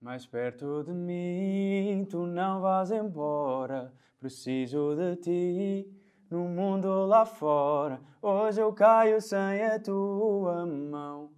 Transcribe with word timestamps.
Mais 0.00 0.24
perto 0.24 0.82
de 0.82 0.94
mim, 0.94 2.06
tu 2.08 2.26
não 2.26 2.62
vás 2.62 2.90
embora. 2.90 3.92
Preciso 4.18 4.96
de 4.96 5.16
ti 5.16 5.94
no 6.30 6.48
mundo 6.48 7.04
lá 7.04 7.26
fora. 7.26 8.00
Hoje 8.22 8.62
eu 8.62 8.72
caio 8.72 9.20
sem 9.20 9.62
a 9.62 9.78
tua 9.78 10.64
mão. 10.64 11.30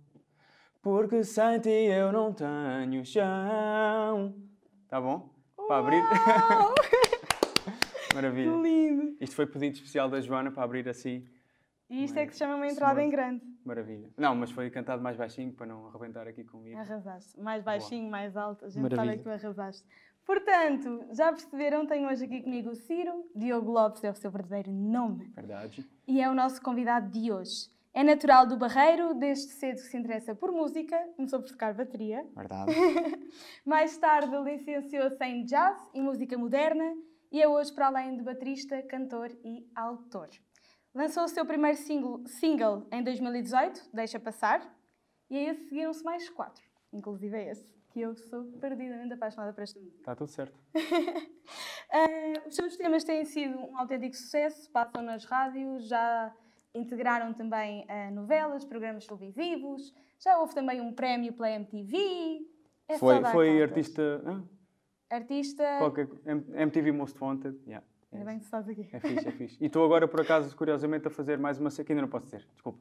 Porque 0.80 1.24
sem 1.24 1.58
ti 1.58 1.70
eu 1.70 2.12
não 2.12 2.32
tenho 2.32 3.04
chão. 3.04 4.32
Tá 4.88 5.00
bom? 5.00 5.29
Para 5.66 5.79
abrir. 5.79 6.02
Maravilha. 8.14 8.52
Que 8.52 8.62
lindo! 8.62 9.16
Isto 9.20 9.34
foi 9.34 9.46
pedido 9.46 9.74
especial 9.74 10.08
da 10.08 10.20
Joana 10.20 10.52
para 10.52 10.62
abrir 10.62 10.88
assim. 10.88 11.24
E 11.93 12.04
isto 12.04 12.16
é 12.16 12.27
que 12.27 12.32
se 12.32 12.38
chama 12.38 12.56
uma 12.56 12.66
entrada 12.66 13.02
em 13.02 13.11
grande. 13.11 13.45
Maravilha. 13.62 14.09
Não, 14.16 14.34
mas 14.34 14.50
foi 14.50 14.70
cantado 14.70 15.02
mais 15.02 15.14
baixinho 15.14 15.52
para 15.52 15.66
não 15.66 15.86
arrebentar 15.88 16.27
aqui 16.27 16.42
comigo. 16.42 16.79
Arrasaste. 16.79 17.38
Mais 17.38 17.62
baixinho, 17.62 18.11
mais 18.11 18.34
alto. 18.34 18.64
A 18.64 18.70
gente 18.70 18.82
Maravilha. 18.82 19.04
sabe 19.04 19.18
que 19.18 19.24
tu 19.24 19.30
arrasaste. 19.30 19.86
Portanto, 20.24 21.05
já 21.12 21.30
perceberam, 21.30 21.87
tenho 21.87 22.09
hoje 22.09 22.24
aqui 22.24 22.41
comigo 22.41 22.70
o 22.70 22.74
Ciro. 22.74 23.30
Diogo 23.37 23.70
Lopes 23.70 24.02
é 24.05 24.10
o 24.10 24.15
seu 24.15 24.30
verdadeiro 24.30 24.73
nome. 24.73 25.30
Verdade. 25.34 25.87
E 26.09 26.23
é 26.23 26.30
o 26.30 26.34
nosso 26.34 26.62
convidado 26.62 27.10
de 27.10 27.30
hoje. 27.30 27.70
É 27.93 28.02
natural 28.02 28.46
do 28.46 28.56
Barreiro, 28.56 29.12
desde 29.12 29.52
cedo 29.52 29.77
que 29.77 29.82
se 29.82 29.96
interessa 29.98 30.34
por 30.34 30.51
música, 30.51 30.96
começou 31.15 31.40
por 31.40 31.51
tocar 31.51 31.74
bateria. 31.74 32.27
Verdade. 32.34 32.73
Mais 33.66 33.98
tarde 33.98 34.34
licenciou-se 34.34 35.23
em 35.23 35.45
jazz 35.45 35.79
e 35.93 36.01
música 36.01 36.38
moderna 36.38 36.95
e 37.30 37.43
é 37.43 37.48
hoje, 37.48 37.70
para 37.73 37.88
além 37.88 38.16
de 38.16 38.23
baterista, 38.23 38.80
cantor 38.82 39.30
e 39.45 39.66
autor. 39.74 40.30
Lançou 40.95 41.24
o 41.24 41.28
seu 41.28 41.46
primeiro 41.46 41.78
single, 41.78 42.23
single 42.27 42.87
em 42.92 43.02
2018, 43.02 43.88
Deixa 43.95 44.20
Passar, 44.20 44.60
e 45.30 45.38
a 45.38 45.51
esse 45.51 45.65
seguiram-se 45.68 46.05
mais 46.05 46.28
quatro, 46.28 46.62
inclusive 46.92 47.34
é 47.34 47.51
esse, 47.51 47.66
que 47.88 48.01
eu 48.02 48.15
sou 48.15 48.45
perdidamente 48.60 49.15
apaixonada 49.15 49.55
por 49.55 49.62
esta 49.62 49.80
música. 49.80 50.01
Está 50.01 50.15
tudo 50.15 50.28
certo. 50.28 50.59
Ah, 51.91 52.45
os 52.46 52.54
seus 52.54 52.76
temas 52.76 53.04
têm 53.04 53.24
sido 53.24 53.59
um 53.59 53.79
autêntico 53.79 54.15
sucesso, 54.15 54.70
passam 54.70 55.02
nas 55.02 55.24
rádios, 55.24 55.88
já 55.88 56.30
integraram 56.74 57.32
também 57.32 57.87
ah, 57.88 58.10
novelas, 58.10 58.63
programas 58.66 59.07
televisivos, 59.07 59.95
já 60.18 60.38
houve 60.38 60.54
também 60.54 60.82
um 60.82 60.93
prémio 60.93 61.32
pela 61.32 61.51
MTV. 61.52 62.46
É 62.87 62.98
foi 62.98 63.24
foi 63.24 63.48
contas. 63.48 63.63
artista. 63.63 64.22
hã? 64.26 64.48
Artista. 65.10 65.65
Qualquer, 65.78 66.09
MTV 66.26 66.93
Most 66.93 67.19
Wanted. 67.19 67.59
Yeah. 67.66 67.87
Ainda 68.12 68.25
bem 68.27 68.38
que 68.38 68.44
estás 68.44 68.69
aqui. 68.69 68.88
É 68.93 69.00
fixe, 69.00 69.28
é 69.28 69.32
fixe. 69.32 69.56
E 69.60 69.66
estou 69.66 69.84
agora, 69.84 70.06
por 70.06 70.21
acaso, 70.21 70.55
curiosamente, 70.56 71.06
a 71.09 71.10
fazer 71.10 71.38
mais 71.38 71.59
uma 71.59 71.71
cena 71.71 71.87
que 71.87 71.93
ainda 71.93 72.03
não 72.03 72.09
posso 72.09 72.25
dizer. 72.27 72.47
Desculpa. 72.53 72.78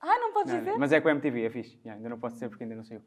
Ah, 0.00 0.18
não 0.18 0.32
podes 0.32 0.52
Não, 0.52 0.58
dizer? 0.60 0.72
não, 0.72 0.78
Mas 0.78 0.92
é 0.92 1.00
com 1.00 1.08
a 1.08 1.12
MTV, 1.12 1.42
é 1.44 1.50
fixe. 1.50 1.76
Yeah, 1.78 1.94
ainda 1.96 2.08
não 2.10 2.18
posso 2.18 2.34
dizer 2.34 2.48
porque 2.50 2.64
ainda 2.64 2.76
não 2.76 2.84
saiu. 2.84 3.00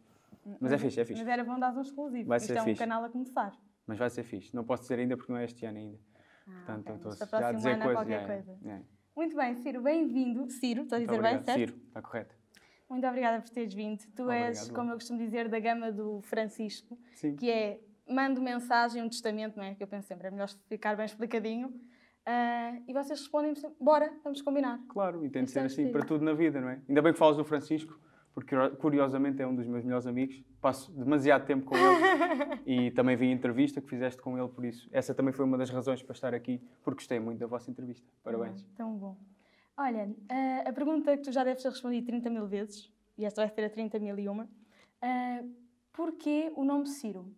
Mas 0.60 0.72
é 0.72 0.78
fixe, 0.78 1.00
é 1.00 1.06
fixe. 1.06 1.22
Mas 1.22 1.32
era 1.32 1.44
bom 1.44 1.60
dar 1.60 1.76
um 1.76 1.82
exclusivo. 1.82 2.28
Vai 2.28 2.38
Isto 2.38 2.48
ser 2.48 2.58
é 2.58 2.62
um 2.62 2.66
fixe. 2.66 2.80
canal 2.80 3.04
a 3.04 3.10
começar. 3.10 3.52
Mas 3.86 3.98
vai 4.00 4.10
ser 4.10 4.24
fixe. 4.24 4.56
Não 4.56 4.64
posso 4.64 4.84
dizer 4.84 4.98
ainda 5.00 5.16
porque 5.16 5.32
não 5.32 5.38
é 5.40 5.46
este 5.46 5.66
ano 5.66 5.78
ainda. 5.78 6.00
Ah, 6.48 6.52
Portanto, 6.66 6.90
ok. 7.10 7.10
estou 7.22 7.40
já 7.40 7.48
a 7.50 7.52
dizer 7.52 7.70
coisas. 7.78 7.94
qualquer 7.94 8.12
yeah, 8.14 8.34
coisa. 8.34 8.60
yeah. 8.64 8.86
Muito 9.16 9.36
bem, 9.36 9.56
Ciro, 9.56 9.82
bem-vindo. 9.82 10.50
Ciro, 10.50 10.82
estou 10.84 10.96
a 10.98 11.00
dizer 11.02 11.22
bem, 11.22 11.40
certo? 11.40 11.58
Ciro, 11.60 11.76
está 11.88 12.02
correto. 12.02 12.36
Muito 12.90 13.06
obrigada 13.06 13.42
por 13.42 13.50
teres 13.50 13.74
vindo. 13.74 14.00
Tu 14.16 14.32
és, 14.32 14.58
Obrigado. 14.60 14.76
como 14.76 14.92
eu 14.92 14.96
costumo 14.96 15.20
dizer, 15.20 15.50
da 15.50 15.60
gama 15.60 15.92
do 15.92 16.22
Francisco, 16.22 16.98
Sim. 17.16 17.36
que 17.36 17.50
é 17.52 17.80
mando 18.10 18.42
mensagem, 18.42 19.02
um 19.04 19.10
testamento, 19.10 19.58
não 19.58 19.64
é? 19.64 19.76
Que 19.76 19.84
eu 19.84 19.88
penso 19.88 20.08
sempre, 20.08 20.28
é 20.28 20.32
melhor 20.32 20.50
ficar 20.68 20.96
bem 20.96 21.06
explicadinho. 21.06 21.74
Ah, 22.30 22.78
e 22.86 22.92
vocês 22.92 23.22
respondem-me 23.22 23.56
sempre, 23.56 23.78
bora, 23.80 24.12
vamos 24.22 24.42
combinar. 24.42 24.80
Claro, 24.90 25.24
e 25.24 25.30
tem 25.30 25.44
de 25.44 25.50
Isso 25.50 25.54
ser 25.54 25.60
é 25.62 25.66
assim 25.66 25.92
para 25.92 26.04
tudo 26.04 26.26
na 26.26 26.34
vida, 26.34 26.60
não 26.60 26.70
é? 26.70 26.82
Ainda 26.88 27.02
bem 27.02 27.14
que 27.14 27.18
falas 27.20 27.38
do 27.38 27.46
Francisco, 27.46 27.98
porque 28.34 28.54
curiosamente 28.82 29.42
é 29.42 29.48
um 29.48 29.56
dos 29.56 29.66
meus 29.66 29.84
melhores 29.86 30.06
amigos. 30.06 30.44
Passo 30.60 30.92
demasiado 30.92 31.46
tempo 31.46 31.66
com 31.66 31.76
ele 31.78 32.62
e 32.68 32.92
também 32.92 33.16
vi 33.16 33.30
a 33.30 33.32
entrevista 33.32 33.80
que 33.80 33.90
fizeste 33.90 34.22
com 34.22 34.38
ele, 34.38 34.50
por 34.50 34.66
isso. 34.66 34.90
Essa 34.92 35.14
também 35.14 35.34
foi 35.34 35.46
uma 35.46 35.58
das 35.58 35.70
razões 35.70 36.04
para 36.04 36.14
estar 36.14 36.34
aqui, 36.36 36.62
porque 36.84 36.98
gostei 36.98 37.18
muito 37.18 37.40
da 37.40 37.48
vossa 37.48 37.72
entrevista. 37.72 38.06
Parabéns. 38.22 38.62
Ah, 38.62 38.74
tão 38.76 38.98
bom. 38.98 39.18
Olha, 39.78 40.14
ah, 40.28 40.64
a 40.70 40.74
pergunta 40.74 41.16
que 41.16 41.24
tu 41.24 41.32
já 41.32 41.46
deves 41.46 41.64
ter 41.64 41.70
respondido 41.70 42.08
30 42.08 42.30
mil 42.30 42.46
vezes, 42.46 42.92
e 43.18 43.24
esta 43.24 43.42
vai 43.42 43.50
ser 43.50 43.64
a 43.64 43.70
30 43.70 44.00
mil 44.00 44.20
e 44.20 44.28
uma, 44.28 44.50
ah, 45.02 45.44
porquê 45.94 46.52
o 46.58 46.66
nome 46.66 46.88
Ciro? 46.88 47.34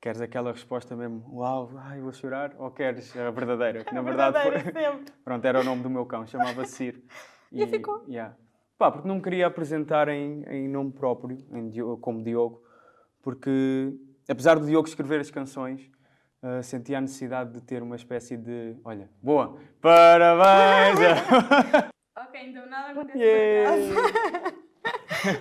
Queres 0.00 0.20
aquela 0.20 0.52
resposta 0.52 0.94
mesmo, 0.94 1.24
uau, 1.32 1.70
ai, 1.76 2.00
vou 2.00 2.12
chorar? 2.12 2.54
Ou 2.56 2.70
queres 2.70 3.16
a 3.16 3.30
verdadeira? 3.30 3.82
Que 3.84 3.92
na 3.92 4.00
verdade 4.02 4.38
foi... 4.40 4.52
Pronto, 5.24 5.44
era 5.44 5.60
o 5.60 5.64
nome 5.64 5.82
do 5.82 5.90
meu 5.90 6.06
cão, 6.06 6.26
chamava-se 6.26 6.72
Ciro. 6.72 7.02
E 7.50 7.66
ficou? 7.66 8.04
yeah. 8.06 8.36
Pá, 8.76 8.92
porque 8.92 9.08
não 9.08 9.14
me 9.16 9.22
queria 9.22 9.46
apresentar 9.46 10.06
em, 10.08 10.44
em 10.50 10.68
nome 10.68 10.92
próprio, 10.92 11.38
em 11.50 11.70
Diogo- 11.70 11.96
como 11.96 12.22
Diogo, 12.22 12.62
porque 13.22 13.90
apesar 14.28 14.58
do 14.58 14.66
Diogo 14.66 14.86
escrever 14.86 15.18
as 15.18 15.30
canções, 15.30 15.90
sentia 16.62 16.98
a 16.98 17.00
necessidade 17.00 17.54
de 17.54 17.62
ter 17.62 17.82
uma 17.82 17.96
espécie 17.96 18.36
de, 18.36 18.76
olha, 18.84 19.10
boa, 19.22 19.58
parabéns! 19.80 20.98
Ok, 22.20 22.40
então 22.50 22.66
nada 22.66 22.90
acontece 22.92 23.18
Yeah. 23.18 23.76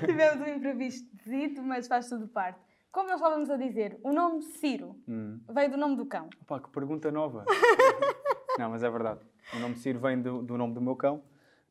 Tivemos 0.06 0.48
um 0.48 0.54
imprevisto, 0.54 1.62
mas 1.62 1.88
faz 1.88 2.08
tudo 2.08 2.28
parte. 2.28 2.60
Como 2.92 3.08
nós 3.10 3.18
estávamos 3.18 3.50
a 3.50 3.58
dizer, 3.58 4.00
o 4.04 4.12
nome 4.12 4.42
Ciro 4.42 4.96
Hum. 5.08 5.40
veio 5.50 5.70
do 5.72 5.78
nome 5.78 5.96
do 5.96 6.06
cão. 6.06 6.30
Pá, 6.48 6.60
que 6.60 6.70
pergunta 6.70 7.12
nova. 7.12 7.46
não, 8.58 8.72
mas 8.72 8.84
é 8.84 8.90
verdade. 8.90 9.22
O 9.56 9.60
nome 9.60 9.76
Ciro 9.78 10.00
vem 10.00 10.22
do, 10.22 10.42
do 10.42 10.58
nome 10.58 10.74
do 10.74 10.82
meu 10.82 10.96
cão, 10.96 11.24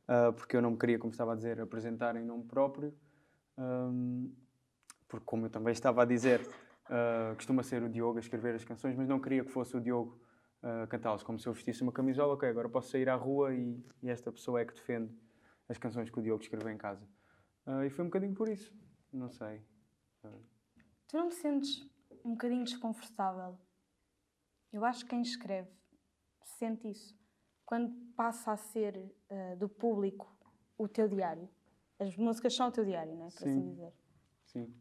ah, 0.06 0.32
porque 0.32 0.56
eu 0.56 0.62
não 0.62 0.70
me 0.72 0.78
queria, 0.78 0.98
como 0.98 1.10
estava 1.10 1.32
a 1.32 1.34
dizer, 1.36 1.60
apresentar 1.60 2.14
em 2.16 2.24
nome 2.24 2.44
próprio. 2.44 2.94
Ahm, 3.58 4.28
porque, 5.08 5.24
como 5.24 5.46
eu 5.46 5.50
também 5.50 5.72
estava 5.72 6.02
a 6.02 6.04
dizer, 6.04 6.46
ah, 6.88 7.32
costuma 7.34 7.62
ser 7.62 7.82
o 7.82 7.88
Diogo 7.88 8.18
a 8.18 8.20
escrever 8.20 8.54
as 8.54 8.64
canções, 8.64 8.94
mas 8.96 9.08
não 9.08 9.20
queria 9.20 9.44
que 9.44 9.50
fosse 9.50 9.76
o 9.76 9.80
Diogo 9.80 10.20
a 10.62 10.86
cantá-las. 10.86 11.22
Como 11.22 11.38
se 11.38 11.46
eu 11.48 11.52
vestisse 11.52 11.82
uma 11.82 11.92
camisola, 11.92 12.34
ok, 12.34 12.48
agora 12.48 12.68
posso 12.68 12.90
sair 12.90 13.08
à 13.08 13.14
rua 13.16 13.52
e, 13.54 13.82
e 14.02 14.08
esta 14.10 14.30
pessoa 14.30 14.60
é 14.60 14.64
que 14.64 14.74
defende 14.74 15.12
as 15.68 15.76
canções 15.78 16.08
que 16.08 16.18
o 16.18 16.22
Diogo 16.22 16.42
escreveu 16.42 16.70
em 16.70 16.78
casa. 16.78 17.06
Ah, 17.66 17.84
e 17.84 17.90
foi 17.90 18.04
um 18.04 18.08
bocadinho 18.08 18.34
por 18.34 18.48
isso. 18.48 18.72
Não 19.12 19.28
sei. 19.30 19.60
Tu 21.08 21.16
não 21.16 21.28
te 21.28 21.36
sentes 21.36 21.88
um 22.24 22.32
bocadinho 22.32 22.64
desconfortável? 22.64 23.58
Eu 24.72 24.84
acho 24.84 25.04
que 25.04 25.10
quem 25.10 25.22
escreve 25.22 25.70
sente 26.42 26.88
isso. 26.88 27.16
Quando 27.64 27.92
passa 28.14 28.52
a 28.52 28.56
ser 28.56 29.14
ah, 29.30 29.54
do 29.56 29.68
público 29.68 30.36
o 30.78 30.86
teu 30.88 31.08
diário. 31.08 31.48
As 31.98 32.16
músicas 32.16 32.54
são 32.54 32.68
o 32.68 32.72
teu 32.72 32.84
diário, 32.84 33.14
não 33.14 33.26
é? 33.26 33.30
Por 33.30 33.48
assim 33.48 33.60
Sim. 33.60 33.70
dizer. 33.70 33.92
Sim. 34.44 34.74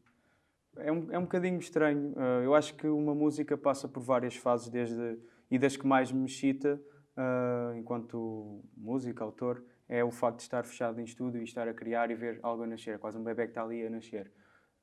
É 0.78 0.92
um, 0.92 1.12
é 1.12 1.18
um 1.18 1.24
bocadinho 1.24 1.58
estranho. 1.58 2.12
Uh, 2.12 2.44
eu 2.44 2.54
acho 2.54 2.76
que 2.76 2.88
uma 2.88 3.16
música 3.16 3.58
passa 3.58 3.88
por 3.88 4.04
várias 4.04 4.36
fases, 4.36 4.68
desde, 4.70 5.18
e 5.50 5.58
das 5.58 5.78
que 5.78 5.88
mais 5.88 6.12
me 6.12 6.26
excita, 6.26 6.82
uh, 7.16 7.76
enquanto 7.78 8.62
músico, 8.76 9.24
autor, 9.24 9.66
é 9.88 10.04
o 10.04 10.12
facto 10.12 10.38
de 10.38 10.44
estar 10.44 10.66
fechado 10.66 11.00
em 11.00 11.06
estúdio 11.06 11.40
e 11.40 11.46
estar 11.46 11.68
a 11.68 11.74
criar 11.74 12.12
e 12.12 12.16
ver 12.16 12.40
algo 12.44 12.64
a 12.64 12.68
nascer. 12.68 12.96
É 12.96 12.98
quase 12.98 13.18
um 13.18 13.24
bebê 13.24 13.44
que 13.44 13.52
está 13.52 13.64
ali 13.64 13.86
a 13.86 13.90
nascer. 13.90 14.30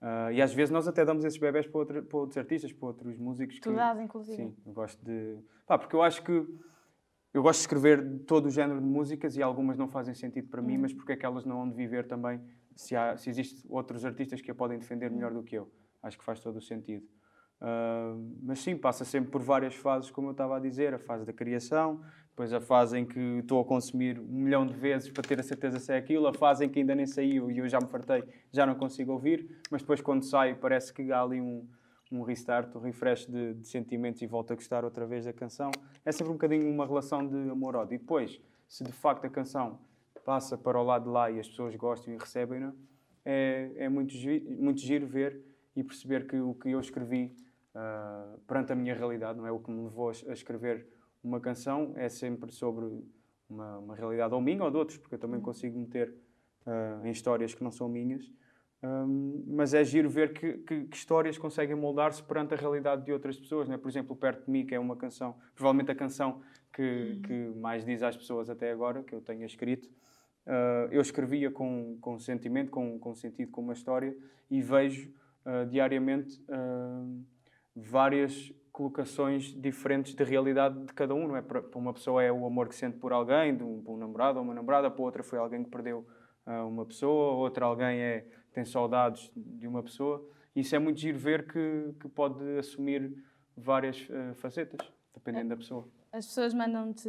Uh, 0.02 0.32
e 0.32 0.42
às 0.42 0.52
vezes 0.52 0.72
nós 0.72 0.88
até 0.88 1.04
damos 1.04 1.24
esses 1.24 1.38
bebés 1.38 1.64
para, 1.64 1.78
outra- 1.78 2.02
para 2.02 2.18
outros 2.18 2.36
artistas, 2.36 2.72
para 2.72 2.88
outros 2.88 3.16
músicos. 3.16 3.60
Tu 3.60 3.68
que, 3.70 3.76
dás, 3.76 4.00
inclusive. 4.00 4.36
Sim, 4.36 4.56
eu 4.66 4.72
gosto 4.72 5.00
de. 5.04 5.38
Pá, 5.64 5.78
porque 5.78 5.94
eu 5.94 6.02
acho 6.02 6.22
que. 6.24 6.32
Eu 7.32 7.40
gosto 7.42 7.60
de 7.60 7.62
escrever 7.62 8.24
todo 8.26 8.46
o 8.46 8.50
género 8.50 8.80
de 8.80 8.86
músicas 8.86 9.36
e 9.36 9.42
algumas 9.42 9.78
não 9.78 9.88
fazem 9.88 10.12
sentido 10.12 10.48
para 10.48 10.60
mim, 10.60 10.76
mas 10.76 10.92
porque 10.92 11.12
é 11.12 11.16
que 11.16 11.24
elas 11.24 11.44
não 11.46 11.62
hão 11.62 11.68
de 11.70 11.74
viver 11.76 12.06
também 12.06 12.40
se, 12.74 12.94
há, 12.96 13.16
se 13.16 13.30
existem 13.30 13.64
outros 13.70 14.04
artistas 14.04 14.40
que 14.42 14.50
a 14.50 14.54
podem 14.54 14.76
defender 14.78 15.08
melhor 15.10 15.32
do 15.32 15.42
que 15.42 15.56
eu? 15.56 15.70
Acho 16.02 16.18
que 16.18 16.24
faz 16.24 16.40
todo 16.40 16.56
o 16.56 16.60
sentido. 16.60 17.06
Ah, 17.64 18.16
mas 18.42 18.58
sim, 18.58 18.76
passa 18.76 19.04
sempre 19.04 19.30
por 19.30 19.40
várias 19.40 19.76
fases, 19.76 20.10
como 20.10 20.26
eu 20.26 20.32
estava 20.32 20.56
a 20.56 20.60
dizer: 20.60 20.92
a 20.92 20.98
fase 20.98 21.24
da 21.24 21.32
criação, 21.32 22.00
depois 22.30 22.52
a 22.52 22.60
fase 22.60 22.98
em 22.98 23.06
que 23.06 23.20
estou 23.38 23.60
a 23.60 23.64
consumir 23.64 24.18
um 24.18 24.40
milhão 24.40 24.66
de 24.66 24.74
vezes 24.74 25.08
para 25.10 25.22
ter 25.22 25.38
a 25.38 25.44
certeza 25.44 25.78
se 25.78 25.92
é 25.92 25.96
aquilo, 25.96 26.26
a 26.26 26.34
fase 26.34 26.64
em 26.64 26.68
que 26.68 26.80
ainda 26.80 26.92
nem 26.96 27.06
saiu 27.06 27.52
e 27.52 27.58
eu 27.58 27.68
já 27.68 27.78
me 27.78 27.86
fartei, 27.86 28.24
já 28.50 28.66
não 28.66 28.74
consigo 28.74 29.12
ouvir, 29.12 29.48
mas 29.70 29.80
depois 29.80 30.00
quando 30.00 30.24
sai 30.24 30.56
parece 30.56 30.92
que 30.92 31.12
há 31.12 31.22
ali 31.22 31.40
um, 31.40 31.64
um 32.10 32.22
restart, 32.22 32.74
um 32.74 32.80
refresh 32.80 33.26
de, 33.26 33.54
de 33.54 33.68
sentimentos 33.68 34.20
e 34.22 34.26
volto 34.26 34.52
a 34.52 34.56
gostar 34.56 34.84
outra 34.84 35.06
vez 35.06 35.24
da 35.24 35.32
canção. 35.32 35.70
É 36.04 36.10
sempre 36.10 36.30
um 36.30 36.34
bocadinho 36.34 36.68
uma 36.68 36.84
relação 36.84 37.24
de 37.24 37.48
amor-ódio. 37.48 37.94
E 37.94 37.98
depois, 37.98 38.40
se 38.66 38.82
de 38.82 38.92
facto 38.92 39.24
a 39.24 39.30
canção 39.30 39.78
passa 40.24 40.58
para 40.58 40.80
o 40.80 40.82
lado 40.82 41.04
de 41.04 41.10
lá 41.10 41.30
e 41.30 41.38
as 41.38 41.48
pessoas 41.48 41.76
gostam 41.76 42.12
e 42.12 42.16
recebem-na, 42.16 42.72
é, 43.24 43.70
é 43.76 43.88
muito, 43.88 44.14
muito 44.60 44.80
giro 44.80 45.06
ver 45.06 45.40
e 45.76 45.84
perceber 45.84 46.26
que 46.26 46.36
o 46.36 46.54
que 46.54 46.70
eu 46.70 46.80
escrevi 46.80 47.32
ah, 47.74 48.36
perante 48.46 48.72
a 48.72 48.76
minha 48.76 48.94
realidade, 48.94 49.38
não 49.38 49.46
é 49.46 49.52
o 49.52 49.58
que 49.58 49.70
me 49.70 49.82
levou 49.82 50.08
a 50.10 50.32
escrever 50.32 50.86
uma 51.22 51.40
canção, 51.40 51.92
é 51.96 52.08
sempre 52.08 52.50
sobre 52.52 52.84
uma, 53.48 53.78
uma 53.78 53.94
realidade 53.96 54.34
ou 54.34 54.40
minha 54.40 54.62
ou 54.64 54.70
de 54.70 54.76
outros, 54.76 54.98
porque 54.98 55.14
eu 55.14 55.18
também 55.18 55.40
consigo 55.40 55.78
meter 55.78 56.14
ah, 56.66 57.00
em 57.04 57.10
histórias 57.10 57.54
que 57.54 57.62
não 57.62 57.70
são 57.70 57.88
minhas. 57.88 58.30
Um, 58.84 59.44
mas 59.46 59.74
é 59.74 59.84
giro 59.84 60.10
ver 60.10 60.32
que, 60.32 60.54
que- 60.58 60.84
que 60.86 60.96
histórias 60.96 61.38
conseguem 61.38 61.76
moldar-se 61.76 62.20
perante 62.20 62.52
a 62.54 62.56
realidade 62.56 63.04
de 63.04 63.12
outras 63.12 63.38
pessoas. 63.38 63.68
Né? 63.68 63.78
Por 63.78 63.88
exemplo, 63.88 64.16
Perto 64.16 64.44
de 64.44 64.50
Mim, 64.50 64.66
que 64.66 64.74
é 64.74 64.78
uma 64.78 64.96
canção, 64.96 65.36
provavelmente 65.54 65.92
a 65.92 65.94
canção 65.94 66.42
que, 66.72 67.20
que 67.24 67.52
mais 67.60 67.84
diz 67.84 68.02
às 68.02 68.16
pessoas 68.16 68.50
até 68.50 68.72
agora, 68.72 69.04
que 69.04 69.14
eu 69.14 69.20
tenha 69.20 69.46
escrito. 69.46 69.88
Uh, 70.44 70.90
eu 70.90 71.00
escrevia 71.00 71.48
com, 71.48 71.96
com 72.00 72.18
sentimento, 72.18 72.72
com, 72.72 72.98
com 72.98 73.14
sentido, 73.14 73.52
com 73.52 73.60
uma 73.60 73.72
história, 73.72 74.16
e 74.50 74.60
vejo 74.60 75.14
uh, 75.46 75.64
diariamente 75.68 76.44
uh, 76.48 77.24
várias 77.74 78.52
colocações 78.72 79.54
diferentes 79.54 80.14
de 80.14 80.24
realidade 80.24 80.82
de 80.84 80.92
cada 80.94 81.14
um, 81.14 81.28
não 81.28 81.36
é? 81.36 81.42
Para 81.42 81.62
uma 81.74 81.92
pessoa 81.92 82.22
é 82.22 82.32
o 82.32 82.44
amor 82.46 82.68
que 82.68 82.74
sente 82.74 82.96
por 82.96 83.12
alguém, 83.12 83.56
de 83.56 83.62
um, 83.62 83.82
um 83.86 83.96
namorado 83.96 84.38
ou 84.38 84.44
uma 84.44 84.54
namorada, 84.54 84.90
para 84.90 85.02
outra 85.02 85.22
foi 85.22 85.38
alguém 85.38 85.62
que 85.62 85.70
perdeu 85.70 86.06
uh, 86.46 86.66
uma 86.66 86.86
pessoa, 86.86 87.34
outra 87.34 87.66
alguém 87.66 88.00
é, 88.00 88.26
tem 88.52 88.64
saudades 88.64 89.30
de 89.36 89.66
uma 89.68 89.82
pessoa. 89.82 90.26
Isso 90.56 90.74
é 90.74 90.78
muito 90.78 90.98
giro 90.98 91.18
ver 91.18 91.46
que, 91.46 91.94
que 92.00 92.08
pode 92.08 92.42
assumir 92.58 93.14
várias 93.56 94.08
uh, 94.08 94.34
facetas, 94.36 94.80
dependendo 95.14 95.46
é. 95.46 95.48
da 95.50 95.56
pessoa. 95.56 95.88
As 96.10 96.26
pessoas 96.26 96.52
mandam-te 96.52 97.08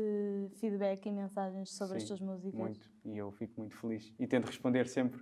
feedback 0.56 1.06
e 1.06 1.12
mensagens 1.12 1.72
sobre 1.72 2.00
Sim, 2.00 2.04
as 2.04 2.08
tuas 2.08 2.22
músicas? 2.22 2.60
muito. 2.60 2.90
E 3.04 3.18
eu 3.18 3.32
fico 3.32 3.60
muito 3.60 3.76
feliz. 3.76 4.14
E 4.18 4.26
tento 4.26 4.46
responder 4.46 4.88
sempre 4.88 5.22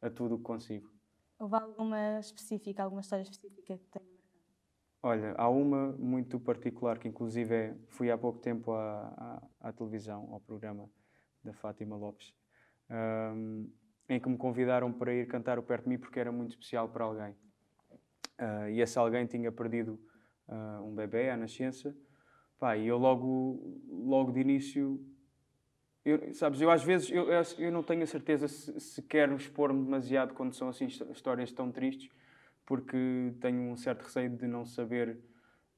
a 0.00 0.10
tudo 0.10 0.34
o 0.34 0.38
que 0.38 0.44
consigo. 0.44 0.90
Houve 1.38 1.54
alguma 1.54 2.18
específica, 2.18 2.82
alguma 2.82 3.00
história 3.00 3.22
específica 3.22 3.78
que 3.78 3.88
tenha 3.90 4.11
Olha, 5.02 5.34
há 5.36 5.48
uma 5.48 5.92
muito 5.98 6.38
particular 6.38 6.98
que, 6.98 7.08
inclusive, 7.08 7.54
é, 7.54 7.74
fui 7.88 8.10
há 8.10 8.16
pouco 8.16 8.38
tempo 8.38 8.70
à, 8.72 9.42
à, 9.60 9.68
à 9.68 9.72
televisão, 9.72 10.28
ao 10.32 10.40
programa 10.40 10.88
da 11.42 11.52
Fátima 11.52 11.96
Lopes, 11.96 12.32
um, 12.88 13.68
em 14.08 14.20
que 14.20 14.28
me 14.28 14.36
convidaram 14.36 14.92
para 14.92 15.12
ir 15.12 15.26
cantar 15.26 15.58
o 15.58 15.62
Perto 15.62 15.84
de 15.84 15.88
Mim 15.88 15.98
porque 15.98 16.20
era 16.20 16.30
muito 16.30 16.52
especial 16.52 16.88
para 16.88 17.04
alguém. 17.04 17.34
Uh, 18.40 18.68
e 18.70 18.80
esse 18.80 18.96
alguém 18.96 19.26
tinha 19.26 19.50
perdido 19.50 19.98
uh, 20.48 20.84
um 20.84 20.94
bebê 20.94 21.30
à 21.30 21.36
nascença. 21.36 21.96
Pá, 22.56 22.76
e 22.76 22.86
eu 22.86 22.96
logo, 22.96 23.82
logo 23.88 24.30
de 24.30 24.40
início 24.40 25.04
eu, 26.04 26.34
sabes, 26.34 26.60
eu 26.60 26.68
às 26.68 26.82
vezes 26.82 27.10
eu, 27.10 27.26
eu 27.58 27.70
não 27.70 27.82
tenho 27.82 28.02
a 28.02 28.06
certeza 28.06 28.48
se, 28.48 28.78
se 28.80 29.02
quero 29.02 29.36
expor-me 29.36 29.84
demasiado 29.84 30.34
quando 30.34 30.52
são 30.52 30.68
assim 30.68 30.86
histórias 30.86 31.52
tão 31.52 31.70
tristes, 31.70 32.10
porque 32.66 33.34
tenho 33.40 33.60
um 33.70 33.76
certo 33.76 34.02
receio 34.02 34.30
de 34.30 34.46
não 34.46 34.64
saber 34.64 35.18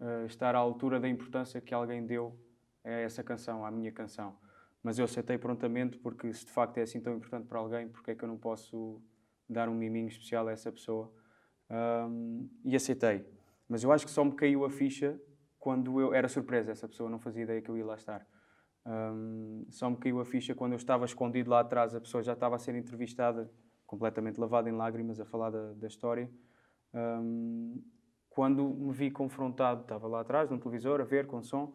uh, 0.01 0.27
estar 0.27 0.55
à 0.55 0.59
altura 0.59 1.01
da 1.01 1.09
importância 1.09 1.61
que 1.61 1.75
alguém 1.75 2.05
deu 2.05 2.39
a 2.85 2.91
essa 2.91 3.23
canção, 3.23 3.65
à 3.65 3.71
minha 3.71 3.91
canção. 3.91 4.37
Mas 4.83 4.99
eu 4.99 5.07
aceitei 5.07 5.39
prontamente 5.39 5.97
porque 5.99 6.33
se 6.33 6.45
de 6.45 6.53
facto 6.53 6.79
é 6.79 6.83
assim 6.83 7.01
tão 7.01 7.15
importante 7.17 7.47
para 7.47 7.59
alguém, 7.59 7.89
porque 7.89 8.11
é 8.11 8.15
que 8.15 8.23
eu 8.23 8.29
não 8.29 8.37
posso 8.37 9.01
dar 9.49 9.69
um 9.69 9.75
miminho 9.75 10.09
especial 10.09 10.47
a 10.49 10.53
essa 10.53 10.71
pessoa? 10.71 11.11
Um, 11.71 12.49
e 12.65 12.77
aceitei. 12.77 13.25
Mas 13.69 13.83
eu 13.83 13.91
acho 13.91 14.05
que 14.05 14.11
só 14.11 14.23
me 14.23 14.33
caiu 14.33 14.65
a 14.65 14.71
ficha 14.71 15.19
quando 15.59 15.99
eu 15.99 16.13
era 16.13 16.29
surpresa, 16.29 16.73
essa 16.73 16.87
pessoa 16.87 17.09
não 17.09 17.19
fazia 17.19 17.45
ideia 17.45 17.63
que 17.63 17.71
eu 17.71 17.79
ia 17.79 17.87
lá 17.87 17.95
estar. 17.95 18.27
Um, 18.87 19.65
só 19.71 19.89
me 19.89 19.97
caiu 19.97 20.21
a 20.21 20.25
ficha 20.27 20.55
quando 20.55 20.73
eu 20.73 20.77
estava 20.77 21.07
escondido 21.07 21.49
lá 21.49 21.61
atrás, 21.61 21.95
a 21.95 22.01
pessoa 22.01 22.23
já 22.23 22.35
estava 22.35 22.57
a 22.57 22.59
ser 22.59 22.75
entrevistada, 22.75 23.51
completamente 23.87 24.39
lavada 24.39 24.69
em 24.69 24.73
lágrimas, 24.73 25.19
a 25.19 25.25
falar 25.25 25.49
da, 25.49 25.73
da 25.73 25.87
história. 25.87 26.31
Um, 26.95 27.83
quando 28.31 28.69
me 28.69 28.93
vi 28.93 29.11
confrontado, 29.11 29.83
estava 29.83 30.07
lá 30.07 30.21
atrás, 30.21 30.51
num 30.51 30.59
televisor, 30.59 31.01
a 31.01 31.05
ver 31.05 31.27
com 31.27 31.43
som, 31.43 31.75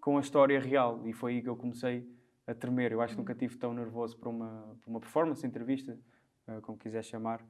com 0.00 0.16
a 0.16 0.20
história 0.20 0.58
real. 0.60 1.06
E 1.06 1.12
foi 1.12 1.34
aí 1.34 1.42
que 1.42 1.48
eu 1.48 1.56
comecei 1.56 2.08
a 2.46 2.54
tremer. 2.54 2.92
Eu 2.92 3.00
acho 3.00 3.14
que 3.14 3.20
nunca 3.20 3.32
estive 3.32 3.56
tão 3.56 3.72
nervoso 3.72 4.16
para 4.18 4.28
uma, 4.28 4.76
para 4.80 4.90
uma 4.90 5.00
performance, 5.00 5.46
entrevista, 5.46 5.98
uh, 6.48 6.60
como 6.62 6.78
quiser 6.78 7.02
chamar. 7.02 7.40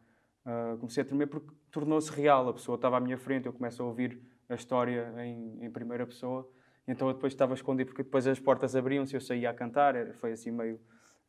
Uh, 0.44 0.76
comecei 0.78 1.02
a 1.02 1.06
tremer 1.06 1.26
porque 1.26 1.54
tornou-se 1.70 2.10
real. 2.12 2.48
A 2.48 2.54
pessoa 2.54 2.76
estava 2.76 2.96
à 2.96 3.00
minha 3.00 3.18
frente, 3.18 3.46
eu 3.46 3.52
começo 3.52 3.82
a 3.82 3.86
ouvir 3.86 4.20
a 4.48 4.54
história 4.54 5.12
em, 5.18 5.64
em 5.64 5.70
primeira 5.70 6.06
pessoa. 6.06 6.50
Então 6.88 7.08
eu 7.08 7.14
depois 7.14 7.32
estava 7.32 7.54
escondido 7.54 7.88
porque 7.88 8.02
depois 8.02 8.26
as 8.26 8.40
portas 8.40 8.74
abriam-se, 8.74 9.14
eu 9.14 9.20
saía 9.20 9.50
a 9.50 9.54
cantar. 9.54 9.94
Foi 10.14 10.32
assim 10.32 10.50
meio 10.50 10.80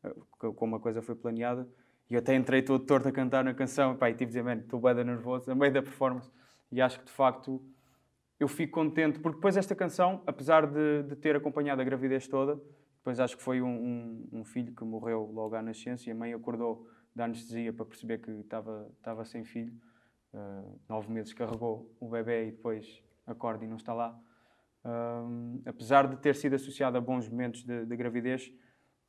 uh, 0.04 0.52
como 0.54 0.76
a 0.76 0.80
coisa 0.80 1.02
foi 1.02 1.14
planeada. 1.14 1.68
E 2.12 2.14
eu 2.14 2.18
até 2.18 2.34
entrei 2.36 2.60
todo 2.60 2.84
torto 2.84 3.08
a 3.08 3.12
cantar 3.12 3.42
na 3.42 3.54
canção 3.54 3.96
pá, 3.96 4.10
e 4.10 4.12
tive 4.12 4.26
de 4.26 4.32
dizer, 4.32 4.42
mano, 4.42 4.60
estou 4.60 4.78
bem 4.78 5.02
nervoso, 5.02 5.50
a 5.50 5.54
meio 5.54 5.72
da 5.72 5.80
performance. 5.80 6.30
E 6.70 6.78
acho 6.78 6.98
que 6.98 7.06
de 7.06 7.10
facto 7.10 7.58
eu 8.38 8.46
fico 8.46 8.74
contente, 8.74 9.18
porque 9.18 9.36
depois 9.36 9.56
esta 9.56 9.74
canção, 9.74 10.22
apesar 10.26 10.66
de, 10.66 11.04
de 11.04 11.16
ter 11.16 11.34
acompanhado 11.34 11.80
a 11.80 11.84
gravidez 11.84 12.28
toda, 12.28 12.60
depois 12.98 13.18
acho 13.18 13.34
que 13.34 13.42
foi 13.42 13.62
um, 13.62 13.66
um, 13.66 14.28
um, 14.40 14.44
filho 14.44 14.74
que 14.74 14.84
morreu 14.84 15.30
logo 15.32 15.54
à 15.54 15.62
nascença 15.62 16.06
e 16.06 16.12
a 16.12 16.14
mãe 16.14 16.34
acordou 16.34 16.86
da 17.16 17.24
anestesia 17.24 17.72
para 17.72 17.86
perceber 17.86 18.18
que 18.18 18.30
estava, 18.30 18.90
estava 18.98 19.24
sem 19.24 19.42
filho. 19.42 19.72
Uh, 20.34 20.78
nove 20.90 21.10
meses 21.10 21.32
carregou 21.32 21.96
o 21.98 22.10
bebê 22.10 22.48
e 22.48 22.50
depois 22.50 23.02
acorda 23.26 23.64
e 23.64 23.68
não 23.68 23.76
está 23.76 23.94
lá. 23.94 24.20
Uh, 24.84 25.62
apesar 25.64 26.06
de 26.06 26.16
ter 26.16 26.34
sido 26.34 26.56
associada 26.56 26.98
a 26.98 27.00
bons 27.00 27.26
momentos 27.26 27.64
de, 27.64 27.86
de 27.86 27.96
gravidez, 27.96 28.52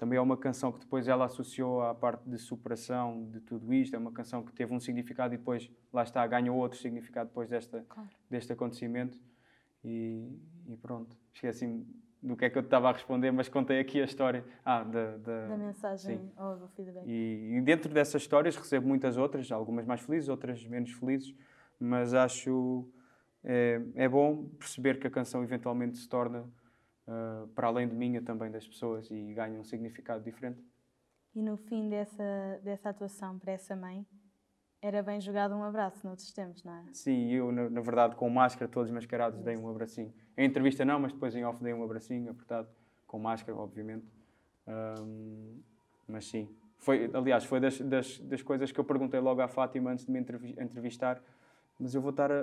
também 0.04 0.18
é 0.18 0.22
uma 0.22 0.36
canção 0.36 0.70
que 0.70 0.80
depois 0.80 1.08
ela 1.08 1.24
associou 1.24 1.82
à 1.82 1.96
parte 1.96 2.30
de 2.30 2.38
superação 2.38 3.24
de 3.32 3.40
tudo 3.40 3.74
isto. 3.74 3.96
É 3.96 3.98
uma 3.98 4.12
canção 4.12 4.44
que 4.44 4.52
teve 4.52 4.74
um 4.74 4.80
significado 4.80 5.34
e 5.34 5.38
depois, 5.38 5.72
lá 5.94 6.04
está, 6.04 6.28
ganhou 6.28 6.58
outro 6.58 6.78
significado 6.78 7.30
depois 7.30 7.48
desta, 7.50 7.86
claro. 7.88 8.10
deste 8.30 8.52
acontecimento. 8.52 9.18
E, 9.82 10.30
e 10.68 10.76
pronto, 10.76 11.16
esqueci 11.34 11.88
do 12.22 12.36
que 12.36 12.44
é 12.44 12.50
que 12.50 12.58
eu 12.58 12.64
estava 12.64 12.90
a 12.90 12.92
responder, 12.92 13.32
mas 13.32 13.48
contei 13.48 13.80
aqui 13.80 14.02
a 14.02 14.04
história 14.04 14.44
ah, 14.66 14.84
da, 14.84 15.16
da, 15.16 15.48
da 15.48 15.58
mensagem 15.58 16.18
sim. 16.18 16.32
ou 16.38 16.58
do 16.58 16.68
feedback. 16.68 17.06
E, 17.08 17.56
e, 17.58 17.62
dentro 17.62 17.94
dessas 17.94 18.22
histórias 18.22 18.58
recebo 18.58 18.86
muitas 18.86 19.16
outras, 19.16 19.50
algumas 19.54 19.86
mais 19.86 20.02
felizes, 20.02 20.28
outras 20.28 20.66
menos 20.68 20.92
felizes, 20.92 21.34
mas 21.80 22.14
acho 22.14 22.90
é, 23.42 23.82
é 23.96 24.10
bom 24.10 24.50
perceber 24.60 25.00
que 25.00 25.08
a 25.08 25.10
canção 25.10 25.42
eventualmente 25.44 25.98
se 25.98 26.10
torna 26.10 26.44
uh, 27.08 27.48
para 27.50 27.68
além 27.68 27.88
de 27.88 27.96
minha 27.96 28.22
também 28.22 28.52
das 28.52 28.68
pessoas 28.68 29.10
e 29.12 29.34
ganha 29.34 29.60
um 29.60 29.64
significado 29.64 30.24
diferente. 30.24 30.64
E 31.36 31.42
no 31.42 31.58
fim 31.58 31.90
dessa, 31.90 32.60
dessa 32.64 32.90
atuação 32.90 33.40
para 33.40 33.54
essa 33.54 33.76
mãe, 33.76 34.06
era 34.82 35.02
bem 35.02 35.20
jogado 35.20 35.56
um 35.56 35.64
abraço 35.64 36.06
noutros 36.06 36.32
tempos, 36.34 36.64
não 36.64 36.74
é? 36.74 36.84
Sim, 36.92 37.32
eu, 37.32 37.52
na, 37.52 37.70
na, 37.70 37.82
verdade, 37.82 38.16
com 38.16 38.30
máscara, 38.30 38.70
todos 38.70 38.92
mascarados, 38.92 39.40
dei 39.40 39.56
um 39.56 39.70
abracinho. 39.70 40.14
Em 40.38 40.46
entrevista 40.46 40.84
não, 40.84 41.00
mas 41.00 41.14
depois 41.14 41.36
em 41.36 41.46
off 41.46 41.64
dei 41.64 41.74
um 41.74 41.84
abracinho, 41.84 42.30
apertado, 42.30 42.68
com 43.08 43.18
máscara, 43.18 43.58
obviamente. 43.58 44.06
Um, 44.68 45.62
mas 46.08 46.26
sim. 46.26 46.54
Foi, 46.78 47.10
aliás, 47.14 47.46
foi 47.46 47.62
das, 47.62 47.80
das, 47.80 48.20
das, 48.20 48.42
coisas 48.42 48.72
que 48.74 48.80
eu 48.80 48.84
perguntei 48.84 49.22
logo 49.22 49.40
à 49.40 49.48
Fátima 49.48 49.92
antes 49.92 50.06
de 50.06 50.12
me 50.12 50.20
entrevistar 50.20 51.24
mas 51.80 51.96
eu 51.96 52.02
vou 52.02 52.12
estar 52.12 52.32
a, 52.32 52.36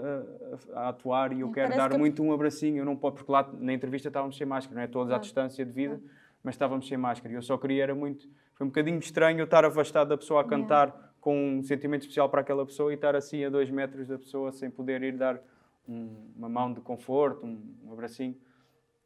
a, 0.75 0.81
a 0.81 0.88
atuar 0.88 1.32
e 1.32 1.41
eu 1.41 1.50
quero 1.50 1.75
dar 1.75 1.91
que... 1.91 1.99
muito 1.99 2.23
um 2.23 2.32
abracinho. 2.32 2.79
Eu 2.79 2.85
não 2.85 2.97
posso, 2.97 3.17
porque 3.17 3.31
lá 3.31 3.49
na 3.59 3.73
entrevista 3.73 4.09
estávamos 4.09 4.37
sem 4.37 4.47
máscara, 4.47 4.77
não 4.77 4.82
é? 4.82 4.87
Todos 4.87 5.12
à 5.12 5.19
distância 5.19 5.65
de 5.65 5.73
vida, 5.73 5.97
claro. 5.97 6.11
mas 6.43 6.55
estávamos 6.55 6.88
sem 6.88 6.99
máscara. 6.99 7.32
E 7.32 7.37
eu 7.37 7.43
só 7.43 7.56
queria, 7.56 7.85
era 7.85 7.94
muito. 7.94 8.29
Foi 8.55 8.67
um 8.67 8.71
bocadinho 8.71 8.99
estranho 8.99 9.41
eu 9.41 9.44
estar 9.44 9.65
afastado 9.65 10.09
da 10.09 10.19
pessoa 10.19 10.43
a 10.43 10.44
cantar 10.44 10.88
yeah. 10.88 11.11
com 11.21 11.59
um 11.59 11.62
sentimento 11.62 12.03
especial 12.03 12.29
para 12.29 12.41
aquela 12.41 12.67
pessoa 12.67 12.93
e 12.93 12.97
estar 12.97 13.15
assim 13.17 13.44
a 13.44 13.49
dois 13.49 13.71
metros 13.71 14.06
da 14.06 14.19
pessoa 14.19 14.53
sem 14.53 14.71
poder 14.71 15.03
ir 15.03 15.17
dar 15.17 15.41
um, 15.88 16.32
uma 16.37 16.49
mão 16.49 16.73
de 16.73 16.81
conforto, 16.81 17.47
um, 17.47 17.75
um, 17.84 17.93
abracinho. 17.93 18.37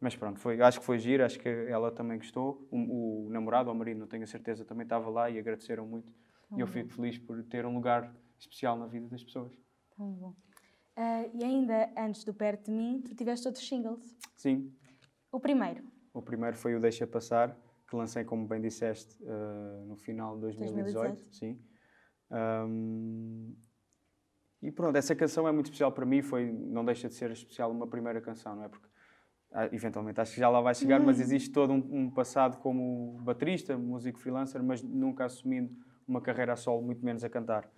Mas 0.00 0.16
pronto, 0.16 0.40
foi, 0.40 0.60
acho 0.60 0.80
que 0.80 0.84
foi 0.84 0.98
giro, 0.98 1.24
acho 1.24 1.38
que 1.38 1.48
ela 1.48 1.90
também 1.92 2.18
gostou. 2.18 2.66
O, 2.70 3.26
o 3.26 3.30
namorado, 3.30 3.70
o 3.70 3.74
marido, 3.74 4.00
não 4.00 4.06
tenho 4.06 4.24
a 4.24 4.26
certeza, 4.26 4.64
também 4.64 4.84
estava 4.84 5.08
lá 5.08 5.30
e 5.30 5.38
agradeceram 5.38 5.86
muito. 5.86 6.12
e 6.56 6.60
eu 6.60 6.66
fico 6.66 6.90
feliz 6.90 7.18
por 7.18 7.42
ter 7.44 7.64
um 7.64 7.74
lugar 7.74 8.12
especial 8.38 8.76
na 8.76 8.86
vida 8.86 9.06
das 9.08 9.22
pessoas. 9.22 9.63
Tão 9.96 10.10
bom. 10.12 10.34
Uh, 10.96 11.30
e 11.34 11.44
ainda 11.44 11.90
antes 11.96 12.24
do 12.24 12.32
Perto 12.32 12.66
de 12.66 12.70
Mim, 12.70 13.02
tu 13.04 13.14
tiveste 13.14 13.46
outros 13.46 13.66
singles. 13.66 14.16
Sim. 14.36 14.72
O 15.30 15.40
primeiro? 15.40 15.82
O 16.12 16.22
primeiro 16.22 16.56
foi 16.56 16.74
o 16.74 16.80
Deixa 16.80 17.06
Passar, 17.06 17.56
que 17.88 17.96
lancei, 17.96 18.24
como 18.24 18.46
bem 18.46 18.60
disseste, 18.60 19.22
uh, 19.22 19.84
no 19.86 19.96
final 19.96 20.36
de 20.36 20.42
2018. 20.42 20.94
2018. 20.94 21.34
Sim. 21.34 21.60
Um, 22.30 23.54
e 24.62 24.70
pronto, 24.70 24.96
essa 24.96 25.14
canção 25.14 25.46
é 25.46 25.52
muito 25.52 25.66
especial 25.66 25.92
para 25.92 26.06
mim, 26.06 26.22
foi, 26.22 26.50
não 26.50 26.84
deixa 26.84 27.08
de 27.08 27.14
ser 27.14 27.30
especial 27.30 27.70
uma 27.70 27.86
primeira 27.86 28.20
canção, 28.20 28.56
não 28.56 28.64
é? 28.64 28.68
Porque 28.68 28.88
ah, 29.52 29.66
eventualmente 29.72 30.20
acho 30.20 30.32
que 30.32 30.40
já 30.40 30.48
lá 30.48 30.60
vai 30.60 30.74
chegar, 30.74 30.98
mas 31.00 31.20
existe 31.20 31.52
todo 31.52 31.72
um, 31.72 32.04
um, 32.04 32.10
passado 32.10 32.58
como 32.58 33.18
baterista, 33.20 33.76
músico 33.76 34.18
freelancer, 34.18 34.62
mas 34.62 34.82
nunca 34.82 35.26
assumindo 35.26 35.70
uma 36.08 36.20
carreira 36.20 36.54
a 36.54 36.56
solo, 36.56 36.82
muito 36.82 37.04
menos 37.04 37.22
a 37.22 37.28
cantar. 37.28 37.70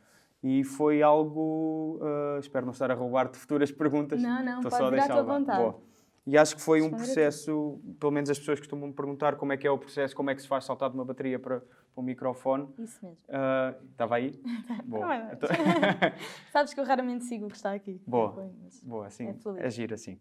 E 0.49 0.63
foi 0.63 1.03
algo. 1.03 1.99
Uh, 2.01 2.39
espero 2.39 2.65
não 2.65 2.73
estar 2.73 2.89
a 2.89 2.95
roubar-te 2.95 3.37
futuras 3.37 3.73
perguntas. 3.73 4.23
Não, 4.23 4.45
não, 4.45 4.59
Estou 4.59 4.71
pode 4.71 4.77
só 4.77 4.87
a 4.87 4.91
deixar 4.91 5.11
à 5.11 5.25
tua 5.25 5.39
vontade. 5.39 5.61
Boa. 5.61 5.81
E 6.25 6.39
acho 6.39 6.55
que 6.55 6.63
foi 6.63 6.83
um 6.83 6.91
processo, 6.91 7.81
pelo 7.99 8.13
menos 8.13 8.31
as 8.31 8.39
pessoas 8.39 8.61
costumam 8.61 8.89
me 8.89 8.93
perguntar 8.93 9.35
como 9.37 9.53
é 9.53 9.57
que 9.57 9.67
é 9.67 9.71
o 9.71 9.79
processo, 9.79 10.15
como 10.15 10.31
é 10.31 10.35
que 10.37 10.43
se 10.43 10.47
faz 10.47 10.65
saltar 10.65 10.91
de 10.91 10.97
uma 10.97 11.05
bateria 11.05 11.39
para, 11.39 11.61
para 11.61 11.69
um 11.97 12.03
microfone. 12.03 12.69
Isso 12.79 13.05
mesmo. 13.05 13.19
Uh, 13.29 13.87
estava 13.91 14.17
aí? 14.17 14.41
Boa. 14.87 15.17
É. 15.17 15.37
Sabes 16.53 16.73
que 16.73 16.79
eu 16.79 16.85
raramente 16.85 17.25
sigo 17.25 17.47
o 17.47 17.49
que 17.49 17.57
está 17.57 17.73
aqui. 17.73 18.01
Boa, 18.07 18.53
Boa 18.85 19.07
assim, 19.07 19.29
é, 19.29 19.67
é 19.67 19.71
giro 19.71 19.95
assim. 19.95 20.17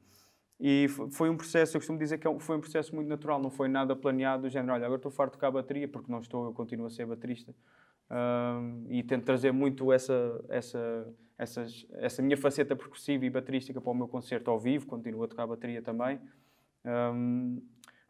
E 0.59 0.87
foi 1.11 1.29
um 1.29 1.37
processo, 1.37 1.75
eu 1.75 1.81
costumo 1.81 1.99
dizer 1.99 2.17
que 2.17 2.27
é 2.27 2.39
foi 2.39 2.57
um 2.57 2.61
processo 2.61 2.95
muito 2.95 3.07
natural, 3.07 3.39
não 3.39 3.51
foi 3.51 3.67
nada 3.67 3.95
planeado, 3.95 4.43
do 4.43 4.49
género, 4.49 4.73
olha, 4.73 4.85
agora 4.85 4.97
estou 4.97 5.11
farto 5.11 5.33
de 5.33 5.37
tocar 5.37 5.49
a 5.49 5.51
bateria, 5.51 5.87
porque 5.87 6.11
não 6.11 6.19
estou, 6.19 6.45
eu 6.45 6.53
continuo 6.53 6.87
a 6.87 6.89
ser 6.89 7.05
baterista 7.05 7.53
um, 8.09 8.85
e 8.89 9.03
tento 9.03 9.23
trazer 9.23 9.51
muito 9.51 9.91
essa, 9.91 10.43
essa, 10.49 11.13
essas, 11.37 11.85
essa 11.93 12.21
minha 12.21 12.37
faceta 12.37 12.75
percussiva 12.75 13.25
e 13.25 13.29
baterística 13.29 13.81
para 13.81 13.91
o 13.91 13.95
meu 13.95 14.07
concerto 14.07 14.51
ao 14.51 14.59
vivo, 14.59 14.85
continuo 14.85 15.23
a 15.23 15.27
tocar 15.27 15.47
bateria 15.47 15.81
também. 15.81 16.19
Um, 16.85 17.61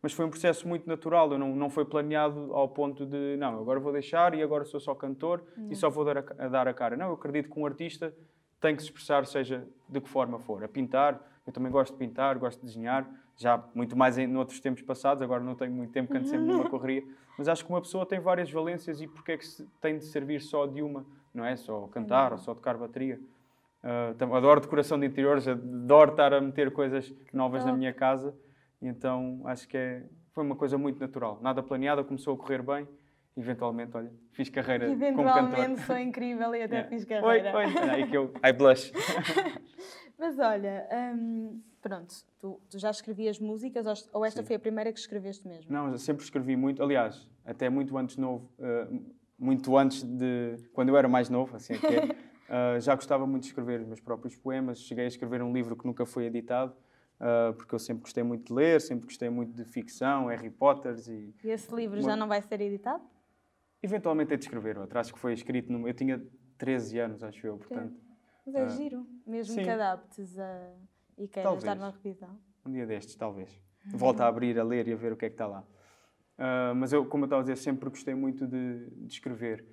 mas 0.01 0.13
foi 0.13 0.25
um 0.25 0.29
processo 0.29 0.67
muito 0.67 0.87
natural, 0.87 1.31
eu 1.31 1.39
não, 1.39 1.55
não 1.55 1.69
foi 1.69 1.83
planeado 1.83 2.53
ao 2.53 2.69
ponto 2.69 3.05
de, 3.05 3.37
não, 3.37 3.59
agora 3.59 3.79
vou 3.79 3.91
deixar 3.91 4.35
e 4.35 4.43
agora 4.43 4.63
sou 4.63 4.79
só 4.79 4.93
cantor 4.93 5.43
e 5.67 5.75
só 5.75 5.89
vou 5.89 6.05
dar 6.05 6.19
a, 6.19 6.23
a, 6.37 6.47
dar 6.47 6.67
a 6.67 6.73
cara. 6.75 6.95
Não, 6.95 7.07
eu 7.07 7.13
acredito 7.13 7.49
que 7.49 7.59
um 7.59 7.65
artista 7.65 8.13
tem 8.61 8.75
que 8.75 8.83
se 8.83 8.89
expressar, 8.89 9.25
seja 9.25 9.67
de 9.89 9.99
que 9.99 10.07
forma 10.07 10.37
for. 10.37 10.63
A 10.63 10.67
pintar, 10.67 11.19
eu 11.47 11.51
também 11.51 11.71
gosto 11.71 11.93
de 11.93 11.97
pintar, 11.97 12.37
gosto 12.37 12.59
de 12.59 12.67
desenhar, 12.67 13.09
já 13.35 13.63
muito 13.73 13.97
mais 13.97 14.17
em 14.17 14.35
outros 14.35 14.59
tempos 14.59 14.83
passados, 14.83 15.23
agora 15.23 15.43
não 15.43 15.55
tenho 15.55 15.71
muito 15.71 15.91
tempo, 15.91 16.13
canto 16.13 16.27
sempre 16.27 16.45
numa 16.45 16.69
correria, 16.69 17.03
mas 17.37 17.47
acho 17.47 17.65
que 17.65 17.69
uma 17.69 17.81
pessoa 17.81 18.05
tem 18.05 18.19
várias 18.19 18.51
valências 18.51 19.01
e 19.01 19.07
porque 19.07 19.33
é 19.33 19.37
que 19.37 19.45
tem 19.81 19.97
de 19.97 20.05
servir 20.05 20.41
só 20.41 20.65
de 20.65 20.81
uma, 20.81 21.05
não 21.33 21.45
é? 21.45 21.55
Só 21.55 21.87
cantar 21.87 22.31
ou 22.31 22.37
só 22.37 22.53
tocar 22.53 22.77
bateria. 22.77 23.19
Uh, 23.83 24.35
adoro 24.35 24.61
decoração 24.61 24.99
de 24.99 25.05
interiores, 25.05 25.47
adoro 25.47 26.11
estar 26.11 26.33
a 26.33 26.41
meter 26.41 26.71
coisas 26.71 27.13
novas 27.31 27.63
na 27.63 27.71
minha 27.71 27.93
casa, 27.93 28.35
então 28.81 29.41
acho 29.45 29.67
que 29.67 29.77
é, 29.77 30.03
foi 30.33 30.43
uma 30.43 30.55
coisa 30.55 30.75
muito 30.75 30.99
natural, 30.99 31.39
nada 31.41 31.61
planeada, 31.61 32.03
começou 32.03 32.33
a 32.33 32.37
correr 32.37 32.63
bem 32.63 32.87
eventualmente, 33.37 33.95
olha, 33.97 34.11
fiz 34.31 34.49
carreira 34.49 34.87
como 34.87 34.97
cantor. 34.97 35.09
Eventualmente 35.09 35.81
sou 35.81 35.97
incrível 35.97 36.55
e 36.55 36.63
até 36.63 36.75
yeah. 36.75 36.89
fiz 36.89 37.05
carreira. 37.05 37.55
Oi, 37.55 37.65
oi, 37.65 37.89
aí 37.89 38.07
que 38.07 38.15
eu, 38.15 38.33
I 38.43 38.53
blush. 38.53 38.91
Mas 40.17 40.39
olha, 40.39 40.87
hum, 41.15 41.61
pronto, 41.81 42.13
tu, 42.39 42.61
tu, 42.69 42.79
já 42.79 42.89
escrevias 42.89 43.39
músicas 43.39 44.07
ou 44.13 44.25
esta 44.25 44.41
Sim. 44.41 44.47
foi 44.47 44.55
a 44.55 44.59
primeira 44.59 44.91
que 44.91 44.99
escreveste 44.99 45.47
mesmo? 45.47 45.71
Não, 45.71 45.91
eu 45.91 45.97
sempre 45.97 46.23
escrevi 46.23 46.55
muito, 46.55 46.81
aliás, 46.81 47.29
até 47.43 47.69
muito 47.69 47.97
antes 47.97 48.17
novo, 48.17 48.49
uh, 48.59 49.13
muito 49.37 49.77
antes 49.77 50.03
de, 50.03 50.57
quando 50.73 50.89
eu 50.89 50.97
era 50.97 51.07
mais 51.07 51.29
novo, 51.29 51.55
assim 51.55 51.73
é 51.73 51.77
que 51.77 51.87
é, 51.87 52.05
uh, 52.05 52.79
já 52.81 52.95
gostava 52.95 53.27
muito 53.27 53.43
de 53.43 53.49
escrever 53.49 53.81
os 53.81 53.87
meus 53.87 53.99
próprios 53.99 54.35
poemas, 54.35 54.79
cheguei 54.79 55.05
a 55.05 55.07
escrever 55.07 55.41
um 55.43 55.51
livro 55.51 55.75
que 55.75 55.85
nunca 55.85 56.05
foi 56.05 56.25
editado, 56.25 56.75
Uh, 57.15 57.53
porque 57.53 57.73
eu 57.73 57.79
sempre 57.79 58.01
gostei 58.01 58.23
muito 58.23 58.47
de 58.47 58.53
ler, 58.53 58.81
sempre 58.81 59.05
gostei 59.05 59.29
muito 59.29 59.53
de 59.53 59.63
ficção, 59.63 60.25
Harry 60.25 60.49
Potter 60.49 60.95
e... 61.07 61.33
E 61.45 61.49
esse 61.49 61.73
livro 61.73 62.01
já 62.01 62.13
não 62.13 62.27
vai 62.27 62.41
ser 62.41 62.59
editado? 62.59 63.01
Eventualmente 63.81 64.33
é 64.33 64.37
de 64.37 64.43
escrever 64.43 64.77
outro. 64.77 64.99
Acho 64.99 65.13
que 65.13 65.19
foi 65.19 65.33
escrito. 65.33 65.71
No... 65.71 65.87
Eu 65.87 65.93
tinha 65.93 66.21
13 66.57 66.99
anos, 66.99 67.23
acho 67.23 67.45
eu, 67.47 67.57
portanto. 67.57 67.95
Mas 68.45 68.55
é 68.55 68.65
uh, 68.65 68.69
giro, 68.69 69.07
mesmo 69.25 69.55
sim. 69.55 69.63
que 69.63 69.69
adaptes 69.69 70.37
a... 70.37 70.73
e 71.17 71.27
queiras 71.27 71.51
talvez. 71.51 71.63
dar 71.63 71.77
uma 71.77 71.91
revisão. 71.91 72.39
Um 72.65 72.71
dia 72.71 72.85
destes, 72.85 73.15
talvez. 73.15 73.61
Volta 73.87 74.23
a 74.23 74.27
abrir, 74.27 74.59
a 74.59 74.63
ler 74.63 74.87
e 74.87 74.93
a 74.93 74.95
ver 74.95 75.13
o 75.13 75.17
que 75.17 75.25
é 75.25 75.29
que 75.29 75.35
está 75.35 75.47
lá. 75.47 75.61
Uh, 76.37 76.75
mas 76.75 76.91
eu, 76.91 77.05
como 77.05 77.23
eu 77.23 77.27
estava 77.27 77.41
a 77.41 77.43
dizer, 77.43 77.57
sempre 77.57 77.89
gostei 77.89 78.13
muito 78.13 78.45
de, 78.47 78.89
de, 78.89 79.13
escrever. 79.13 79.65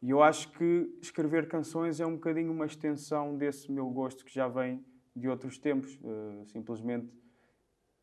E 0.00 0.10
eu 0.10 0.22
acho 0.22 0.50
que 0.52 0.98
escrever 1.02 1.48
canções 1.48 2.00
é 2.00 2.06
um 2.06 2.14
bocadinho 2.14 2.52
uma 2.52 2.66
extensão 2.66 3.36
desse 3.36 3.70
meu 3.70 3.88
gosto 3.90 4.24
que 4.24 4.32
já 4.32 4.48
vem 4.48 4.84
de 5.14 5.28
outros 5.28 5.58
tempos. 5.58 5.96
Uh, 5.96 6.46
simplesmente 6.46 7.12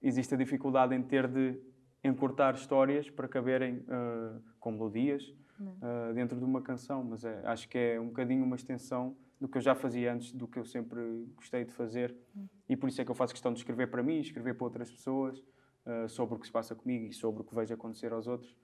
existe 0.01 0.33
a 0.33 0.37
dificuldade 0.37 0.93
em 0.93 1.01
ter 1.01 1.27
de 1.27 1.59
encurtar 2.03 2.53
histórias 2.53 3.09
para 3.09 3.27
caberem 3.27 3.77
uh, 3.77 4.41
com 4.59 4.71
melodias 4.71 5.23
uh, 5.59 6.13
dentro 6.13 6.37
de 6.37 6.45
uma 6.45 6.61
canção, 6.61 7.03
mas 7.03 7.25
é, 7.25 7.41
acho 7.45 7.67
que 7.67 7.77
é 7.77 7.99
um 7.99 8.07
bocadinho 8.07 8.43
uma 8.43 8.55
extensão 8.55 9.17
do 9.39 9.47
que 9.47 9.57
eu 9.57 9.61
já 9.61 9.75
fazia 9.75 10.13
antes, 10.13 10.31
do 10.31 10.47
que 10.47 10.57
eu 10.57 10.65
sempre 10.65 11.27
gostei 11.35 11.65
de 11.65 11.71
fazer. 11.71 12.15
Uhum. 12.35 12.47
E 12.69 12.75
por 12.75 12.89
isso 12.89 13.01
é 13.01 13.05
que 13.05 13.11
eu 13.11 13.15
faço 13.15 13.33
questão 13.33 13.51
de 13.51 13.59
escrever 13.59 13.87
para 13.87 14.01
mim, 14.01 14.19
escrever 14.19 14.55
para 14.55 14.65
outras 14.65 14.89
pessoas, 14.89 15.39
uh, 15.85 16.07
sobre 16.07 16.35
o 16.35 16.39
que 16.39 16.45
se 16.45 16.51
passa 16.51 16.75
comigo 16.75 17.05
e 17.05 17.13
sobre 17.13 17.41
o 17.41 17.45
que 17.45 17.53
vejo 17.53 17.73
acontecer 17.73 18.11
aos 18.13 18.27
outros. 18.27 18.55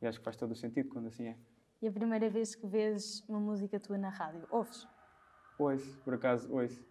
E 0.00 0.06
acho 0.06 0.18
que 0.18 0.24
faz 0.24 0.36
todo 0.36 0.52
o 0.52 0.56
sentido 0.56 0.88
quando 0.88 1.06
assim 1.06 1.28
é. 1.28 1.36
E 1.80 1.88
a 1.88 1.92
primeira 1.92 2.28
vez 2.30 2.54
que 2.54 2.66
vês 2.66 3.22
uma 3.28 3.40
música 3.40 3.78
tua 3.78 3.98
na 3.98 4.08
rádio, 4.08 4.46
ouves? 4.50 4.86
Ouço, 5.58 6.00
por 6.02 6.14
acaso, 6.14 6.52
ouço. 6.52 6.84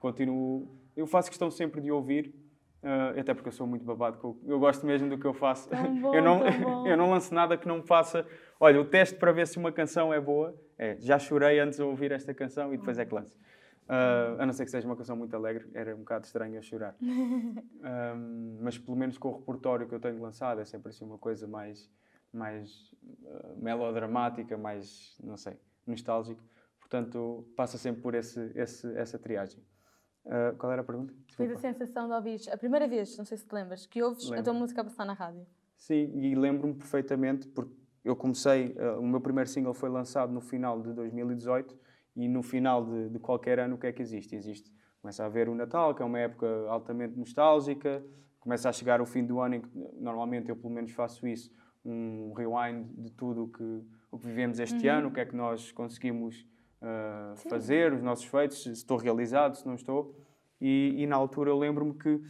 Continuo. 0.00 0.74
Eu 0.96 1.06
faço 1.06 1.28
questão 1.28 1.50
sempre 1.50 1.80
de 1.80 1.90
ouvir 1.90 2.34
Uh, 2.86 3.18
até 3.18 3.34
porque 3.34 3.48
eu 3.48 3.52
sou 3.52 3.66
muito 3.66 3.84
babado, 3.84 4.16
eu, 4.22 4.38
eu 4.46 4.60
gosto 4.60 4.86
mesmo 4.86 5.08
do 5.08 5.18
que 5.18 5.26
eu 5.26 5.34
faço. 5.34 5.68
Bom, 6.00 6.14
eu, 6.14 6.22
não, 6.22 6.46
eu 6.86 6.96
não 6.96 7.10
lanço 7.10 7.34
nada 7.34 7.56
que 7.56 7.66
não 7.66 7.78
me 7.78 7.82
faça. 7.82 8.24
Olha, 8.58 8.80
o 8.80 8.84
teste 8.84 9.16
para 9.18 9.32
ver 9.32 9.46
se 9.46 9.58
uma 9.58 9.70
canção 9.70 10.12
é 10.12 10.20
boa 10.20 10.54
é 10.78 10.96
já 10.98 11.18
chorei 11.18 11.58
antes 11.58 11.78
de 11.78 11.84
ouvir 11.84 12.12
esta 12.12 12.34
canção 12.34 12.72
e 12.72 12.78
depois 12.78 12.98
é 12.98 13.04
que 13.04 13.14
lanço. 13.14 13.36
Uh, 13.86 14.40
a 14.40 14.46
não 14.46 14.52
ser 14.52 14.64
que 14.64 14.70
seja 14.70 14.86
uma 14.86 14.96
canção 14.96 15.16
muito 15.16 15.34
alegre, 15.36 15.70
era 15.72 15.94
um 15.94 16.00
bocado 16.00 16.26
estranho 16.26 16.56
eu 16.56 16.62
chorar. 16.62 16.96
um, 17.00 18.58
mas 18.60 18.76
pelo 18.76 18.96
menos 18.96 19.16
com 19.16 19.28
o 19.28 19.38
repertório 19.38 19.88
que 19.88 19.94
eu 19.94 20.00
tenho 20.00 20.20
lançado, 20.20 20.60
é 20.60 20.64
sempre 20.64 20.90
assim 20.90 21.04
uma 21.04 21.18
coisa 21.18 21.46
mais, 21.46 21.88
mais 22.32 22.92
uh, 23.22 23.56
melodramática, 23.56 24.58
mais, 24.58 25.16
não 25.22 25.36
sei, 25.36 25.56
nostálgico. 25.86 26.42
Portanto, 26.80 27.48
passa 27.56 27.78
sempre 27.78 28.02
por 28.02 28.14
esse, 28.14 28.52
esse, 28.54 28.92
essa 28.96 29.18
triagem. 29.18 29.60
Uh, 30.24 30.56
qual 30.58 30.72
era 30.72 30.82
a 30.82 30.84
pergunta? 30.84 31.14
Foi 31.36 31.46
a 31.46 31.56
sensação 31.56 32.08
de 32.08 32.14
ouvir, 32.14 32.40
a 32.50 32.56
primeira 32.56 32.88
vez, 32.88 33.16
não 33.16 33.24
sei 33.24 33.38
se 33.38 33.46
te 33.46 33.52
lembras, 33.52 33.86
que 33.86 34.02
ouves 34.02 34.24
Lembro. 34.24 34.40
a 34.40 34.42
tua 34.42 34.52
música 34.52 34.80
a 34.80 34.84
passar 34.84 35.04
na 35.04 35.12
rádio. 35.12 35.46
Sim, 35.76 36.10
e 36.18 36.34
lembro-me 36.34 36.74
perfeitamente, 36.74 37.46
porque 37.46 37.85
eu 38.06 38.14
comecei, 38.14 38.68
uh, 38.78 39.00
o 39.00 39.06
meu 39.06 39.20
primeiro 39.20 39.50
single 39.50 39.74
foi 39.74 39.88
lançado 39.88 40.32
no 40.32 40.40
final 40.40 40.80
de 40.80 40.92
2018 40.92 41.76
e 42.14 42.28
no 42.28 42.40
final 42.40 42.84
de, 42.84 43.08
de, 43.08 43.18
qualquer 43.18 43.58
ano 43.58 43.74
o 43.74 43.78
que 43.78 43.88
é 43.88 43.92
que 43.92 44.00
existe? 44.00 44.36
Existe, 44.36 44.72
começa 45.02 45.24
a 45.24 45.26
haver 45.26 45.48
o 45.48 45.54
Natal, 45.56 45.92
que 45.92 46.02
é 46.02 46.04
uma 46.04 46.20
época 46.20 46.46
altamente 46.68 47.18
nostálgica, 47.18 48.04
começa 48.38 48.68
a 48.68 48.72
chegar 48.72 49.00
o 49.00 49.06
fim 49.06 49.24
do 49.24 49.40
ano 49.40 49.56
em 49.56 49.60
que 49.60 49.68
normalmente 49.98 50.48
eu 50.48 50.54
pelo 50.54 50.72
menos 50.72 50.92
faço 50.92 51.26
isso, 51.26 51.50
um 51.84 52.32
rewind 52.32 52.86
de 52.96 53.10
tudo 53.10 53.44
o 53.44 53.48
que, 53.48 53.82
o 54.12 54.18
que 54.20 54.26
vivemos 54.26 54.60
este 54.60 54.86
uhum. 54.88 54.94
ano, 54.94 55.08
o 55.08 55.10
que 55.10 55.18
é 55.18 55.24
que 55.24 55.34
nós 55.34 55.72
conseguimos 55.72 56.46
uh, 56.80 57.36
fazer, 57.50 57.92
os 57.92 58.02
nossos 58.02 58.24
feitos, 58.24 58.62
se 58.62 58.70
estou 58.70 58.98
realizado, 58.98 59.56
se 59.56 59.66
não 59.66 59.74
estou. 59.74 60.14
E, 60.60 60.94
e 60.96 61.06
na 61.08 61.16
altura 61.16 61.50
eu 61.50 61.58
lembro-me 61.58 61.94
que 61.94 62.22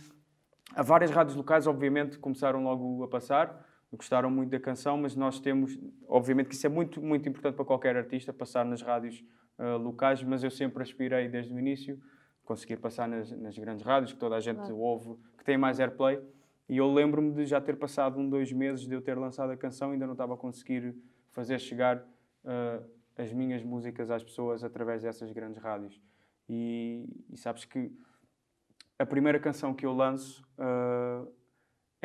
há 0.75 0.83
várias 0.83 1.11
rádios 1.11 1.37
locais, 1.37 1.67
obviamente, 1.67 2.19
começaram 2.19 2.65
logo 2.65 3.05
a 3.05 3.09
passar, 3.09 3.66
gostaram 3.97 4.31
muito 4.31 4.51
da 4.51 4.61
canção, 4.61 4.97
mas 4.97 5.17
nós 5.17 5.41
temos, 5.41 5.79
obviamente 6.09 6.49
que 6.49 6.55
isso 6.55 6.67
é 6.67 6.71
muito, 6.71 7.03
muito 7.03 7.29
importante 7.29 7.55
para 7.55 7.65
qualquer 7.65 7.97
artista, 7.97 8.33
passar 8.33 8.65
nas 8.65 8.83
rádios 8.83 9.25
uh, 9.59 9.77
locais, 9.77 10.23
mas 10.23 10.45
eu 10.45 10.51
sempre 10.51 10.83
aspirei 10.83 11.29
desde 11.29 11.53
o 11.53 11.59
início 11.59 12.01
conseguir 12.45 12.77
passar 12.77 13.09
nas, 13.09 13.31
nas 13.33 13.59
grandes 13.59 13.85
rádios, 13.85 14.13
que 14.13 14.19
toda 14.19 14.37
a 14.37 14.41
gente 14.41 14.59
claro. 14.59 14.79
ouve, 14.79 15.17
que 15.37 15.45
tem 15.45 15.59
mais 15.59 15.81
airplay. 15.81 16.21
E 16.69 16.77
eu 16.77 16.93
lembro-me 16.93 17.33
de 17.33 17.45
já 17.45 17.61
ter 17.61 17.77
passado 17.77 18.19
um, 18.19 18.29
dois 18.29 18.53
meses 18.53 18.87
de 18.87 18.95
eu 18.95 19.03
ter 19.03 19.19
lançado 19.19 19.51
a 19.51 19.57
canção, 19.57 19.91
ainda 19.91 20.07
não 20.07 20.13
estava 20.13 20.35
a 20.35 20.37
conseguir 20.37 20.97
fazer 21.33 21.59
chegar 21.59 21.99
uh, 21.99 22.85
as 23.17 23.33
minhas 23.33 23.63
músicas 23.63 24.11
às 24.11 24.23
pessoas 24.23 24.65
através 24.65 25.03
dessas 25.03 25.31
grandes 25.33 25.61
rádios. 25.61 26.01
E, 26.49 27.05
e 27.31 27.37
sabes 27.37 27.65
que 27.65 27.93
a 28.99 29.05
primeira 29.05 29.39
canção 29.39 29.75
que 29.75 29.85
eu 29.85 29.93
lanço 29.93 30.43
uh, 30.59 31.31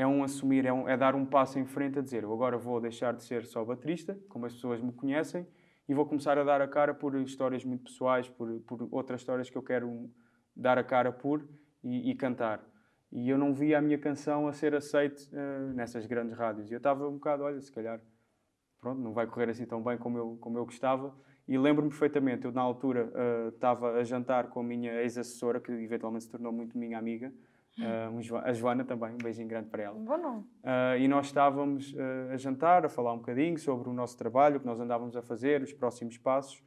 é 0.02 0.08
um 0.08 0.24
assumir, 0.24 0.66
é, 0.66 0.74
um, 0.74 0.90
é, 0.90 0.98
dar 0.98 1.16
um 1.16 1.26
passo 1.26 1.60
em 1.60 1.66
frente 1.66 2.00
a 2.00 2.02
dizer 2.02 2.24
eu 2.24 2.34
agora 2.34 2.58
vou 2.58 2.82
deixar 2.82 3.14
de 3.14 3.24
ser 3.24 3.46
só 3.46 3.64
baterista, 3.64 4.18
como 4.28 4.46
as 4.46 4.54
pessoas 4.54 4.82
me 4.82 4.92
conhecem, 4.92 5.46
e 5.88 5.94
vou 5.94 6.06
começar 6.06 6.38
a 6.38 6.44
dar 6.44 6.62
a 6.62 6.68
cara 6.68 6.94
por 6.94 7.16
histórias 7.16 7.64
muito 7.64 7.84
pessoais, 7.84 8.28
por, 8.28 8.60
por 8.62 8.88
outras 8.92 9.22
histórias 9.22 9.50
que 9.50 9.58
eu 9.58 9.62
quero 9.62 10.10
dar 10.56 10.78
a 10.78 10.84
cara 10.84 11.12
por 11.12 11.48
e, 11.84 12.10
e 12.10 12.16
cantar. 12.16 12.66
E 13.12 13.30
eu 13.30 13.38
não 13.38 13.54
via 13.54 13.78
a 13.78 13.82
minha 13.82 13.98
canção 13.98 14.48
a 14.48 14.54
ser 14.54 14.74
aceite 14.74 15.30
uh, 15.34 15.74
nessas 15.74 16.06
grandes 16.06 16.36
rádios. 16.36 16.72
E 16.72 16.74
eu 16.74 16.78
estava 16.78 17.08
um 17.08 17.14
bocado, 17.14 17.44
olha, 17.44 17.60
se 17.60 17.72
calhar 17.72 18.00
pronto, 18.80 19.00
não 19.02 19.14
vai 19.14 19.28
correr 19.28 19.50
assim 19.50 19.66
tão 19.66 19.84
bem 19.84 19.98
como 19.98 20.18
eu, 20.18 20.38
como 20.40 20.58
eu 20.58 20.66
gostava. 20.66 21.14
E 21.48 21.58
lembro-me 21.58 21.90
perfeitamente, 21.90 22.46
eu 22.46 22.52
na 22.52 22.62
altura 22.62 23.12
uh, 23.14 23.50
estava 23.50 23.94
a 23.94 24.04
jantar 24.04 24.48
com 24.48 24.62
a 24.62 24.64
minha 24.64 25.02
ex-assessora, 25.02 25.60
que 25.60 25.72
eventualmente 25.72 26.24
se 26.24 26.32
tornou 26.32 26.52
muito 26.54 26.78
minha 26.78 26.98
amiga, 26.98 27.34
uh, 27.80 28.38
a 28.44 28.54
Joana 28.54 28.84
também, 28.84 29.14
um 29.14 29.18
beijinho 29.18 29.48
grande 29.48 29.70
para 29.70 29.84
ela. 29.84 29.98
Bom 29.98 30.18
não. 30.18 30.40
Uh, 30.40 30.98
e 31.00 31.08
nós 31.08 31.28
estávamos 31.28 31.96
a 32.32 32.38
jantar, 32.38 32.86
a 32.86 32.90
falar 32.90 33.14
um 33.14 33.18
bocadinho 33.18 33.58
sobre 33.58 33.90
o 33.90 33.94
nosso 33.94 34.18
trabalho, 34.18 34.58
o 34.58 34.60
que 34.60 34.66
nós 34.66 34.80
andávamos 34.80 35.16
a 35.16 35.22
fazer, 35.22 35.62
os 35.62 35.74
próximos 35.74 36.18
passos. 36.18 36.64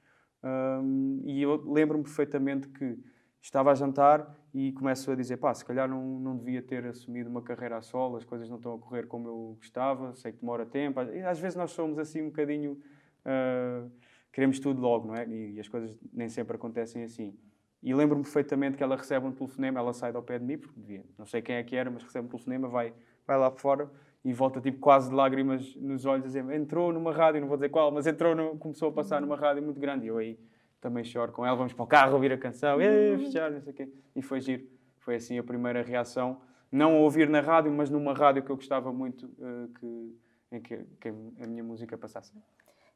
e 1.24 1.42
eu 1.42 1.62
lembro-me 1.70 2.04
perfeitamente 2.04 2.68
que 2.68 2.98
estava 3.40 3.70
a 3.70 3.74
jantar 3.74 4.34
e 4.54 4.72
começo 4.72 5.10
a 5.10 5.14
dizer, 5.14 5.36
pá, 5.36 5.52
se 5.52 5.64
calhar 5.64 5.88
não, 5.88 6.18
não 6.18 6.36
devia 6.36 6.62
ter 6.62 6.86
assumido 6.86 7.28
uma 7.28 7.42
carreira 7.42 7.76
a 7.76 7.82
solo, 7.82 8.16
as 8.16 8.24
coisas 8.24 8.48
não 8.48 8.56
estão 8.56 8.74
a 8.74 8.78
correr 8.78 9.06
como 9.06 9.28
eu 9.28 9.56
gostava, 9.58 10.14
sei 10.14 10.32
que 10.32 10.40
demora 10.40 10.64
tempo. 10.64 11.00
Às 11.00 11.38
vezes 11.38 11.56
nós 11.56 11.70
somos 11.72 11.98
assim 11.98 12.22
um 12.22 12.26
bocadinho... 12.26 12.78
Uh, 13.26 13.90
queremos 14.34 14.58
tudo 14.58 14.80
logo, 14.80 15.06
não 15.06 15.14
é? 15.14 15.26
E, 15.26 15.54
e, 15.54 15.60
as 15.60 15.68
coisas 15.68 15.96
nem 16.12 16.28
sempre 16.28 16.56
acontecem 16.56 17.04
assim. 17.04 17.38
E 17.84 17.92
lembro-me 17.92 18.24
perfeitamente 18.24 18.78
que 18.78 18.82
ela 18.82 18.96
recebe 18.96 19.26
um 19.26 19.32
telefonema, 19.32 19.78
ela 19.78 19.92
sai 19.92 20.10
ao 20.14 20.22
pé 20.22 20.38
de 20.38 20.44
mim, 20.46 20.56
porque 20.56 20.80
devia, 20.80 21.04
não 21.18 21.26
sei 21.26 21.42
quem 21.42 21.56
é 21.56 21.62
que 21.62 21.76
era, 21.76 21.90
mas 21.90 22.02
recebe 22.02 22.24
um 22.24 22.30
telefonema, 22.30 22.66
vai, 22.66 22.94
vai 23.26 23.36
lá 23.36 23.50
fora 23.50 23.90
e 24.24 24.32
volta 24.32 24.58
tipo 24.58 24.78
quase 24.78 25.10
de 25.10 25.14
lágrimas 25.14 25.76
nos 25.76 26.06
olhos, 26.06 26.24
dizer, 26.24 26.42
entrou 26.50 26.94
numa 26.94 27.12
rádio, 27.12 27.42
não 27.42 27.46
vou 27.46 27.58
dizer 27.58 27.68
qual, 27.68 27.92
mas 27.92 28.06
entrou, 28.06 28.34
no, 28.34 28.56
começou 28.56 28.88
a 28.88 28.92
passar 28.92 29.20
numa 29.20 29.36
rádio 29.36 29.62
muito 29.62 29.78
grande. 29.78 30.06
E 30.06 30.08
eu 30.08 30.16
aí 30.16 30.40
também 30.80 31.04
choro 31.04 31.30
com 31.30 31.44
ela, 31.44 31.54
vamos 31.54 31.74
para 31.74 31.82
o 31.82 31.86
carro 31.86 32.14
ouvir 32.14 32.32
a 32.32 32.38
canção, 32.38 32.80
e 32.80 33.18
fechar, 33.18 33.50
não 33.50 33.60
sei 33.60 33.72
o 33.74 33.76
quê. 33.76 33.92
E 34.16 34.22
foi 34.22 34.40
giro. 34.40 34.66
Foi 35.00 35.16
assim 35.16 35.38
a 35.38 35.42
primeira 35.42 35.82
reação. 35.82 36.40
Não 36.72 36.96
a 36.96 37.00
ouvir 37.00 37.28
na 37.28 37.42
rádio, 37.42 37.70
mas 37.70 37.90
numa 37.90 38.14
rádio 38.14 38.42
que 38.42 38.50
eu 38.50 38.56
gostava 38.56 38.90
muito 38.90 39.26
uh, 39.26 39.68
que, 39.78 40.18
em 40.52 40.60
que, 40.62 40.84
que, 40.98 41.08
a 41.08 41.46
minha 41.46 41.62
música 41.62 41.98
passasse. 41.98 42.32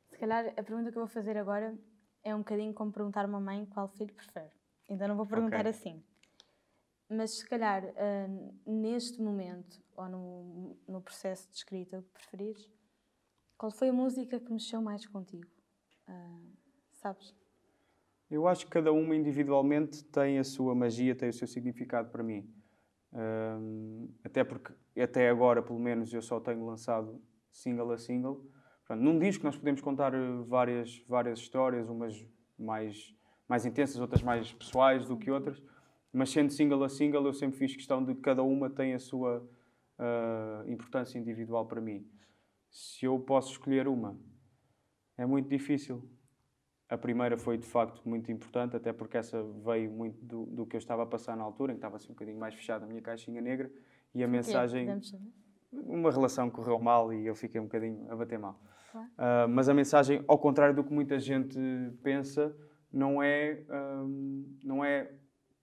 Se 0.08 0.18
calhar 0.18 0.46
a 0.56 0.62
pergunta 0.62 0.90
que 0.90 0.96
eu 0.96 1.02
vou 1.02 1.06
fazer 1.06 1.36
agora 1.36 1.74
é 2.24 2.34
um 2.34 2.38
bocadinho 2.38 2.72
como 2.72 2.90
perguntar 2.90 3.26
a 3.26 3.28
uma 3.28 3.38
mãe 3.40 3.66
qual 3.66 3.86
filho 3.88 4.14
prefere. 4.14 4.57
Ainda 4.88 5.08
não 5.08 5.16
vou 5.16 5.26
perguntar 5.26 5.60
okay. 5.60 5.70
assim. 5.70 6.02
Mas 7.08 7.38
se 7.38 7.46
calhar 7.46 7.84
uh, 7.84 8.54
neste 8.66 9.20
momento, 9.20 9.82
ou 9.96 10.08
no, 10.08 10.76
no 10.86 11.00
processo 11.00 11.48
de 11.50 11.56
escrita, 11.56 11.98
o 11.98 12.02
que 12.02 12.10
preferires, 12.10 12.70
qual 13.56 13.72
foi 13.72 13.88
a 13.88 13.92
música 13.92 14.38
que 14.38 14.52
mexeu 14.52 14.80
mais 14.80 15.06
contigo? 15.06 15.50
Uh, 16.08 16.52
sabes? 16.92 17.34
Eu 18.30 18.46
acho 18.46 18.66
que 18.66 18.72
cada 18.72 18.92
uma 18.92 19.16
individualmente 19.16 20.04
tem 20.04 20.38
a 20.38 20.44
sua 20.44 20.74
magia, 20.74 21.14
tem 21.14 21.30
o 21.30 21.32
seu 21.32 21.46
significado 21.46 22.10
para 22.10 22.22
mim. 22.22 22.52
Um, 23.12 24.12
até 24.22 24.44
porque, 24.44 24.72
até 25.00 25.30
agora, 25.30 25.62
pelo 25.62 25.78
menos, 25.78 26.12
eu 26.12 26.20
só 26.20 26.38
tenho 26.38 26.64
lançado 26.66 27.22
single 27.50 27.90
a 27.92 27.98
single. 27.98 28.46
Portanto, 28.86 29.02
num 29.02 29.18
disco 29.18 29.44
nós 29.44 29.56
podemos 29.56 29.80
contar 29.80 30.14
eh, 30.14 30.42
várias, 30.46 31.02
várias 31.08 31.38
histórias, 31.38 31.88
umas 31.88 32.26
mais, 32.58 33.14
mais 33.48 33.64
intensas, 33.64 34.00
outras 34.00 34.22
mais 34.22 34.52
pessoais 34.52 35.06
do 35.06 35.16
que 35.16 35.30
outras. 35.30 35.62
Mas 36.12 36.30
sendo 36.30 36.52
single 36.52 36.84
a 36.84 36.88
single, 36.88 37.26
eu 37.26 37.32
sempre 37.32 37.58
fiz 37.58 37.74
questão 37.74 38.04
de 38.04 38.14
que 38.14 38.20
cada 38.20 38.42
uma 38.42 38.68
tem 38.68 38.94
a 38.94 38.98
sua 38.98 39.38
uh, 39.98 40.70
importância 40.70 41.18
individual 41.18 41.66
para 41.66 41.80
mim. 41.80 42.06
Se 42.70 43.06
eu 43.06 43.18
posso 43.18 43.52
escolher 43.52 43.88
uma, 43.88 44.18
é 45.16 45.26
muito 45.26 45.48
difícil. 45.48 46.08
A 46.88 46.96
primeira 46.96 47.36
foi 47.36 47.58
de 47.58 47.66
facto 47.66 48.00
muito 48.08 48.32
importante, 48.32 48.74
até 48.74 48.94
porque 48.94 49.18
essa 49.18 49.42
veio 49.64 49.90
muito 49.90 50.24
do, 50.24 50.46
do 50.46 50.66
que 50.66 50.74
eu 50.74 50.78
estava 50.78 51.02
a 51.02 51.06
passar 51.06 51.36
na 51.36 51.44
altura, 51.44 51.72
em 51.72 51.74
que 51.74 51.78
estava 51.78 51.96
assim 51.96 52.08
um 52.08 52.14
bocadinho 52.14 52.38
mais 52.38 52.54
fechada 52.54 52.86
a 52.86 52.88
minha 52.88 53.02
caixinha 53.02 53.42
negra 53.42 53.70
e 54.14 54.24
a 54.24 54.28
mensagem. 54.28 54.88
Uma 55.70 56.10
relação 56.10 56.48
correu 56.48 56.78
mal 56.78 57.12
e 57.12 57.26
eu 57.26 57.34
fiquei 57.34 57.60
um 57.60 57.64
bocadinho 57.64 58.10
a 58.10 58.16
bater 58.16 58.38
mal. 58.38 58.58
Claro. 58.90 59.06
Uh, 59.06 59.48
mas 59.50 59.68
a 59.68 59.74
mensagem, 59.74 60.24
ao 60.26 60.38
contrário 60.38 60.74
do 60.74 60.82
que 60.82 60.90
muita 60.90 61.18
gente 61.18 61.58
pensa, 62.02 62.56
não 62.92 63.22
é, 63.22 63.62
um, 63.70 64.56
não 64.64 64.84
é 64.84 65.10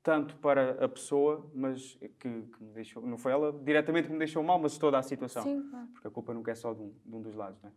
tanto 0.03 0.35
para 0.37 0.85
a 0.85 0.87
pessoa, 0.87 1.49
mas 1.53 1.95
que, 2.19 2.41
que, 2.43 2.63
me 2.63 2.71
deixou, 2.73 3.05
não 3.05 3.17
foi 3.17 3.31
ela 3.31 3.51
diretamente 3.63 4.07
que 4.07 4.13
me 4.13 4.19
deixou 4.19 4.43
mal, 4.43 4.59
mas 4.59 4.77
toda 4.77 4.99
a 4.99 5.01
situação. 5.01 5.41
Sim, 5.41 5.67
claro. 5.69 5.87
Porque 5.87 6.07
a 6.07 6.11
culpa 6.11 6.33
nunca 6.33 6.51
é 6.51 6.55
só 6.55 6.73
de 6.73 6.81
um, 6.81 6.93
de 7.03 7.15
um 7.15 7.21
dos 7.21 7.35
lados, 7.35 7.59
não 7.61 7.69
é? 7.69 7.73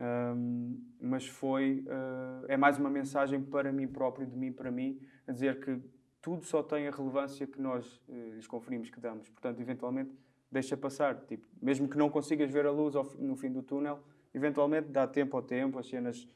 Um, 0.00 0.80
mas 1.00 1.26
foi 1.26 1.84
uh, 1.86 2.46
é 2.46 2.56
mais 2.56 2.78
uma 2.78 2.88
mensagem 2.88 3.42
para 3.42 3.72
mim 3.72 3.88
próprio, 3.88 4.26
de 4.26 4.36
mim 4.36 4.52
para 4.52 4.70
mim, 4.70 5.00
a 5.26 5.32
dizer 5.32 5.58
que 5.58 5.78
tudo 6.22 6.44
só 6.44 6.62
tem 6.62 6.86
a 6.86 6.90
relevância 6.90 7.46
que 7.46 7.60
nós 7.60 8.00
uh, 8.08 8.34
lhes 8.34 8.46
conferimos 8.46 8.90
que 8.90 9.00
damos. 9.00 9.28
Portanto, 9.28 9.60
eventualmente, 9.60 10.16
deixa 10.50 10.76
passar. 10.76 11.16
Tipo, 11.26 11.46
mesmo 11.60 11.88
que 11.88 11.98
não 11.98 12.08
consigas 12.08 12.50
ver 12.50 12.64
a 12.64 12.70
luz 12.70 12.94
no 13.18 13.36
fim 13.36 13.50
do 13.50 13.62
túnel, 13.62 13.98
eventualmente 14.32 14.88
dá 14.88 15.06
tempo 15.06 15.36
ao 15.36 15.42
tempo, 15.42 15.78
as 15.78 15.88
cenas 15.88 16.28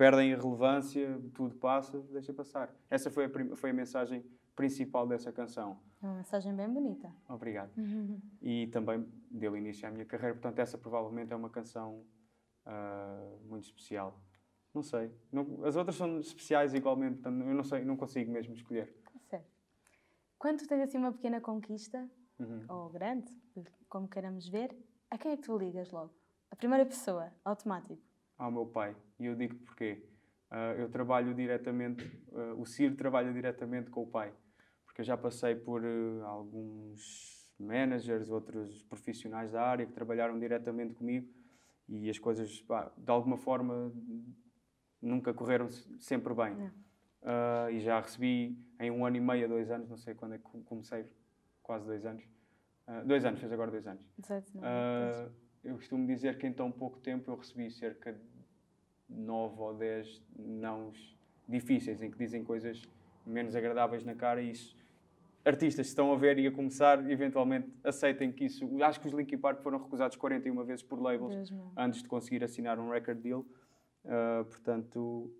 perdem 0.00 0.32
a 0.32 0.36
relevância, 0.38 1.20
tudo 1.34 1.54
passa, 1.56 2.00
deixa 2.10 2.32
passar. 2.32 2.74
Essa 2.88 3.10
foi 3.10 3.26
a, 3.26 3.54
foi 3.54 3.68
a 3.68 3.74
mensagem 3.74 4.24
principal 4.56 5.06
dessa 5.06 5.30
canção. 5.30 5.78
É 6.02 6.06
uma 6.06 6.16
mensagem 6.16 6.56
bem 6.56 6.70
bonita. 6.70 7.12
Obrigado. 7.28 7.70
Uhum. 7.76 8.18
E 8.40 8.66
também 8.68 9.06
deu 9.30 9.54
início 9.54 9.86
à 9.86 9.90
minha 9.90 10.06
carreira, 10.06 10.32
portanto, 10.32 10.58
essa 10.58 10.78
provavelmente 10.78 11.34
é 11.34 11.36
uma 11.36 11.50
canção 11.50 12.02
uh, 12.64 13.46
muito 13.46 13.64
especial. 13.64 14.18
Não 14.72 14.82
sei. 14.82 15.12
Não, 15.30 15.62
as 15.66 15.76
outras 15.76 15.96
são 15.96 16.18
especiais 16.18 16.72
igualmente, 16.72 17.16
portanto, 17.16 17.46
eu 17.46 17.54
não 17.54 17.64
sei, 17.64 17.84
não 17.84 17.94
consigo 17.94 18.32
mesmo 18.32 18.54
escolher. 18.54 18.86
Tá 19.04 19.18
certo. 19.28 19.52
Quando 20.38 20.66
tens 20.66 20.80
assim 20.80 20.96
uma 20.96 21.12
pequena 21.12 21.42
conquista, 21.42 22.10
uhum. 22.38 22.64
ou 22.70 22.88
grande, 22.88 23.30
como 23.86 24.08
queiramos 24.08 24.48
ver, 24.48 24.74
a 25.10 25.18
quem 25.18 25.32
é 25.32 25.36
que 25.36 25.42
tu 25.42 25.58
ligas 25.58 25.90
logo? 25.90 26.14
A 26.50 26.56
primeira 26.56 26.86
pessoa, 26.86 27.30
automático. 27.44 28.09
Ao 28.40 28.50
meu 28.50 28.64
pai. 28.64 28.96
E 29.18 29.26
eu 29.26 29.36
digo 29.36 29.54
porquê. 29.56 30.02
Uh, 30.50 30.80
eu 30.80 30.88
trabalho 30.88 31.34
diretamente, 31.34 32.02
uh, 32.32 32.58
o 32.58 32.64
Ciro 32.64 32.96
trabalha 32.96 33.30
diretamente 33.32 33.90
com 33.90 34.02
o 34.02 34.06
pai. 34.06 34.32
Porque 34.86 35.02
eu 35.02 35.04
já 35.04 35.14
passei 35.14 35.54
por 35.54 35.84
uh, 35.84 36.24
alguns 36.24 37.54
managers, 37.58 38.30
outros 38.30 38.82
profissionais 38.84 39.52
da 39.52 39.62
área 39.62 39.84
que 39.84 39.92
trabalharam 39.92 40.38
diretamente 40.40 40.94
comigo 40.94 41.28
e 41.86 42.08
as 42.08 42.18
coisas, 42.18 42.62
pá, 42.62 42.90
de 42.96 43.10
alguma 43.10 43.36
forma, 43.36 43.92
nunca 45.02 45.34
correram 45.34 45.68
sempre 45.98 46.32
bem. 46.32 46.56
E 47.70 47.80
já 47.80 48.00
recebi 48.00 48.56
em 48.80 48.90
um 48.90 49.04
ano 49.04 49.16
e 49.16 49.20
meio, 49.20 49.46
dois 49.46 49.70
anos, 49.70 49.90
não 49.90 49.98
sei 49.98 50.14
quando 50.14 50.36
é 50.36 50.38
que 50.38 50.44
comecei, 50.64 51.04
quase 51.62 51.84
dois 51.84 52.06
anos. 52.06 52.24
Dois 53.04 53.24
anos, 53.24 53.40
fez 53.40 53.52
agora 53.52 53.70
dois 53.70 53.86
anos. 53.86 54.02
Uh, 54.56 55.30
eu 55.62 55.74
costumo 55.74 56.06
dizer 56.06 56.38
que 56.38 56.46
em 56.46 56.52
tão 56.52 56.72
pouco 56.72 56.98
tempo 57.00 57.30
eu 57.30 57.36
recebi 57.36 57.70
cerca 57.70 58.12
de 58.12 58.29
nove 59.10 59.60
ou 59.60 59.74
dez 59.74 60.22
nãos 60.38 61.16
difíceis, 61.48 62.02
em 62.02 62.10
que 62.10 62.18
dizem 62.18 62.44
coisas 62.44 62.82
menos 63.26 63.54
agradáveis 63.54 64.04
na 64.04 64.14
cara 64.14 64.40
e 64.40 64.50
isso 64.50 64.80
artistas 65.44 65.86
que 65.86 65.90
estão 65.90 66.12
a 66.12 66.16
ver 66.16 66.38
e 66.38 66.46
a 66.46 66.52
começar, 66.52 67.10
eventualmente 67.10 67.68
aceitem 67.82 68.30
que 68.30 68.44
isso. 68.44 68.68
Acho 68.82 69.00
que 69.00 69.08
os 69.08 69.14
Linkin 69.14 69.38
Park 69.38 69.62
foram 69.62 69.78
recusados 69.78 70.16
41 70.16 70.64
vezes 70.64 70.82
por 70.82 71.00
labels 71.00 71.52
antes 71.76 72.02
de 72.02 72.08
conseguir 72.08 72.44
assinar 72.44 72.78
um 72.78 72.90
record 72.90 73.18
deal. 73.18 73.44
Uh, 74.04 74.44
portanto, 74.44 75.30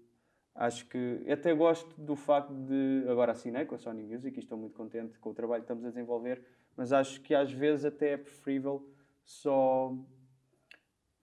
acho 0.54 0.86
que 0.86 1.24
até 1.30 1.54
gosto 1.54 2.00
do 2.00 2.16
facto 2.16 2.52
de. 2.52 3.04
Agora 3.08 3.32
assinei 3.32 3.64
com 3.64 3.74
a 3.74 3.78
Sony 3.78 4.02
Music 4.02 4.36
e 4.36 4.40
estou 4.40 4.58
muito 4.58 4.74
contente 4.74 5.18
com 5.18 5.30
o 5.30 5.34
trabalho 5.34 5.62
que 5.62 5.64
estamos 5.64 5.84
a 5.84 5.88
desenvolver, 5.88 6.42
mas 6.76 6.92
acho 6.92 7.20
que 7.20 7.34
às 7.34 7.52
vezes 7.52 7.84
até 7.84 8.12
é 8.12 8.16
preferível 8.16 8.86
só 9.24 9.94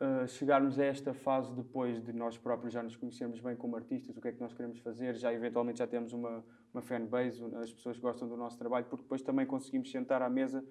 uh, 0.02 0.28
chegarmos 0.28 0.80
a 0.80 0.86
esta 0.86 1.14
fase 1.14 1.54
depois 1.54 2.02
de 2.02 2.14
nós 2.14 2.38
próprios 2.38 2.74
já 2.74 2.84
nos 2.84 2.96
conhecermos 2.96 3.40
bem 3.40 3.56
como 3.56 3.76
artistas, 3.76 4.16
o 4.16 4.22
que 4.22 4.28
é 4.28 4.32
que 4.32 4.40
nós 4.40 4.54
queremos 4.54 4.80
fazer, 4.80 5.16
já 5.16 5.34
eventualmente 5.34 5.80
já 5.80 5.88
temos 5.88 6.14
uma, 6.14 6.44
uma 6.74 6.82
fanbase, 6.82 7.44
as 7.56 7.74
pessoas 7.74 8.00
gostam 8.00 8.28
do 8.28 8.38
nosso 8.38 8.58
trabalho, 8.58 8.86
porque 8.86 9.04
depois 9.04 9.22
também 9.22 9.46
conseguimos 9.46 9.92
sentar 9.92 10.22
à 10.22 10.30
mesa 10.30 10.64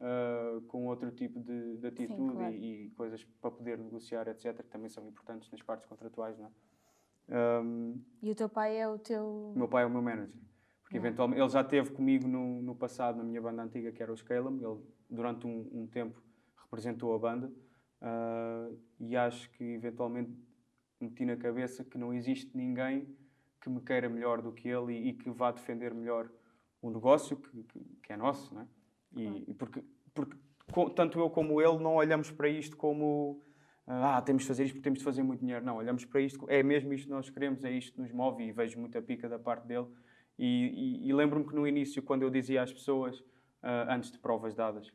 uh, 0.00 0.60
com 0.62 0.86
outro 0.86 1.10
tipo 1.10 1.40
de, 1.40 1.76
de 1.76 1.86
atitude 1.86 2.30
Sim, 2.30 2.36
claro. 2.36 2.54
e, 2.54 2.86
e, 2.86 2.90
coisas 2.90 3.24
para 3.40 3.50
poder 3.50 3.78
negociar, 3.78 4.28
etc., 4.28 4.56
que 4.56 4.70
também 4.70 4.88
são 4.88 5.06
importantes 5.06 5.50
nas 5.50 5.62
partes 5.62 5.88
contratuais, 5.88 6.38
não 6.38 6.46
é? 6.46 6.50
Um, 7.28 8.02
e 8.20 8.30
o 8.30 8.34
teu 8.34 8.48
pai 8.48 8.76
é 8.76 8.88
o 8.88 8.98
teu. 8.98 9.24
O 9.24 9.54
meu 9.56 9.68
pai 9.68 9.84
é 9.84 9.86
o 9.86 9.90
meu 9.90 10.02
manager. 10.02 10.34
Porque 10.82 10.98
não. 10.98 11.06
eventualmente 11.06 11.40
ele 11.40 11.48
já 11.48 11.60
esteve 11.60 11.90
comigo 11.92 12.26
no, 12.26 12.60
no 12.60 12.74
passado, 12.74 13.16
na 13.16 13.24
minha 13.24 13.40
banda 13.40 13.62
antiga, 13.62 13.92
que 13.92 14.02
era 14.02 14.12
o 14.12 14.16
Scalum. 14.16 14.56
Ele, 14.56 14.80
durante 15.08 15.46
um, 15.46 15.68
um 15.72 15.86
tempo, 15.86 16.20
representou 16.56 17.14
a 17.14 17.18
banda. 17.18 17.50
Uh, 18.02 18.76
e 18.98 19.16
acho 19.16 19.48
que 19.50 19.62
eventualmente 19.62 20.32
meti 21.00 21.24
na 21.24 21.36
cabeça 21.36 21.84
que 21.84 21.96
não 21.96 22.12
existe 22.12 22.50
ninguém 22.56 23.06
que 23.60 23.70
me 23.70 23.80
queira 23.80 24.08
melhor 24.08 24.42
do 24.42 24.52
que 24.52 24.68
ele 24.68 24.92
e, 24.92 25.08
e 25.10 25.12
que 25.12 25.30
vá 25.30 25.52
defender 25.52 25.94
melhor 25.94 26.28
o 26.80 26.90
negócio 26.90 27.36
que, 27.36 27.62
que, 27.62 27.80
que 28.02 28.12
é 28.12 28.16
nosso, 28.16 28.52
não 28.52 28.62
é? 28.62 28.66
E, 29.14 29.44
e 29.50 29.54
porque, 29.54 29.84
porque 30.12 30.36
tanto 30.96 31.20
eu 31.20 31.30
como 31.30 31.62
ele 31.62 31.78
não 31.78 31.94
olhamos 31.94 32.30
para 32.30 32.48
isto 32.48 32.76
como 32.76 33.40
ah, 33.86 34.22
temos 34.22 34.42
de 34.42 34.48
fazer 34.48 34.64
isto 34.64 34.74
porque 34.74 34.84
temos 34.84 34.98
de 35.00 35.04
fazer 35.04 35.22
muito 35.22 35.40
dinheiro. 35.40 35.64
Não, 35.64 35.76
olhamos 35.76 36.04
para 36.04 36.20
isto, 36.20 36.46
é 36.48 36.62
mesmo 36.62 36.92
isto 36.92 37.04
que 37.06 37.10
nós 37.10 37.28
queremos, 37.28 37.64
é 37.64 37.70
isto 37.70 37.94
que 37.94 38.00
nos 38.00 38.12
move 38.12 38.44
e 38.44 38.52
vejo 38.52 38.78
muita 38.78 39.02
pica 39.02 39.28
da 39.28 39.38
parte 39.38 39.66
dele. 39.66 39.86
E, 40.38 41.02
e, 41.04 41.08
e 41.08 41.12
lembro-me 41.12 41.46
que 41.46 41.54
no 41.54 41.66
início, 41.66 42.02
quando 42.02 42.22
eu 42.22 42.30
dizia 42.30 42.62
às 42.62 42.72
pessoas, 42.72 43.18
uh, 43.20 43.88
antes 43.88 44.10
de 44.10 44.18
provas 44.18 44.54
dadas, 44.54 44.90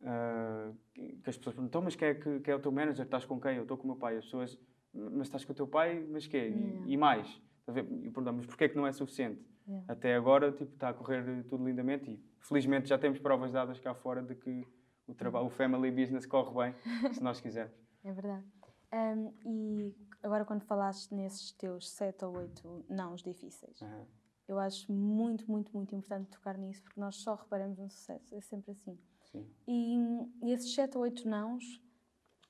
Uh, 0.00 0.74
que 0.94 1.28
as 1.28 1.36
pessoas 1.36 1.54
perguntam, 1.54 1.66
então, 1.66 1.82
mas 1.82 1.94
quem 1.94 2.08
é, 2.08 2.14
que, 2.14 2.40
quem 2.40 2.52
é 2.52 2.56
o 2.56 2.60
teu 2.60 2.72
manager? 2.72 3.04
Estás 3.04 3.24
com 3.24 3.38
quem? 3.38 3.56
Eu 3.56 3.62
estou 3.62 3.76
com 3.76 3.84
o 3.84 3.86
meu 3.88 3.96
pai. 3.96 4.16
As 4.16 4.24
pessoas, 4.24 4.58
mas 4.94 5.26
estás 5.26 5.44
com 5.44 5.52
o 5.52 5.54
teu 5.54 5.66
pai? 5.66 6.04
Mas 6.10 6.26
quê? 6.26 6.36
Yeah. 6.36 6.86
E, 6.86 6.92
e, 6.92 6.96
mais? 6.96 7.42
E 7.68 8.10
perguntamos, 8.10 8.46
porquê 8.46 8.64
é 8.64 8.68
que 8.68 8.76
não 8.76 8.86
é 8.86 8.92
suficiente? 8.92 9.44
Yeah. 9.68 9.92
Até 9.92 10.14
agora, 10.14 10.52
tipo, 10.52 10.72
está 10.72 10.88
a 10.88 10.94
correr 10.94 11.44
tudo 11.44 11.64
lindamente 11.64 12.10
e 12.10 12.24
felizmente 12.40 12.88
já 12.88 12.98
temos 12.98 13.18
provas 13.18 13.52
dadas 13.52 13.78
cá 13.78 13.94
fora 13.94 14.22
de 14.22 14.34
que 14.34 14.66
o 15.06 15.14
trabalho, 15.14 15.46
o 15.46 15.50
family 15.50 15.90
business 15.90 16.26
corre 16.26 16.72
bem, 16.72 16.74
se 17.12 17.22
nós 17.22 17.40
quisermos. 17.40 17.74
É 18.02 18.12
verdade. 18.12 18.44
Um, 18.92 19.32
e 19.44 19.94
agora 20.22 20.44
quando 20.44 20.62
falaste 20.62 21.14
nesses 21.14 21.52
teus 21.52 21.90
sete 21.90 22.24
ou 22.24 22.36
oito 22.38 22.84
nãos 22.88 23.22
difíceis, 23.22 23.80
uhum. 23.80 24.06
eu 24.48 24.58
acho 24.58 24.90
muito, 24.90 25.48
muito, 25.50 25.72
muito 25.72 25.94
importante 25.94 26.30
tocar 26.30 26.56
nisso, 26.58 26.82
porque 26.82 26.98
nós 26.98 27.16
só 27.16 27.34
reparamos 27.34 27.78
no 27.78 27.88
sucesso, 27.88 28.34
é 28.34 28.40
sempre 28.40 28.72
assim. 28.72 28.98
Sim. 29.32 29.46
E, 29.66 29.96
e 30.42 30.52
esses 30.52 30.74
sete 30.74 30.96
ou 30.96 31.02
oito 31.02 31.28
nãos 31.28 31.80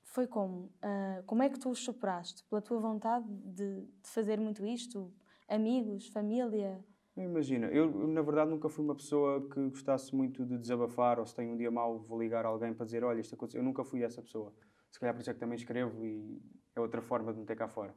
foi 0.03 0.27
como? 0.27 0.65
Uh, 0.83 1.23
como 1.25 1.43
é 1.43 1.49
que 1.49 1.59
tu 1.59 1.69
os 1.69 1.79
superaste? 1.79 2.43
Pela 2.45 2.61
tua 2.61 2.79
vontade 2.79 3.25
de, 3.27 3.81
de 3.81 4.09
fazer 4.09 4.39
muito 4.39 4.65
isto? 4.65 5.13
Amigos, 5.47 6.07
família? 6.07 6.83
Imagina, 7.15 7.67
eu 7.67 8.07
na 8.07 8.21
verdade 8.21 8.49
nunca 8.49 8.69
fui 8.69 8.83
uma 8.83 8.95
pessoa 8.95 9.47
que 9.49 9.69
gostasse 9.69 10.15
muito 10.15 10.45
de 10.45 10.57
desabafar 10.57 11.19
ou 11.19 11.25
se 11.25 11.35
tenho 11.35 11.53
um 11.53 11.57
dia 11.57 11.69
mau 11.69 11.99
vou 11.99 12.19
ligar 12.19 12.45
a 12.45 12.47
alguém 12.47 12.73
para 12.73 12.85
dizer 12.85 13.03
olha 13.03 13.19
isto 13.19 13.35
aconteceu. 13.35 13.59
Eu 13.59 13.65
nunca 13.65 13.83
fui 13.83 14.03
essa 14.03 14.21
pessoa. 14.21 14.53
Se 14.89 14.99
calhar 14.99 15.13
por 15.13 15.21
isso 15.21 15.29
é 15.29 15.33
que 15.33 15.39
também 15.39 15.55
escrevo 15.55 16.05
e 16.05 16.41
é 16.75 16.79
outra 16.79 17.01
forma 17.01 17.33
de 17.33 17.39
me 17.39 17.45
ter 17.45 17.55
cá 17.55 17.67
fora. 17.67 17.93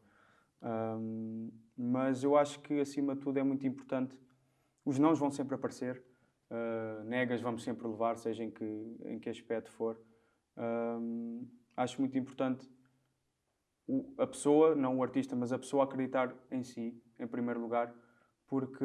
Um, 0.62 1.50
mas 1.76 2.24
eu 2.24 2.36
acho 2.36 2.60
que 2.60 2.80
acima 2.80 3.14
de 3.14 3.20
tudo 3.20 3.38
é 3.38 3.42
muito 3.42 3.66
importante. 3.66 4.18
Os 4.84 4.98
nãos 4.98 5.18
vão 5.18 5.30
sempre 5.30 5.54
aparecer. 5.54 6.02
Uh, 6.50 7.04
negas 7.04 7.40
vamos 7.40 7.64
sempre 7.64 7.86
levar, 7.86 8.16
seja 8.16 8.44
em 8.44 8.50
que, 8.50 8.96
em 9.04 9.18
que 9.18 9.28
aspecto 9.28 9.70
for. 9.70 9.98
Acho 11.76 12.00
muito 12.00 12.16
importante 12.16 12.70
o, 13.86 14.14
a 14.18 14.26
pessoa, 14.26 14.74
não 14.74 14.98
o 14.98 15.02
artista, 15.02 15.34
mas 15.34 15.52
a 15.52 15.58
pessoa 15.58 15.84
acreditar 15.84 16.34
em 16.50 16.62
si, 16.62 17.00
em 17.18 17.26
primeiro 17.26 17.60
lugar, 17.60 17.92
porque 18.46 18.84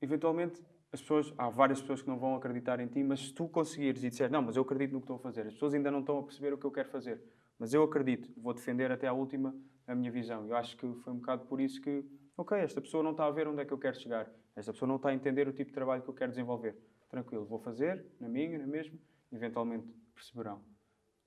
eventualmente 0.00 0.62
as 0.92 1.00
pessoas, 1.00 1.32
há 1.38 1.48
várias 1.48 1.80
pessoas 1.80 2.02
que 2.02 2.08
não 2.08 2.18
vão 2.18 2.34
acreditar 2.34 2.80
em 2.80 2.88
ti, 2.88 3.02
mas 3.04 3.28
se 3.28 3.32
tu 3.32 3.48
conseguires 3.48 4.02
e 4.02 4.10
disseres, 4.10 4.32
não, 4.32 4.42
mas 4.42 4.56
eu 4.56 4.62
acredito 4.62 4.92
no 4.92 5.00
que 5.00 5.04
estou 5.04 5.16
a 5.16 5.20
fazer, 5.20 5.46
as 5.46 5.52
pessoas 5.52 5.74
ainda 5.74 5.90
não 5.90 6.00
estão 6.00 6.18
a 6.18 6.22
perceber 6.22 6.52
o 6.52 6.58
que 6.58 6.64
eu 6.64 6.70
quero 6.70 6.88
fazer, 6.88 7.22
mas 7.58 7.72
eu 7.72 7.82
acredito, 7.82 8.32
vou 8.36 8.52
defender 8.52 8.90
até 8.90 9.06
à 9.06 9.12
última 9.12 9.54
a 9.86 9.94
minha 9.94 10.10
visão. 10.10 10.46
Eu 10.46 10.56
acho 10.56 10.76
que 10.76 10.92
foi 10.94 11.12
um 11.12 11.16
bocado 11.16 11.44
por 11.44 11.60
isso 11.60 11.80
que 11.80 12.04
ok, 12.40 12.58
esta 12.58 12.80
pessoa 12.80 13.02
não 13.02 13.10
está 13.10 13.26
a 13.26 13.30
ver 13.30 13.46
onde 13.46 13.60
é 13.60 13.64
que 13.64 13.72
eu 13.72 13.78
quero 13.78 13.96
chegar, 14.00 14.30
esta 14.56 14.72
pessoa 14.72 14.88
não 14.88 14.96
está 14.96 15.10
a 15.10 15.14
entender 15.14 15.46
o 15.46 15.52
tipo 15.52 15.70
de 15.70 15.74
trabalho 15.74 16.02
que 16.02 16.08
eu 16.08 16.14
quero 16.14 16.30
desenvolver. 16.30 16.76
Tranquilo, 17.08 17.44
vou 17.44 17.58
fazer, 17.58 18.04
na 18.18 18.28
minha, 18.28 18.58
na 18.58 18.66
mesma, 18.66 18.98
eventualmente 19.30 19.86
perceberão. 20.14 20.62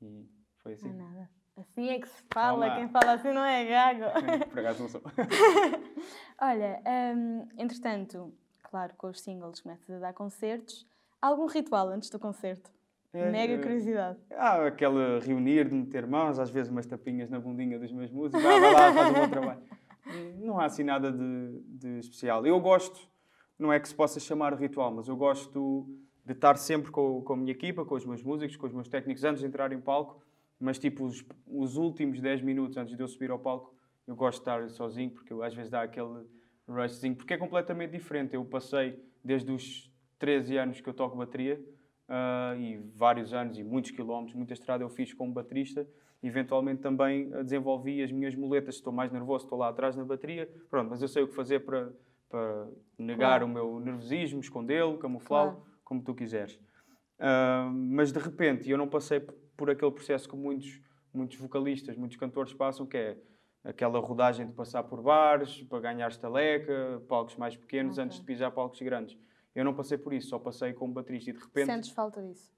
E 0.01 0.27
foi 0.57 0.73
assim. 0.73 0.91
Não 0.91 1.05
é 1.05 1.09
nada. 1.09 1.29
Assim 1.55 1.89
é 1.89 1.99
que 1.99 2.07
se 2.07 2.23
fala, 2.33 2.67
Calma. 2.67 2.75
quem 2.75 2.89
fala 2.89 3.13
assim 3.13 3.31
não 3.31 3.45
é 3.45 3.65
gago. 3.65 4.05
Por 4.49 4.59
acaso 4.59 4.81
não 4.81 4.89
sou. 4.89 5.01
Olha, 6.41 6.81
hum, 7.15 7.47
entretanto, 7.59 8.33
claro, 8.63 8.93
com 8.97 9.07
os 9.07 9.21
singles 9.21 9.61
começas 9.61 9.89
a 9.89 9.99
dar 9.99 10.13
concertos. 10.13 10.87
Algum 11.21 11.45
ritual 11.45 11.89
antes 11.89 12.09
do 12.09 12.17
concerto? 12.17 12.71
É, 13.13 13.29
Mega 13.29 13.53
é, 13.53 13.57
curiosidade. 13.59 14.17
Há 14.31 14.65
aquela 14.65 15.19
reunir 15.19 15.69
de 15.69 15.75
meter 15.75 16.07
mãos, 16.07 16.39
às 16.39 16.49
vezes 16.49 16.71
umas 16.71 16.87
tapinhas 16.87 17.29
na 17.29 17.39
bundinha 17.39 17.77
dos 17.77 17.91
meus 17.91 18.09
músicos, 18.09 18.43
ah, 18.43 18.59
vai 18.59 18.73
lá, 18.73 18.93
faz 18.93 19.09
o 19.09 19.13
meu 19.13 19.29
trabalho. 19.29 19.61
Não 20.39 20.59
há 20.59 20.65
assim 20.65 20.83
nada 20.83 21.11
de, 21.11 21.61
de 21.65 21.99
especial. 21.99 22.45
Eu 22.45 22.59
gosto, 22.59 23.07
não 23.57 23.71
é 23.71 23.79
que 23.79 23.87
se 23.87 23.95
possa 23.95 24.19
chamar 24.19 24.53
ritual, 24.53 24.93
mas 24.93 25.07
eu 25.07 25.15
gosto 25.15 25.87
de 26.25 26.33
estar 26.33 26.57
sempre 26.57 26.91
com, 26.91 27.21
com 27.21 27.33
a 27.33 27.37
minha 27.37 27.51
equipa, 27.51 27.85
com 27.85 27.95
os 27.95 28.05
meus 28.05 28.23
músicos, 28.23 28.55
com 28.55 28.67
os 28.67 28.73
meus 28.73 28.87
técnicos 28.87 29.23
antes 29.23 29.41
de 29.41 29.47
entrar 29.47 29.71
em 29.71 29.79
palco, 29.79 30.23
mas 30.59 30.79
tipo 30.79 31.05
os, 31.05 31.25
os 31.45 31.75
últimos 31.75 32.21
10 32.21 32.41
minutos 32.41 32.77
antes 32.77 32.95
de 32.95 33.03
eu 33.03 33.07
subir 33.07 33.31
ao 33.31 33.39
palco, 33.39 33.73
eu 34.07 34.15
gosto 34.15 34.37
de 34.37 34.41
estar 34.41 34.69
sozinho, 34.69 35.11
porque 35.11 35.31
eu, 35.31 35.43
às 35.43 35.53
vezes 35.53 35.69
dá 35.69 35.81
aquele 35.81 36.25
rushzinho, 36.67 37.15
porque 37.15 37.33
é 37.33 37.37
completamente 37.37 37.91
diferente. 37.91 38.35
Eu 38.35 38.45
passei 38.45 38.99
desde 39.23 39.51
os 39.51 39.91
13 40.19 40.57
anos 40.57 40.81
que 40.81 40.87
eu 40.87 40.93
toco 40.93 41.17
bateria, 41.17 41.63
ah, 42.07 42.55
e 42.57 42.77
vários 42.95 43.33
anos 43.33 43.57
e 43.57 43.63
muitos 43.63 43.91
quilómetros, 43.91 44.35
muita 44.35 44.53
estrada 44.53 44.83
eu 44.83 44.89
fiz 44.89 45.13
como 45.13 45.31
baterista. 45.31 45.87
Eventualmente 46.23 46.81
também 46.81 47.29
ah, 47.33 47.43
desenvolvi 47.43 48.01
as 48.01 48.11
minhas 48.11 48.33
muletas. 48.33 48.75
Estou 48.75 48.93
mais 48.93 49.11
nervoso, 49.11 49.45
estou 49.45 49.57
lá 49.59 49.67
atrás 49.69 49.95
na 49.97 50.05
bateria. 50.05 50.49
Pronto, 50.69 50.89
mas 50.89 51.01
eu 51.01 51.07
sei 51.09 51.23
o 51.23 51.27
que 51.27 51.35
fazer 51.35 51.59
para, 51.65 51.91
para 52.29 52.67
negar 52.97 53.39
Claro. 53.41 53.45
o 53.45 53.49
meu 53.49 53.79
nervosismo, 53.81 54.39
escondê-lo, 54.39 54.97
camuflá-lo, 54.97 55.51
Claro. 55.57 55.65
como 55.83 56.01
tu 56.01 56.15
quiseres. 56.15 56.57
Ah, 57.19 57.69
mas 57.73 58.11
de 58.13 58.19
repente, 58.19 58.69
eu 58.69 58.77
não 58.77 58.87
passei 58.87 59.19
por 59.19 59.69
aquele 59.69 59.91
processo 59.91 60.27
que 60.29 60.35
muitos, 60.35 60.81
muitos 61.13 61.37
vocalistas, 61.37 61.97
muitos 61.97 62.17
cantores 62.17 62.53
passam, 62.53 62.85
que 62.87 62.97
é 62.97 63.17
aquela 63.63 63.99
rodagem 63.99 64.47
de 64.47 64.53
passar 64.53 64.83
por 64.83 65.01
bares, 65.01 65.61
para 65.63 65.79
ganhar 65.79 66.07
estaleca, 66.09 67.01
palcos 67.07 67.35
mais 67.37 67.55
pequenos, 67.55 67.93
Ok. 67.97 68.03
antes 68.05 68.19
de 68.19 68.25
pisar 68.25 68.49
palcos 68.51 68.81
grandes. 68.81 69.17
Eu 69.55 69.63
não 69.63 69.73
passei 69.73 69.97
por 69.97 70.13
isso, 70.13 70.29
só 70.29 70.39
passei 70.39 70.73
como 70.73 70.93
baterista 70.93 71.29
e 71.29 71.33
de 71.33 71.39
repente 71.39 71.65
Sentes 71.67 71.89
falta 71.91 72.21
disso? 72.21 72.51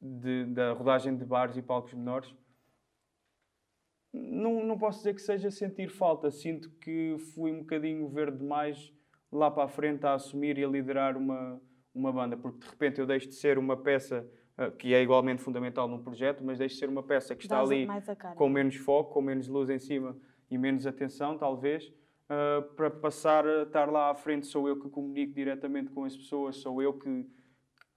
de- 0.00 0.44
da 0.46 0.72
rodagem 0.72 1.16
de 1.16 1.24
bares 1.24 1.56
e 1.56 1.62
palcos 1.62 1.94
menores. 1.94 2.34
Não, 4.12 4.64
não 4.64 4.78
posso 4.78 4.98
dizer 4.98 5.14
que 5.14 5.22
seja 5.22 5.50
sentir 5.50 5.88
falta. 5.88 6.30
Sinto 6.30 6.70
que 6.80 7.16
fui 7.34 7.50
um 7.50 7.60
bocadinho 7.60 8.08
verde 8.08 8.38
demais 8.38 8.92
lá 9.30 9.50
para 9.50 9.64
a 9.64 9.68
frente 9.68 10.04
a 10.04 10.14
assumir 10.14 10.58
e 10.58 10.64
a 10.64 10.68
liderar 10.68 11.16
uma, 11.16 11.60
uma 11.94 12.12
banda, 12.12 12.36
porque 12.36 12.58
de 12.58 12.70
repente 12.70 13.00
eu 13.00 13.06
deixo 13.06 13.28
de 13.28 13.34
ser 13.34 13.58
uma 13.58 13.76
peça 13.76 14.28
ah, 14.56 14.70
que 14.70 14.92
é 14.92 15.02
igualmente 15.02 15.42
fundamental 15.42 15.88
num 15.88 16.02
projeto, 16.02 16.44
mas 16.44 16.58
deixo 16.58 16.74
de 16.74 16.80
ser 16.80 16.88
uma 16.90 17.02
peça 17.02 17.34
que 17.34 17.44
está 17.44 17.56
Dás 17.56 17.70
ali 17.70 17.86
mais 17.86 18.04
com 18.36 18.48
menos 18.48 18.76
foco, 18.76 19.14
com 19.14 19.22
menos 19.22 19.48
luz 19.48 19.70
em 19.70 19.78
cima 19.78 20.14
e 20.50 20.58
menos 20.58 20.86
atenção, 20.86 21.38
talvez, 21.38 21.90
ah, 22.28 22.62
para 22.76 22.90
passar 22.90 23.46
a 23.46 23.62
estar 23.62 23.90
lá 23.90 24.10
à 24.10 24.14
frente. 24.14 24.46
Sou 24.46 24.68
eu 24.68 24.78
que 24.78 24.90
comunico 24.90 25.32
diretamente 25.32 25.90
com 25.90 26.04
as 26.04 26.14
pessoas, 26.14 26.56
sou 26.56 26.82
eu 26.82 26.92
que, 26.92 27.26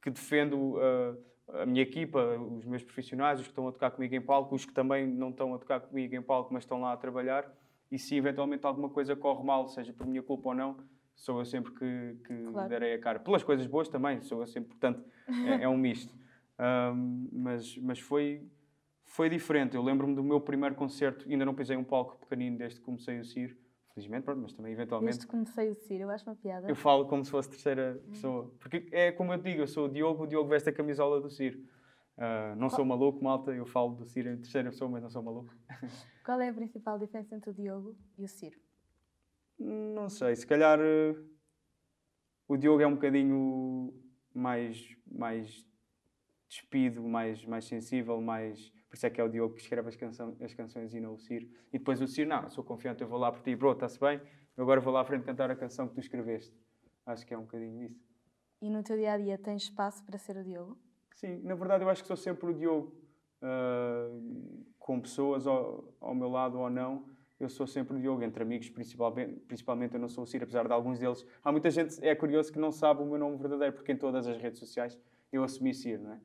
que 0.02 0.10
defendo 0.10 0.78
ah, 0.80 1.18
a 1.54 1.66
minha 1.66 1.82
equipa, 1.82 2.20
os 2.38 2.66
meus 2.66 2.84
profissionais, 2.84 3.40
os 3.40 3.46
que 3.46 3.52
estão 3.52 3.68
a 3.68 3.72
tocar 3.72 3.92
comigo 3.92 4.16
em 4.16 4.22
palco, 4.22 4.56
os 4.56 4.66
que 4.66 4.74
também 4.74 5.06
não 5.08 5.30
estão 5.30 5.54
a 5.54 5.60
tocar 5.60 5.80
comigo 5.80 6.16
em 6.16 6.22
palco, 6.22 6.54
mas 6.54 6.64
estão 6.64 6.82
lá 6.82 6.94
a 6.94 6.98
trabalhar. 6.98 7.52
E 7.92 8.00
se 8.00 8.16
eventualmente 8.16 8.66
alguma 8.66 8.90
coisa 8.90 9.16
corre 9.16 9.44
mal, 9.44 9.68
seja 9.68 9.94
por 9.94 10.08
minha 10.08 10.24
culpa 10.24 10.50
ou 10.50 10.56
não, 10.56 10.78
sou 11.16 11.40
eu 11.40 11.46
sempre 11.46 11.72
que, 11.72 12.18
que 12.26 12.44
Claro. 12.52 12.70
darei 12.70 12.94
a 12.96 13.00
cara. 13.00 13.20
Pelas 13.20 13.44
coisas 13.44 13.66
boas 13.68 13.88
também, 13.88 14.22
sou 14.22 14.42
eu 14.42 14.48
sempre, 14.48 14.70
portanto, 14.70 15.04
é, 15.46 15.64
é 15.64 15.70
um 15.70 15.78
misto. 15.78 16.14
Ahm, 16.58 17.28
mas, 17.34 17.78
mas 17.80 18.00
foi, 18.00 18.42
foi 19.04 19.30
diferente. 19.30 19.76
Eu 19.76 19.84
lembro-me 19.84 20.16
do 20.16 20.24
meu 20.24 20.40
primeiro 20.40 20.74
concerto, 20.74 21.30
ainda 21.30 21.46
não 21.46 21.54
pisei 21.54 21.76
um 21.76 21.84
palco 21.84 22.18
pequenino 22.18 22.58
desde 22.58 22.80
que 22.80 22.86
comecei 22.86 23.20
o 23.20 23.26
CIR, 23.26 23.58
felizmente, 23.96 24.26
pronto, 24.26 24.42
mas 24.42 24.54
também 24.54 24.74
eventualmente. 24.74 25.14
Desde 25.14 25.26
que 25.26 25.32
comecei 25.32 25.72
o 25.72 25.76
Ciro, 25.76 26.04
eu 26.04 26.10
acho 26.10 26.30
uma 26.30 26.36
piada. 26.36 26.70
Eu 26.70 26.76
falo 26.76 27.08
como 27.08 27.24
se 27.24 27.32
fosse 27.32 27.50
terceira 27.50 28.02
pessoa. 28.12 28.54
Porque 28.60 28.88
é 28.92 29.12
como 29.14 29.34
eu 29.34 29.38
digo, 29.38 29.62
eu 29.62 29.68
sou 29.68 29.86
o 29.86 29.90
Diogo, 29.90 30.24
o 30.24 30.28
Diogo 30.28 30.50
veste 30.50 30.70
a 30.70 30.74
camisola 30.74 31.22
do 31.22 31.30
CIR. 31.30 31.58
Ah, 32.18 32.54
não 32.58 32.70
sou 32.70 32.86
maluco, 32.86 33.24
malta, 33.24 33.52
eu 33.52 33.66
falo 33.66 33.96
do 33.96 34.06
CIR 34.06 34.28
em 34.28 34.38
terceira 34.38 34.70
pessoa, 34.70 34.92
mas 34.92 35.02
não 35.02 35.10
sou 35.10 35.24
maluco. 35.24 35.54
Qual 36.26 36.40
é 36.42 36.50
a 36.50 36.54
principal 36.54 37.00
diferença 37.00 37.36
entre 37.36 37.50
o 37.50 37.54
Diogo 37.54 37.96
e 38.18 38.26
o 38.26 38.28
Ciro? 38.28 38.60
Não 39.58 40.10
sei, 40.10 40.36
se 40.36 40.46
calhar 40.46 40.78
eh, 40.82 41.16
o 42.48 42.58
Diogo 42.58 42.82
é 42.82 42.88
um 42.88 42.96
bocadinho 42.96 43.94
mais, 44.34 44.94
mais 45.10 45.66
despido, 46.48 47.04
mais, 47.04 47.46
mais 47.46 47.66
sensível, 47.66 48.20
mais. 48.22 48.72
Por 48.90 48.96
isso 48.96 49.06
é 49.06 49.10
que 49.10 49.20
é 49.20 49.24
o 49.24 49.30
Diogo 49.30 49.56
que 49.56 49.62
escreve 49.62 49.90
as, 49.90 49.96
canção, 49.96 50.36
as 50.42 50.54
canções 50.54 50.94
e 50.94 51.00
não 51.00 51.14
o 51.14 51.18
Ciro. 51.18 51.48
E 51.74 51.78
depois 51.78 52.02
o 52.02 52.08
Ciro, 52.08 52.30
não, 52.30 52.50
sou 52.50 52.64
confiante, 52.64 53.02
eu 53.02 53.08
vou 53.08 53.20
lá 53.20 53.32
por 53.32 53.42
ti, 53.42 53.56
bro, 53.56 53.72
está-se 53.72 54.00
bem, 54.00 54.22
eu 54.56 54.64
agora 54.64 54.80
vou 54.80 54.94
lá 54.94 55.02
à 55.02 55.06
frente 55.06 55.24
cantar 55.24 55.52
a 55.52 55.56
canção 55.56 55.88
que 55.88 55.96
tu 55.96 56.00
escreveste. 56.00 56.56
Acho 57.06 57.26
que 57.26 57.34
é 57.34 57.38
um 57.38 57.42
bocadinho 57.42 57.84
isso. 57.84 58.04
E 58.62 58.70
no 58.70 58.82
teu 58.84 58.96
dia 58.98 59.14
a 59.14 59.18
dia 59.18 59.38
tens 59.38 59.64
espaço 59.64 60.04
para 60.04 60.18
ser 60.18 60.38
o 60.38 60.44
Diogo? 60.44 60.78
Sim, 61.14 61.42
na 61.44 61.56
verdade 61.56 61.84
eu 61.84 61.90
acho 61.90 62.02
que 62.02 62.08
sou 62.08 62.18
sempre 62.18 62.50
o 62.50 62.54
Diogo. 62.54 62.96
ah, 63.42 64.10
com 64.86 65.02
pessoas 65.02 65.48
ao, 65.48 65.84
ao 66.00 66.14
meu 66.14 66.30
lado 66.30 66.60
ou 66.60 66.70
não, 66.70 67.10
eu 67.40 67.50
sou 67.50 67.66
sempre 67.66 67.98
o 67.98 68.00
Diogo. 68.00 68.22
Entre 68.22 68.44
amigos, 68.44 68.70
principalmente, 68.70 69.40
principalmente 69.48 69.96
eu 69.96 70.00
não 70.00 70.08
sou 70.08 70.24
o 70.24 70.28
Ciro, 70.28 70.44
apesar 70.44 70.68
de 70.68 70.74
alguns 70.74 71.00
deles. 71.00 71.26
Há 71.44 71.52
muita 71.52 71.72
gente, 71.72 71.98
é 72.06 72.14
curioso, 72.14 72.54
que 72.54 72.60
não 72.60 72.72
sabe 72.72 73.02
o 73.02 73.06
meu 73.06 73.18
nome 73.18 73.36
verdadeiro, 73.38 73.74
porque 73.74 73.92
em 73.92 73.98
todas 73.98 74.28
as 74.28 74.38
redes 74.38 74.60
sociais 74.60 74.96
eu 75.32 75.44
assumi 75.44 75.74
Ciro, 75.74 76.04
não 76.04 76.14
é? 76.14 76.22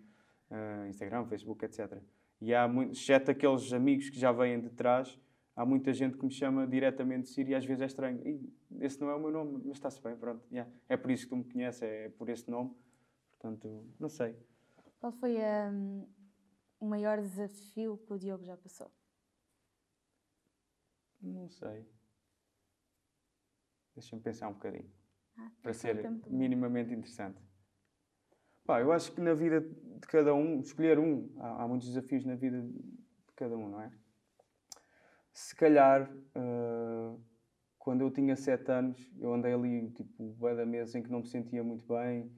Ah, 0.50 0.86
Instagram, 0.88 1.24
Facebook, 1.26 1.64
etc. 1.64 2.02
E 2.40 2.54
há 2.54 2.66
muitos, 2.66 2.98
exceto 2.98 3.30
aqueles 3.30 3.72
amigos 3.72 4.10
que 4.10 4.18
já 4.18 4.32
vêm 4.32 4.60
de 4.60 4.70
trás, 4.70 5.18
há 5.54 5.64
muita 5.64 5.92
gente 5.92 6.16
que 6.16 6.24
me 6.24 6.30
chama 6.30 6.66
diretamente 6.66 7.28
Ciro 7.28 7.50
e 7.50 7.54
às 7.54 7.64
vezes 7.64 7.82
é 7.82 7.86
estranho. 7.86 8.26
"Ih, 8.26 8.52
esse 8.80 9.00
não 9.00 9.10
é 9.10 9.14
o 9.14 9.20
meu 9.20 9.30
nome, 9.30 9.62
mas 9.64 9.76
está-se 9.76 10.00
bem, 10.02 10.16
pronto. 10.16 10.44
yeah. 10.50 10.70
É 10.88 10.96
por 10.96 11.10
isso 11.10 11.24
que 11.24 11.30
tu 11.30 11.36
me 11.36 11.44
conheces, 11.44 11.82
é 11.82 12.08
por 12.10 12.28
esse 12.28 12.50
nome. 12.50 12.74
Portanto, 13.30 13.86
não 13.98 14.08
sei. 14.08 14.34
Qual 14.98 15.12
foi 15.12 15.36
hum, 15.72 16.06
o 16.80 16.86
maior 16.86 17.20
desafio 17.20 17.96
que 18.06 18.12
o 18.12 18.18
Diogo 18.18 18.44
já 18.44 18.56
passou? 18.56 18.90
Não 21.22 21.48
sei. 21.48 21.86
Deixa-me 23.94 24.22
pensar 24.22 24.48
um 24.48 24.54
bocadinho. 24.54 24.90
Ah, 25.36 25.50
Para 25.62 25.72
pensar 25.72 25.94
ser 25.94 26.10
minimamente 26.28 26.92
interessante. 26.92 27.40
Pá, 28.64 28.80
eu 28.80 28.92
acho 28.92 29.12
que 29.12 29.20
na 29.20 29.34
vida 29.34 29.60
de 30.00 30.06
cada 30.06 30.34
um, 30.34 30.60
escolher 30.60 30.98
um, 30.98 31.28
há, 31.38 31.62
há 31.62 31.68
muitos 31.68 31.88
desafios 31.88 32.24
na 32.24 32.34
vida 32.34 32.60
de 32.62 33.34
cada 33.36 33.56
um, 33.56 33.68
não 33.68 33.80
é? 33.80 33.90
Se 35.32 35.54
calhar, 35.54 36.10
ah, 36.34 37.14
quando 37.78 38.02
eu 38.02 38.10
tinha 38.10 38.34
sete 38.36 38.70
anos, 38.70 38.98
eu 39.18 39.32
andei 39.32 39.52
ali, 39.52 39.90
tipo, 39.90 40.30
bué 40.32 40.54
da 40.54 40.66
mesa 40.66 40.98
em 40.98 41.02
que 41.02 41.10
não 41.10 41.20
me 41.20 41.26
sentia 41.26 41.62
muito 41.62 41.86
bem 41.86 42.30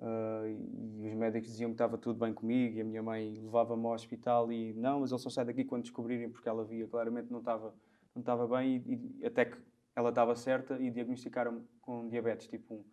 ah, 0.00 0.42
e 0.46 1.08
os 1.08 1.14
médicos 1.14 1.48
diziam 1.48 1.70
que 1.70 1.74
estava 1.74 1.96
tudo 1.98 2.18
bem 2.18 2.32
comigo 2.32 2.76
e 2.76 2.80
a 2.80 2.84
minha 2.84 3.02
mãe 3.02 3.40
levava-me 3.42 3.84
ao 3.86 3.92
hospital 3.92 4.52
e 4.52 4.74
não, 4.74 5.00
mas 5.00 5.10
ele 5.10 5.20
só 5.20 5.30
sai 5.30 5.44
daqui 5.44 5.64
quando 5.64 5.82
descobrirem 5.82 6.30
porque 6.30 6.48
ela 6.48 6.64
via 6.64 6.86
claramente 6.86 7.30
não 7.30 7.40
estava 7.40 7.74
não 8.14 8.20
estava 8.20 8.46
bem 8.46 8.82
e, 8.86 9.20
e 9.20 9.26
até 9.26 9.44
que 9.46 9.58
ela 9.94 10.10
estava 10.10 10.34
certa 10.34 10.78
e 10.78 10.90
diagnosticaram-me 10.90 11.62
com 11.80 12.08
diabetes 12.08 12.46
tipo 12.46 12.74
1. 12.74 12.84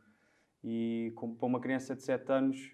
E 0.65 1.13
para 1.37 1.45
uma 1.45 1.59
criança 1.59 1.95
de 1.95 2.03
7 2.03 2.31
anos 2.31 2.73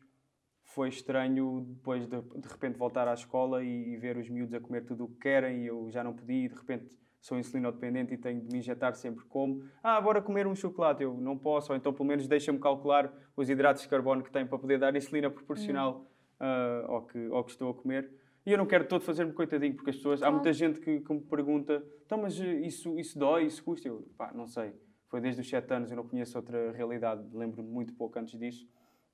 foi 0.70 0.90
estranho 0.90 1.62
depois 1.68 2.08
de, 2.08 2.22
de 2.22 2.48
repente 2.48 2.78
voltar 2.78 3.08
à 3.08 3.14
escola 3.14 3.64
e, 3.64 3.94
e 3.94 3.98
ver 3.98 4.18
os 4.18 4.30
miúdos 4.30 4.54
a 4.54 4.60
comer 4.60 4.86
tudo 4.86 5.06
o 5.06 5.08
que 5.10 5.20
querem 5.20 5.64
e 5.64 5.68
eu 5.68 5.90
já 5.90 6.04
não 6.04 6.14
podia 6.14 6.46
e 6.46 6.48
de 6.48 6.56
repente 6.56 6.86
sou 7.20 7.38
insulinodependente 7.38 8.14
e 8.14 8.18
tenho 8.18 8.40
de 8.42 8.48
me 8.52 8.60
injetar 8.60 8.94
sempre 8.96 9.26
como. 9.26 9.64
Ah, 9.84 10.00
bora 10.00 10.22
comer 10.22 10.48
um 10.48 10.56
chocolate. 10.56 11.04
Eu 11.04 11.16
não 11.20 11.38
posso, 11.38 11.72
ou 11.72 11.78
então 11.78 11.92
pelo 11.92 12.08
menos 12.08 12.28
deixa-me 12.28 12.60
calcular 12.60 13.12
os 13.36 13.50
hidratos 13.50 13.82
de 13.82 13.90
carbono 13.90 14.24
que 14.24 14.32
tenho 14.32 14.48
para 14.48 14.58
poder 14.60 14.80
dar 14.80 14.96
insulina 14.96 15.30
proporcional 15.30 16.06
ah, 16.40 16.86
ao, 16.88 17.06
que, 17.06 17.26
ao 17.32 17.44
que 17.44 17.52
estou 17.52 17.72
a 17.72 17.74
comer. 17.74 18.10
E 18.46 18.52
eu 18.52 18.58
não 18.58 18.66
quero 18.66 18.88
todo 18.88 19.02
fazer-me 19.02 19.34
coitadinho, 19.34 19.76
porque 19.76 19.90
as 19.90 19.98
pessoas. 19.98 20.22
Há 20.22 20.26
Claro. 20.28 20.36
muita 20.36 20.54
gente 20.54 20.80
que, 20.80 21.02
que 21.02 21.14
me 21.14 21.20
pergunta: 21.22 21.84
então, 22.06 22.20
mas 22.20 22.38
isso, 22.40 22.98
isso 22.98 23.20
dói, 23.20 23.46
isso 23.46 23.64
custa? 23.64 23.88
Eu, 23.88 24.08
pá, 24.18 24.32
não 24.34 24.48
sei. 24.48 24.74
Foi 25.08 25.20
desde 25.20 25.42
os 25.42 25.50
7 25.50 25.74
anos, 25.74 25.90
eu 25.92 25.98
não 25.98 26.08
conheço 26.08 26.38
outra 26.38 26.72
realidade, 26.72 27.22
lembro-me 27.36 27.68
muito 27.70 27.94
pouco 27.96 28.18
antes 28.20 28.40
disso. 28.40 28.66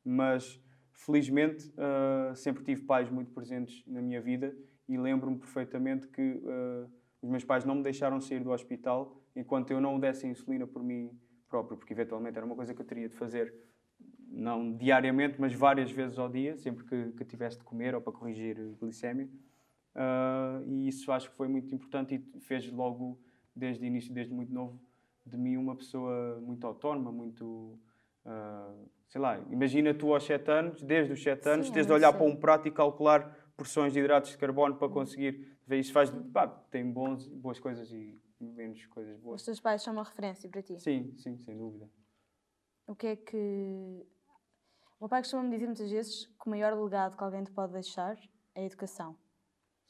Mas, 0.04 0.62
felizmente, 0.96 1.72
ah, 1.78 2.34
sempre 2.36 2.64
tive 2.64 2.84
pais 2.84 3.10
muito 3.10 3.32
presentes 3.32 3.84
na 3.86 4.02
minha 4.02 4.22
vida 4.22 4.56
e 4.88 4.98
lembro-me 4.98 5.38
perfeitamente 5.38 6.08
que 6.08 6.42
ah, 6.46 6.88
os 7.22 7.30
meus 7.30 7.44
pais 7.44 7.66
não 7.66 7.76
me 7.76 7.84
deixaram 7.84 8.20
sair 8.22 8.44
do 8.44 8.52
hospital 8.52 9.22
enquanto 9.36 9.72
eu 9.72 9.82
não 9.82 10.00
desse 10.00 10.26
a 10.26 10.30
insulina 10.30 10.66
por 10.66 10.84
mim 10.84 11.12
próprio, 11.48 11.78
porque 11.78 11.94
eventualmente 11.94 12.38
era 12.38 12.46
uma 12.46 12.56
coisa 12.56 12.74
que 12.74 12.82
eu 12.82 12.86
teria 12.86 13.10
de 13.10 13.16
fazer 13.16 13.54
não 14.28 14.76
diariamente, 14.76 15.40
mas 15.40 15.54
várias 15.54 15.92
vezes 15.92 16.18
ao 16.18 16.28
dia, 16.28 16.58
sempre 16.58 16.84
que, 16.84 17.12
que 17.14 17.24
tivesse 17.24 17.58
de 17.58 17.64
comer 17.64 17.96
ou 17.96 18.02
para 18.02 18.12
corrigir 18.12 18.58
glicémia. 18.80 19.30
Ah, 19.94 20.62
e 20.66 20.88
isso 20.88 21.12
acho 21.12 21.30
que 21.30 21.36
foi 21.36 21.48
muito 21.48 21.74
importante 21.74 22.16
e 22.16 22.40
fez 22.42 22.70
logo, 22.72 23.20
desde 23.56 23.84
o 23.84 23.86
início, 23.86 24.14
desde 24.14 24.34
muito 24.34 24.54
novo, 24.54 24.82
de 25.26 25.38
mim 25.38 25.58
uma 25.58 25.76
pessoa 25.76 26.40
muito 26.42 26.66
autónoma, 26.68 27.12
muito. 27.12 27.80
Uh, 28.26 28.90
sei 29.08 29.22
lá, 29.22 29.40
imagina 29.50 29.94
tu 29.94 30.14
aos 30.14 30.24
7 30.24 30.50
anos, 30.52 30.82
desde 30.82 31.14
os 31.14 31.22
7 31.22 31.48
anos, 31.50 31.68
Sim, 31.68 31.74
tens 31.74 31.86
é 31.86 31.88
de 31.88 31.94
olhar 31.94 32.12
muito 32.12 32.24
para 32.24 32.34
um 32.34 32.36
prato 32.40 32.68
e 32.68 32.72
calcular 32.72 33.52
porções 33.56 33.94
de 33.94 34.00
hidratos 34.00 34.32
de 34.32 34.38
carbono 34.38 34.76
para 34.76 34.90
conseguir 34.90 35.58
ver 35.66 35.80
isso 35.80 35.94
faz 35.94 36.12
pá, 36.34 36.48
tem 36.70 36.92
bons, 36.92 37.28
boas 37.28 37.60
coisas 37.60 37.92
e 37.92 38.22
menos 38.40 38.86
coisas 38.88 39.16
Os 39.18 39.24
boas. 39.24 39.44
teus 39.44 39.60
pais 39.60 39.82
são 39.82 39.94
uma 39.94 40.04
referência 40.04 40.50
para 40.50 40.62
ti. 40.62 40.80
Sim, 40.80 41.16
sim, 41.18 41.38
sem 41.38 41.58
dúvida. 41.58 41.90
O 42.88 42.96
que 42.96 43.08
é 43.08 43.16
que. 43.16 44.06
O 44.98 45.04
meu 45.06 45.10
pai 45.10 45.22
costuma-me 45.22 45.50
dizer 45.50 45.66
muitas 45.66 45.90
vezes 45.90 46.26
que 46.28 46.48
o 46.48 46.50
maior 46.50 46.74
legado 46.74 47.18
que 47.18 47.24
alguém 47.24 47.44
te 47.44 47.52
pode 47.52 47.74
deixar 47.74 48.18
é 48.54 48.62
a 48.62 48.66
educação. 48.66 49.18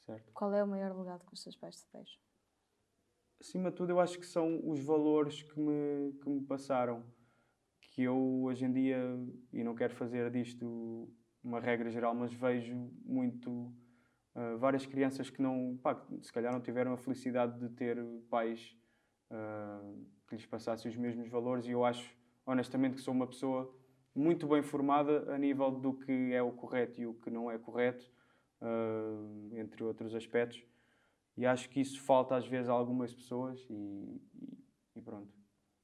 Certo. 0.00 0.32
Qual 0.32 0.52
é 0.54 0.62
o 0.62 0.66
maior 0.66 0.96
legado 0.96 1.24
que 1.26 1.34
os 1.34 1.42
teus 1.42 1.56
pais 1.56 1.76
te 1.76 1.86
deixam? 1.92 2.20
Acima 3.40 3.70
de 3.70 3.76
tudo, 3.76 3.90
eu 3.90 4.00
acho 4.00 4.18
que 4.18 4.26
são 4.26 4.60
os 4.68 4.80
valores 4.80 5.42
que 5.42 5.60
me, 5.60 6.12
que 6.14 6.28
me 6.28 6.40
passaram. 6.40 7.04
Que 7.96 8.02
eu 8.02 8.42
hoje 8.42 8.66
em 8.66 8.72
dia, 8.74 8.98
e 9.50 9.64
não 9.64 9.74
quero 9.74 9.94
fazer 9.94 10.30
disto 10.30 11.08
uma 11.42 11.58
regra 11.60 11.88
geral, 11.88 12.14
mas 12.14 12.30
vejo 12.30 12.76
muito 13.06 13.50
uh, 14.34 14.58
várias 14.58 14.84
crianças 14.84 15.30
que 15.30 15.40
não, 15.40 15.78
pá, 15.82 15.98
se 16.20 16.30
calhar 16.30 16.52
não 16.52 16.60
tiveram 16.60 16.92
a 16.92 16.98
felicidade 16.98 17.58
de 17.58 17.70
ter 17.70 17.96
pais 18.28 18.76
uh, 19.30 20.06
que 20.28 20.36
lhes 20.36 20.44
passassem 20.44 20.90
os 20.90 20.96
mesmos 20.98 21.26
valores. 21.30 21.66
E 21.66 21.70
eu 21.70 21.86
acho, 21.86 22.14
honestamente, 22.44 22.96
que 22.96 23.00
sou 23.00 23.14
uma 23.14 23.26
pessoa 23.26 23.74
muito 24.14 24.46
bem 24.46 24.62
formada 24.62 25.32
a 25.34 25.38
nível 25.38 25.70
do 25.70 25.94
que 25.94 26.34
é 26.34 26.42
o 26.42 26.52
correto 26.52 27.00
e 27.00 27.06
o 27.06 27.14
que 27.14 27.30
não 27.30 27.50
é 27.50 27.56
correto, 27.56 28.12
uh, 28.60 29.56
entre 29.56 29.82
outros 29.82 30.14
aspectos. 30.14 30.62
E 31.34 31.46
acho 31.46 31.70
que 31.70 31.80
isso 31.80 31.98
falta 32.02 32.36
às 32.36 32.46
vezes 32.46 32.68
a 32.68 32.74
algumas 32.74 33.14
pessoas 33.14 33.58
e, 33.70 34.20
e, 34.34 34.58
e, 34.96 35.00
pronto. 35.00 35.32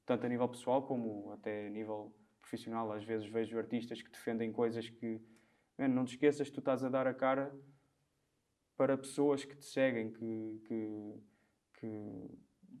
Tanto 0.05 0.25
a 0.25 0.29
nível 0.29 0.47
pessoal 0.49 0.83
como 0.83 1.31
até 1.31 1.67
a 1.67 1.69
nível 1.69 2.13
profissional. 2.41 2.91
Às 2.91 3.03
vezes 3.03 3.27
vejo 3.27 3.57
artistas 3.57 4.01
que 4.01 4.09
defendem 4.11 4.51
coisas 4.51 4.89
que... 4.89 5.21
Não 5.77 6.05
te 6.05 6.11
esqueças 6.15 6.47
que 6.47 6.53
tu 6.53 6.59
estás 6.59 6.83
a 6.83 6.89
dar 6.89 7.07
a 7.07 7.13
cara 7.13 7.53
para 8.77 8.97
pessoas 8.97 9.43
que 9.43 9.55
te 9.55 9.65
seguem, 9.65 10.11
que, 10.11 10.61
que, 10.65 11.13
que, 11.73 12.29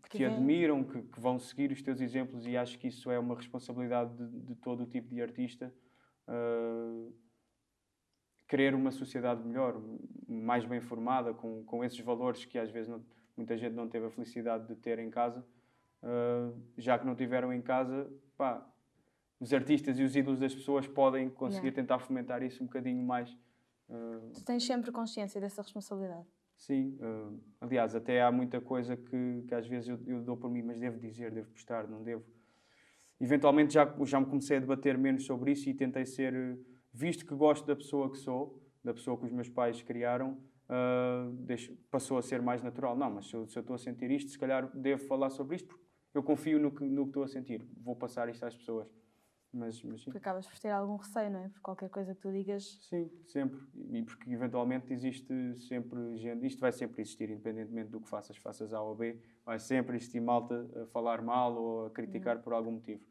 que 0.03 0.09
te 0.09 0.17
vem- 0.19 0.27
admiram, 0.27 0.83
que, 0.83 1.01
que 1.01 1.19
vão 1.19 1.39
seguir 1.39 1.71
os 1.71 1.81
teus 1.81 2.01
exemplos 2.01 2.45
e 2.45 2.55
acho 2.57 2.77
que 2.77 2.87
isso 2.87 3.09
é 3.09 3.17
uma 3.17 3.35
responsabilidade 3.35 4.15
de, 4.15 4.39
de 4.41 4.55
todo 4.55 4.83
o 4.83 4.85
tipo 4.85 5.13
de 5.13 5.21
artista. 5.21 5.73
ah, 6.27 7.09
querer 8.47 8.75
uma 8.75 8.91
sociedade 8.91 9.43
melhor, 9.43 9.81
mais 10.27 10.63
bem 10.65 10.79
formada, 10.79 11.33
com, 11.33 11.63
com 11.63 11.83
esses 11.83 11.99
valores 11.99 12.45
que 12.45 12.59
às 12.59 12.69
vezes 12.69 12.89
não- 12.89 13.03
muita 13.35 13.57
gente 13.57 13.73
não 13.73 13.87
teve 13.89 14.05
a 14.05 14.11
felicidade 14.11 14.67
de 14.67 14.75
ter 14.75 14.99
em 14.99 15.09
casa. 15.09 15.43
Uh, 16.03 16.53
já 16.77 16.99
que 16.99 17.05
não 17.05 17.15
tiveram 17.15 17.53
em 17.53 17.61
casa, 17.61 18.11
pá, 18.37 18.67
os 19.39 19.53
artistas 19.53 19.97
e 19.97 20.03
os 20.03 20.15
ídolos 20.15 20.39
das 20.39 20.53
pessoas 20.53 20.85
podem 20.85 21.29
conseguir 21.29 21.67
Yeah. 21.67 21.81
tentar 21.81 21.99
fomentar 21.99 22.43
isso 22.43 22.61
um 22.61 22.65
bocadinho 22.67 23.01
mais. 23.05 23.31
Uh, 23.89 24.31
Tu 24.33 24.43
tens 24.43 24.65
sempre 24.65 24.91
consciência 24.91 25.39
dessa 25.39 25.61
responsabilidade. 25.61 26.27
sim, 26.57 26.97
uh, 27.01 27.39
aliás, 27.61 27.95
até 27.95 28.21
há 28.21 28.31
muita 28.31 28.59
coisa 28.59 28.97
que, 28.97 29.43
que 29.47 29.55
às 29.55 29.65
vezes 29.67 29.87
eu, 29.89 29.99
eu 30.05 30.21
dou 30.21 30.35
por 30.35 30.49
mim, 30.51 30.61
mas 30.61 30.79
devo 30.79 30.99
dizer, 30.99 31.31
devo 31.31 31.49
postar, 31.51 31.87
não 31.87 32.03
devo. 32.03 32.23
Eventualmente 33.19 33.73
já, 33.73 33.85
já 34.03 34.19
me 34.19 34.25
comecei 34.25 34.57
a 34.57 34.59
debater 34.59 34.97
menos 34.97 35.25
sobre 35.25 35.51
isso 35.51 35.69
e 35.69 35.73
tentei 35.73 36.05
ser, 36.05 36.59
visto 36.91 37.25
que 37.25 37.33
gosto 37.33 37.65
da 37.65 37.75
pessoa 37.75 38.09
que 38.11 38.17
sou, 38.17 38.61
da 38.83 38.93
pessoa 38.93 39.17
que 39.17 39.25
os 39.25 39.31
meus 39.31 39.47
pais 39.49 39.81
criaram, 39.81 40.37
uh, 40.67 41.31
deixo- 41.31 41.73
passou 41.89 42.17
a 42.17 42.21
ser 42.21 42.41
mais 42.41 42.61
natural. 42.61 42.95
Não, 42.97 43.09
mas 43.09 43.27
se 43.27 43.35
eu, 43.35 43.47
se 43.47 43.57
eu 43.57 43.61
estou 43.61 43.75
a 43.75 43.79
sentir 43.79 44.11
isto, 44.11 44.31
se 44.31 44.37
calhar 44.39 44.69
devo 44.75 45.05
falar 45.07 45.29
sobre 45.29 45.55
isto, 45.55 45.67
porque 45.67 45.82
eu 46.13 46.23
confio 46.23 46.59
no 46.59 46.71
que, 46.71 46.83
no 46.83 47.03
que 47.03 47.09
estou 47.09 47.23
a 47.23 47.27
sentir. 47.27 47.65
Vou 47.81 47.95
passar 47.95 48.29
isto 48.29 48.45
às 48.45 48.55
pessoas. 48.55 48.87
Mas, 49.53 49.83
mas 49.83 50.01
sim. 50.01 50.05
Porque 50.05 50.17
acabas 50.17 50.47
por 50.47 50.57
ter 50.57 50.69
algum 50.69 50.95
receio, 50.95 51.29
não 51.29 51.39
é? 51.39 51.49
Por 51.49 51.61
qualquer 51.61 51.89
coisa 51.89 52.15
que 52.15 52.21
tu 52.21 52.31
digas. 52.31 52.79
Sim, 52.89 53.09
sempre. 53.27 53.59
E 53.91 54.01
porque 54.01 54.31
eventualmente 54.31 54.91
existe 54.91 55.55
sempre 55.67 56.17
gente, 56.17 56.47
isto 56.47 56.59
vai 56.59 56.71
sempre 56.71 57.01
existir, 57.01 57.29
independentemente 57.29 57.91
do 57.91 58.01
que 58.01 58.09
faças, 58.09 58.35
faças 58.37 58.73
A 58.73 58.81
ou 58.81 58.95
B, 58.95 59.19
vai 59.45 59.59
sempre 59.59 59.95
existir 59.95 60.19
malta 60.19 60.67
a 60.81 60.87
falar 60.87 61.21
mal 61.21 61.55
ou 61.55 61.85
a 61.85 61.89
criticar 61.91 62.41
por 62.41 62.51
algum 62.51 62.71
motivo. 62.71 63.01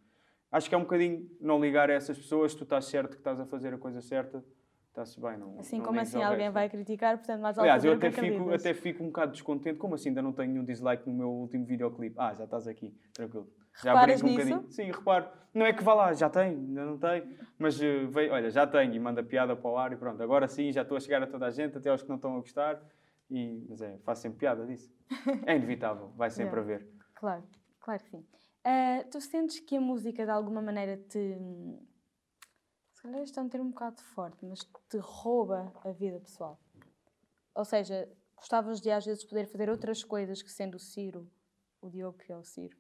Acho 0.51 0.69
que 0.69 0.75
é 0.75 0.79
um 0.79 0.83
bocadinho 0.83 1.31
não 1.41 1.61
ligar 1.61 1.89
a 1.89 1.95
essas 1.95 2.19
pessoas, 2.19 2.55
tu 2.55 2.65
estás 2.65 2.87
certo 2.87 3.13
que 3.13 3.19
estás 3.19 3.39
a 3.39 3.47
fazer 3.47 3.73
a 3.73 3.79
coisa 3.79 4.01
certa, 4.01 4.45
está-se 4.93 5.19
bem. 5.21 5.37
Não, 5.39 5.59
Assim 5.59 5.79
não 5.79 5.87
como 5.87 5.99
assim 6.01 6.23
alguém 6.23 6.43
resto. 6.43 6.53
vai 6.55 6.69
criticar, 6.69 7.17
portanto, 7.19 7.41
mais 7.41 7.59
Aliás, 7.59 7.85
eu 7.85 7.93
até 7.95 8.11
fico, 8.11 8.27
acreditas. 8.27 8.61
até 8.61 8.75
fico 8.75 9.03
um 9.03 9.07
bocado 9.07 9.33
descontente, 9.33 9.79
como 9.79 9.95
assim 9.95 10.11
ainda 10.11 10.23
não 10.23 10.33
tenho 10.33 10.53
nenhum 10.53 10.65
dislike 10.65 11.09
no 11.09 11.15
meu 11.15 11.31
último 11.31 11.65
videoclipe? 11.65 12.15
Ah, 12.19 12.35
já 12.35 12.45
estás 12.45 12.69
aqui, 12.69 12.95
tranquilo. 13.13 13.49
Já 13.83 13.95
Reparas 13.95 14.23
um 14.23 14.27
nisso? 14.27 14.39
bocadinho. 14.49 14.71
Sim, 14.71 14.91
reparo. 14.93 15.29
Não 15.55 15.67
é 15.67 15.73
que 15.73 15.83
vá 15.83 15.95
lá, 15.95 16.13
já 16.13 16.29
tem, 16.31 16.51
ainda 16.51 16.85
não 16.85 16.99
tem, 16.99 17.37
mas 17.59 17.79
veio, 17.79 18.33
olha, 18.33 18.51
já 18.51 18.67
tenho 18.67 18.95
e 18.95 18.99
manda 19.01 19.23
piada 19.23 19.57
para 19.57 19.71
o 19.71 19.77
ar 19.77 19.93
e 19.93 19.97
pronto. 19.97 20.23
Agora 20.23 20.47
sim, 20.47 20.71
já 20.73 20.83
estou 20.83 20.97
a 20.97 21.01
chegar 21.01 21.23
a 21.23 21.27
toda 21.27 21.47
a 21.47 21.51
gente, 21.51 21.77
até 21.77 21.91
aos 21.91 22.03
que 22.03 22.09
não 22.09 22.17
estão 22.17 22.37
a 22.37 22.41
gostar, 22.41 22.81
e, 23.31 23.65
mas 23.69 23.81
é, 23.83 23.99
faço 24.05 24.23
sempre 24.23 24.39
piada 24.39 24.65
disso. 24.67 24.91
É 25.47 25.57
inevitável, 25.57 26.09
vai 26.17 26.31
sempre 26.31 26.61
Yeah. 26.61 26.75
haver. 26.75 26.89
Claro, 27.15 27.43
claro 27.81 28.03
que 28.03 28.11
sim. 28.11 28.25
Ah, 28.65 29.05
tu 29.11 29.21
sentes 29.21 29.59
que 29.61 29.77
a 29.77 29.81
música 29.81 30.25
de 30.25 30.31
alguma 30.31 30.63
maneira 30.63 30.97
te. 30.97 31.37
Se 33.03 33.09
calhar 33.09 33.23
isto 33.25 33.41
é 33.41 33.43
um 33.43 33.49
termo 33.49 33.67
um 33.67 33.71
bocado 33.71 34.01
forte, 34.01 34.47
mas 34.47 34.61
te 34.89 34.97
rouba 34.99 35.73
a 35.85 35.91
vida 35.91 36.21
pessoal. 36.21 36.57
Ou 37.53 37.65
seja, 37.65 38.09
gostavas 38.37 38.81
de 38.81 38.93
às 38.93 39.05
vezes 39.05 39.25
poder 39.25 39.49
fazer 39.49 39.69
outras 39.69 40.05
coisas 40.05 40.41
que 40.41 40.49
sendo 40.53 40.77
o 40.77 40.79
Ciro, 40.79 41.29
o 41.81 41.91
Diogo 41.91 42.17
que 42.17 42.31
é 42.31 42.37
o 42.37 42.45
Ciro, 42.45 42.77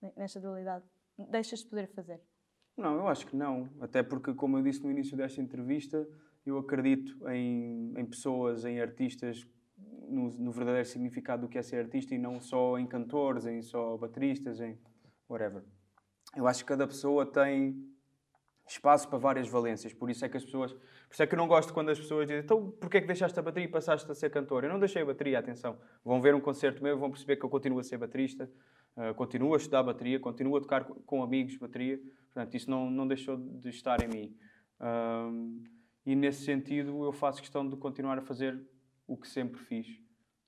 ne- 0.00 0.12
nesta 0.16 0.40
dualidade, 0.40 0.84
deixas 1.28 1.58
de 1.58 1.66
poder 1.66 1.88
fazer. 1.88 2.20
Não, 2.76 2.94
eu 2.94 3.08
acho 3.08 3.26
que 3.26 3.34
não. 3.34 3.68
Até 3.80 4.00
porque, 4.00 4.32
como 4.32 4.56
eu 4.56 4.62
disse 4.62 4.80
no 4.80 4.92
início 4.92 5.16
desta 5.16 5.40
entrevista, 5.40 6.08
eu 6.46 6.56
acredito 6.56 7.28
em, 7.30 7.92
em 7.98 8.06
pessoas, 8.06 8.64
em 8.64 8.80
artistas, 8.80 9.44
no, 9.76 10.30
no 10.38 10.52
verdadeiro 10.52 10.86
significado 10.88 11.42
do 11.42 11.48
que 11.48 11.58
é 11.58 11.62
ser 11.62 11.78
artista 11.84 12.14
e 12.14 12.18
não 12.18 12.40
só 12.40 12.78
em 12.78 12.86
cantores, 12.86 13.44
em 13.44 13.60
só 13.60 13.96
bateristas, 13.96 14.60
em 14.60 14.78
whatever. 15.28 15.64
Eu 16.36 16.46
acho 16.46 16.62
que 16.62 16.68
cada 16.68 16.86
pessoa 16.86 17.26
tem 17.26 17.92
espaço 18.66 19.08
para 19.08 19.18
várias 19.18 19.48
valências, 19.48 19.92
por 19.92 20.08
isso 20.10 20.24
é 20.24 20.28
que 20.28 20.36
as 20.36 20.44
pessoas. 20.44 20.72
Por 20.72 21.12
isso 21.12 21.22
é 21.22 21.26
que 21.26 21.34
eu 21.34 21.36
não 21.38 21.46
gosto 21.46 21.72
quando 21.72 21.90
as 21.90 21.98
pessoas 21.98 22.26
dizem 22.26 22.42
então 22.42 22.70
porquê 22.70 22.96
é 22.98 23.00
que 23.00 23.06
deixaste 23.06 23.38
a 23.38 23.42
bateria 23.42 23.68
e 23.68 23.70
passaste 23.70 24.10
a 24.10 24.14
ser 24.14 24.30
cantor? 24.30 24.64
Eu 24.64 24.70
não 24.70 24.78
deixei 24.78 25.02
a 25.02 25.04
bateria, 25.04 25.38
atenção. 25.38 25.76
Vão 26.04 26.20
ver 26.20 26.34
um 26.34 26.40
concerto 26.40 26.82
meu 26.82 26.98
vão 26.98 27.10
perceber 27.10 27.36
que 27.36 27.44
eu 27.44 27.50
continuo 27.50 27.78
a 27.78 27.82
ser 27.82 27.98
baterista, 27.98 28.50
uh, 28.96 29.12
continuo 29.14 29.54
a 29.54 29.56
estudar 29.58 29.82
bateria, 29.82 30.18
continuo 30.18 30.56
a 30.56 30.60
tocar 30.60 30.84
co- 30.84 30.94
com 31.06 31.22
amigos 31.22 31.56
bateria. 31.56 31.98
Portanto, 32.32 32.54
isso 32.54 32.70
não, 32.70 32.90
não 32.90 33.06
deixou 33.06 33.36
de 33.36 33.68
estar 33.68 34.02
em 34.02 34.08
mim. 34.08 34.36
E 36.06 36.14
nesse 36.14 36.44
sentido, 36.44 37.04
eu 37.04 37.12
faço 37.12 37.40
questão 37.40 37.66
de 37.68 37.76
continuar 37.76 38.18
a 38.18 38.20
fazer 38.20 38.60
o 39.06 39.16
que 39.16 39.26
sempre 39.28 39.60
fiz. 39.60 39.86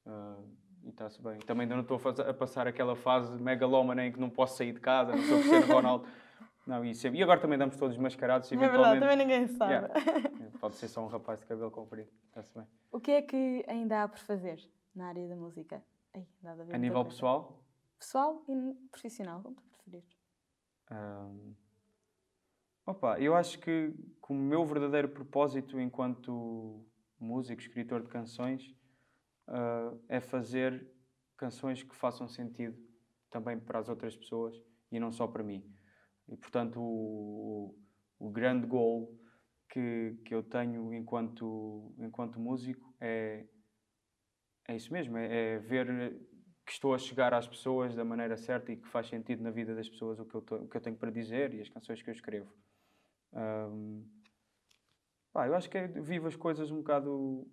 Uh, 0.04 0.44
e 0.84 0.90
está-se 0.90 1.20
bem. 1.22 1.38
Também 1.40 1.62
ainda 1.62 1.74
não 1.74 1.82
estou 1.82 1.98
a 2.28 2.34
passar 2.34 2.66
aquela 2.66 2.94
fase 2.94 3.40
megalómana 3.42 4.06
em 4.06 4.12
que 4.12 4.20
não 4.20 4.30
posso 4.30 4.56
sair 4.56 4.72
de 4.72 4.80
casa, 4.80 5.16
não 5.16 5.22
sou 5.22 5.38
Cristiano 5.38 5.66
Ronaldo. 5.72 6.06
Não, 6.66 6.84
e, 6.84 6.94
sempre- 6.94 7.18
e 7.18 7.22
agora 7.22 7.40
também 7.40 7.56
damos 7.58 7.76
todos 7.76 7.96
mascarados, 7.96 8.50
É 8.50 8.56
verdade, 8.56 8.98
também 9.00 9.16
ninguém 9.16 9.46
sabe. 9.46 9.72
Yeah. 9.72 9.94
Pode 10.60 10.74
ser 10.74 10.88
só 10.88 11.00
um 11.04 11.06
rapaz 11.06 11.38
de 11.40 11.46
cabelo 11.46 11.70
comprido. 11.70 12.10
Está-se 12.28 12.52
bem. 12.52 12.66
O 12.90 12.98
que 13.00 13.12
é 13.12 13.22
que 13.22 13.64
ainda 13.68 14.02
há 14.02 14.08
por 14.08 14.18
fazer 14.18 14.58
na 14.94 15.06
área 15.08 15.28
da 15.28 15.36
música? 15.36 15.82
Ai, 16.12 16.26
a 16.44 16.50
A 16.74 16.78
nível 16.78 16.96
coisa. 16.96 17.08
pessoal, 17.10 17.62
Pessoal 17.98 18.44
e 18.48 18.74
profissional, 18.90 19.40
como 19.42 19.54
tu 19.56 19.62
preferires. 19.70 20.18
Ahm, 20.90 21.54
opa, 22.84 23.18
eu 23.20 23.34
acho 23.34 23.58
que, 23.58 23.92
que 23.92 24.32
o 24.32 24.34
meu 24.34 24.64
verdadeiro 24.66 25.08
propósito 25.08 25.80
enquanto 25.80 26.84
músico, 27.18 27.60
escritor 27.62 28.02
de 28.02 28.08
canções, 28.08 28.74
ah, 29.46 29.94
é 30.08 30.20
fazer 30.20 30.86
canções 31.36 31.82
que 31.82 31.94
façam 31.94 32.28
sentido 32.28 32.76
também 33.30 33.58
para 33.58 33.78
as 33.78 33.88
outras 33.88 34.16
pessoas 34.16 34.60
e 34.90 34.98
não 35.00 35.10
só 35.12 35.26
para 35.26 35.42
mim. 35.42 35.64
E, 36.28 36.36
portanto, 36.36 36.80
o, 36.80 37.74
o, 38.18 38.26
o 38.26 38.30
grande 38.30 38.66
goal 38.66 39.12
que, 39.68 40.16
que 40.24 40.34
eu 40.34 40.42
tenho 40.42 40.92
enquanto, 40.94 41.94
enquanto 41.98 42.40
músico 42.40 42.94
é, 43.00 43.46
é 44.68 44.76
isso 44.76 44.92
mesmo, 44.92 45.16
é, 45.16 45.54
é 45.54 45.58
ver 45.58 45.86
que 46.64 46.72
estou 46.72 46.94
a 46.94 46.98
chegar 46.98 47.32
às 47.32 47.46
pessoas 47.46 47.94
da 47.94 48.04
maneira 48.04 48.36
certa 48.36 48.72
e 48.72 48.76
que 48.76 48.88
faz 48.88 49.06
sentido 49.08 49.42
na 49.42 49.50
vida 49.50 49.74
das 49.74 49.88
pessoas 49.88 50.18
o 50.18 50.24
que 50.24 50.34
eu, 50.34 50.42
tô- 50.42 50.56
o 50.56 50.68
que 50.68 50.76
eu 50.76 50.80
tenho 50.80 50.96
para 50.96 51.10
dizer 51.10 51.54
e 51.54 51.60
as 51.60 51.68
canções 51.68 52.02
que 52.02 52.10
eu 52.10 52.14
escrevo. 52.14 52.52
Ahm, 53.32 54.02
pá, 55.32 55.46
eu 55.46 55.54
acho 55.54 55.70
que 55.70 55.78
é, 55.78 55.86
vivo 55.86 56.26
as 56.26 56.36
coisas 56.36 56.70
um 56.70 56.78
bocado 56.78 57.46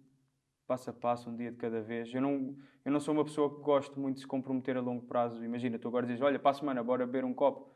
passo 0.68 0.90
a 0.90 0.94
passo, 0.94 1.30
um 1.30 1.36
dia 1.36 1.52
de 1.52 1.58
cada 1.58 1.82
vez. 1.82 2.14
Eu 2.14 2.22
não, 2.22 2.56
eu 2.86 2.92
não 2.92 3.00
sou 3.00 3.14
uma 3.14 3.24
pessoa 3.26 3.54
que 3.56 3.62
gosto 3.62 4.00
muito 4.00 4.16
de 4.18 4.22
se 4.22 4.28
comprometer 4.28 4.78
a 4.78 4.82
longo 4.82 5.06
prazo. 5.06 5.44
Imagina, 5.44 5.78
tu 5.80 5.88
agora 5.88 6.06
dizes, 6.08 6.22
olha, 6.22 6.40
para 6.40 6.52
a 6.52 6.54
semana, 6.54 6.84
bora 6.84 7.06
beber 7.06 7.26
um 7.26 7.34
copo. 7.34 7.73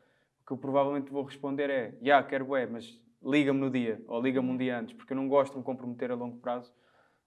Que 0.47 0.53
eu 0.53 0.57
provavelmente 0.57 1.12
vou 1.12 1.23
responder 1.23 1.69
é, 1.69 1.91
já, 1.91 1.97
yeah, 2.01 2.27
quero 2.27 2.55
é, 2.55 2.65
mas 2.65 2.99
liga-me 3.21 3.60
no 3.60 3.69
dia, 3.69 4.01
ou 4.07 4.21
liga-me 4.21 4.49
um 4.49 4.57
dia 4.57 4.79
antes, 4.79 4.93
porque 4.93 5.12
eu 5.12 5.17
não 5.17 5.27
gosto 5.27 5.53
de 5.53 5.60
me 5.60 5.63
comprometer 5.63 6.10
a 6.10 6.15
longo 6.15 6.38
prazo. 6.38 6.73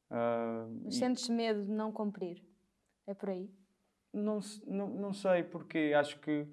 Ah, 0.08 0.66
Mas 0.82 0.96
sentes 0.96 1.28
medo 1.28 1.64
de 1.64 1.70
não 1.70 1.92
cumprir? 1.92 2.42
É 3.06 3.14
por 3.14 3.28
aí? 3.28 3.50
não, 4.12 4.40
não, 4.66 4.88
não 4.88 5.12
sei, 5.12 5.42
porque 5.42 5.92
acho 5.96 6.18
que, 6.20 6.46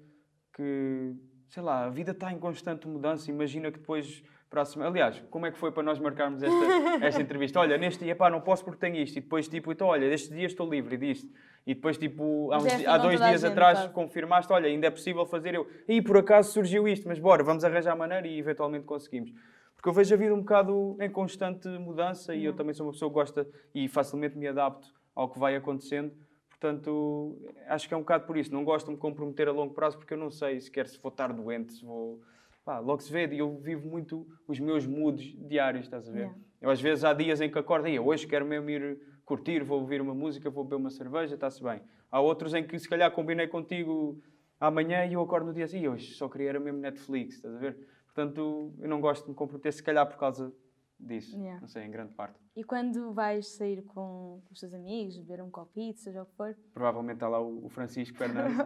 que, 0.54 1.14
sei 1.48 1.62
lá, 1.62 1.86
a 1.86 1.90
vida 1.90 2.12
está 2.12 2.32
em 2.32 2.38
constante 2.38 2.86
mudança. 2.86 3.30
Imagina 3.30 3.70
que 3.70 3.78
depois, 3.78 4.22
próximo. 4.48 4.84
Aliás, 4.84 5.20
como 5.30 5.46
é 5.46 5.50
que 5.50 5.58
foi 5.58 5.72
para 5.72 5.82
nós 5.82 5.98
marcarmos 5.98 6.42
esta, 6.42 6.54
esta 7.04 7.20
entrevista? 7.20 7.60
Olha, 7.60 7.76
neste 7.76 8.04
dia, 8.04 8.14
pá, 8.14 8.30
não 8.30 8.40
posso 8.40 8.64
porque 8.64 8.78
tenho 8.78 8.96
isto. 8.96 9.16
E 9.18 9.20
depois, 9.20 9.48
tipo, 9.48 9.72
então, 9.72 9.88
olha, 9.88 10.04
este 10.06 10.32
dia 10.32 10.46
estou 10.46 10.68
livre 10.68 10.96
disto. 10.96 11.28
E 11.66 11.74
depois, 11.74 11.98
tipo, 11.98 12.50
há, 12.52 12.58
uns, 12.58 12.64
é 12.64 12.74
assim 12.74 12.86
há 12.86 12.98
dois 12.98 13.20
dias 13.20 13.40
gente, 13.42 13.50
atrás 13.52 13.78
sabe? 13.78 13.92
confirmaste, 13.92 14.52
olha, 14.52 14.68
ainda 14.68 14.86
é 14.86 14.90
possível 14.90 15.26
fazer 15.26 15.54
eu. 15.54 15.68
E 15.86 16.00
por 16.00 16.16
acaso 16.16 16.50
surgiu 16.50 16.88
isto, 16.88 17.06
mas 17.06 17.18
bora, 17.18 17.44
vamos 17.44 17.64
arranjar 17.64 17.92
a 17.92 17.96
maneira 17.96 18.26
e 18.26 18.38
eventualmente 18.38 18.84
conseguimos. 18.84 19.32
Porque 19.76 19.88
eu 19.88 19.92
vejo 19.92 20.14
a 20.14 20.18
vida 20.18 20.34
um 20.34 20.40
bocado 20.40 20.96
em 21.00 21.08
constante 21.08 21.68
mudança 21.68 22.34
e 22.34 22.44
eu 22.44 22.52
também 22.52 22.74
sou 22.74 22.86
uma 22.86 22.92
pessoa 22.92 23.08
que 23.10 23.14
gosta 23.14 23.48
e 23.74 23.86
facilmente 23.86 24.36
me 24.36 24.48
adapto 24.48 24.88
ao 25.14 25.28
que 25.28 25.38
vai 25.38 25.54
acontecendo. 25.54 26.12
Portanto, 26.48 27.40
acho 27.68 27.86
que 27.86 27.94
é 27.94 27.96
um 27.96 28.00
bocado 28.00 28.26
por 28.26 28.36
isso. 28.36 28.52
Não 28.52 28.64
gosto 28.64 28.86
de 28.86 28.92
me 28.92 28.98
comprometer 28.98 29.46
a 29.46 29.52
longo 29.52 29.74
prazo 29.74 29.96
porque 29.96 30.14
eu 30.14 30.18
não 30.18 30.30
sei 30.30 30.60
sequer 30.60 30.88
se 30.88 30.98
vou 31.00 31.10
estar 31.10 31.32
doente, 31.32 31.74
se 31.74 31.84
vou. 31.84 32.20
Pá, 32.64 32.80
logo 32.80 33.00
se 33.00 33.12
vê, 33.12 33.26
e 33.28 33.38
eu 33.38 33.56
vivo 33.58 33.88
muito 33.88 34.26
os 34.46 34.58
meus 34.58 34.84
moods 34.84 35.34
diários, 35.48 35.84
estás 35.84 36.08
a 36.08 36.12
ver? 36.12 36.18
Yeah. 36.18 36.38
Eu 36.60 36.70
às 36.70 36.80
vezes 36.80 37.04
há 37.04 37.14
dias 37.14 37.40
em 37.40 37.48
que 37.48 37.58
acordo 37.58 37.86
e 37.88 37.98
hoje 37.98 38.26
quero 38.26 38.44
mesmo 38.44 38.68
ir 38.68 39.00
curtir, 39.28 39.62
vou 39.62 39.80
ouvir 39.80 40.00
uma 40.00 40.14
música, 40.14 40.48
vou 40.50 40.64
beber 40.64 40.76
uma 40.76 40.90
cerveja, 40.90 41.34
está-se 41.34 41.62
bem. 41.62 41.82
Há 42.10 42.18
outros 42.20 42.54
em 42.54 42.66
que 42.66 42.78
se 42.78 42.88
calhar 42.88 43.12
combinei 43.12 43.46
contigo 43.46 44.20
amanhã 44.58 45.04
e 45.04 45.12
eu 45.12 45.20
acordo 45.20 45.46
no 45.48 45.52
dia 45.52 45.66
assim, 45.66 45.86
hoje 45.86 46.14
só 46.14 46.28
queria 46.28 46.48
era 46.48 46.58
mesmo 46.60 46.80
Netflix, 46.80 47.34
estás 47.36 47.54
a 47.54 47.58
ver? 47.58 47.86
Portanto, 48.06 48.72
eu 48.80 48.88
não 48.88 49.00
gosto 49.00 49.24
de 49.24 49.30
me 49.30 49.34
comprometer, 49.36 49.72
se 49.72 49.82
calhar 49.82 50.06
por 50.08 50.16
causa 50.16 50.52
disso, 50.98 51.36
Yeah. 51.38 51.60
não 51.60 51.68
sei, 51.68 51.84
em 51.84 51.90
grande 51.90 52.12
parte. 52.14 52.40
E 52.56 52.64
quando 52.64 53.12
vais 53.12 53.46
sair 53.54 53.82
com 53.84 54.42
os 54.50 54.58
teus 54.58 54.74
amigos, 54.74 55.16
beber 55.18 55.40
um 55.44 55.50
copito, 55.50 56.00
seja 56.00 56.22
o 56.22 56.26
que 56.26 56.34
for, 56.34 56.56
Provavelmente 56.74 57.16
está 57.18 57.28
lá 57.28 57.38
o 57.40 57.68
Francisco 57.68 58.16
Fernandes. 58.18 58.56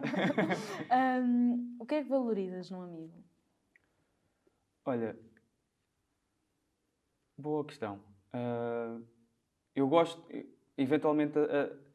hum, 1.23 1.75
o 1.79 1.85
que 1.85 1.95
é 1.95 2.03
que 2.03 2.09
valorizas 2.09 2.71
num 2.71 2.81
amigo? 2.81 3.13
Olha, 4.85 5.15
boa 7.37 7.63
questão. 7.65 7.99
Ah, 8.31 8.99
eu 9.75 9.87
gosto, 9.87 10.23
eventualmente, 10.77 11.37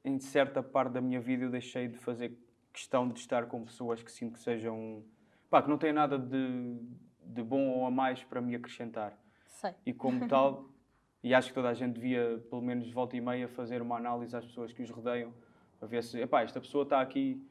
em 0.05 0.19
certa 0.19 0.63
parte 0.63 0.93
da 0.93 1.01
minha 1.01 1.21
vida, 1.21 1.45
eu 1.45 1.51
deixei 1.51 1.89
de 1.89 1.99
fazer 1.99 2.37
questão 2.73 3.09
de 3.09 3.19
estar 3.19 3.47
com 3.47 3.65
pessoas 3.65 4.03
que 4.03 4.11
sinto 4.11 4.35
que 4.35 4.41
sejam. 4.41 5.03
pá, 5.51 5.63
que 5.63 5.69
não 5.69 5.79
têm 5.79 5.93
nada 5.93 6.19
de, 6.19 6.77
de 7.25 7.43
bom 7.43 7.69
ou 7.71 7.87
a 7.87 7.91
mais 7.91 8.23
para 8.25 8.41
me 8.41 8.55
acrescentar. 8.55 9.19
Sei. 9.47 9.75
E 9.85 9.93
como 9.93 10.29
tal, 10.29 10.69
e 11.23 11.35
acho 11.35 11.49
que 11.49 11.55
toda 11.55 11.69
a 11.69 11.75
gente 11.75 11.95
devia, 11.95 12.43
pelo 12.49 12.63
menos 12.63 12.87
de 12.87 12.93
volta 12.93 13.17
e 13.17 13.21
meia, 13.21 13.49
fazer 13.49 13.83
uma 13.83 13.97
análise 13.97 14.37
às 14.37 14.45
pessoas 14.45 14.73
que 14.73 14.83
os 14.83 14.91
rodeiam, 14.91 15.33
para 15.79 15.89
ver 15.89 16.03
se, 16.03 16.21
epá, 16.21 16.43
esta 16.43 16.61
pessoa 16.61 16.85
está 16.85 17.01
aqui, 17.01 17.45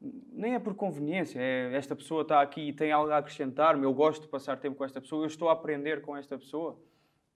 nem 0.00 0.54
é 0.54 0.58
por 0.58 0.74
conveniência, 0.74 1.40
é 1.40 1.74
esta 1.74 1.94
pessoa 1.94 2.22
está 2.22 2.40
aqui 2.40 2.68
e 2.68 2.72
tem 2.72 2.92
algo 2.92 3.10
a 3.10 3.18
acrescentar-me, 3.18 3.84
eu 3.84 3.94
gosto 3.94 4.22
de 4.22 4.28
passar 4.28 4.58
tempo 4.58 4.76
com 4.76 4.84
esta 4.84 5.00
pessoa, 5.00 5.22
eu 5.22 5.28
estou 5.28 5.48
a 5.48 5.52
aprender 5.52 6.02
com 6.02 6.16
esta 6.16 6.36
pessoa. 6.36 6.78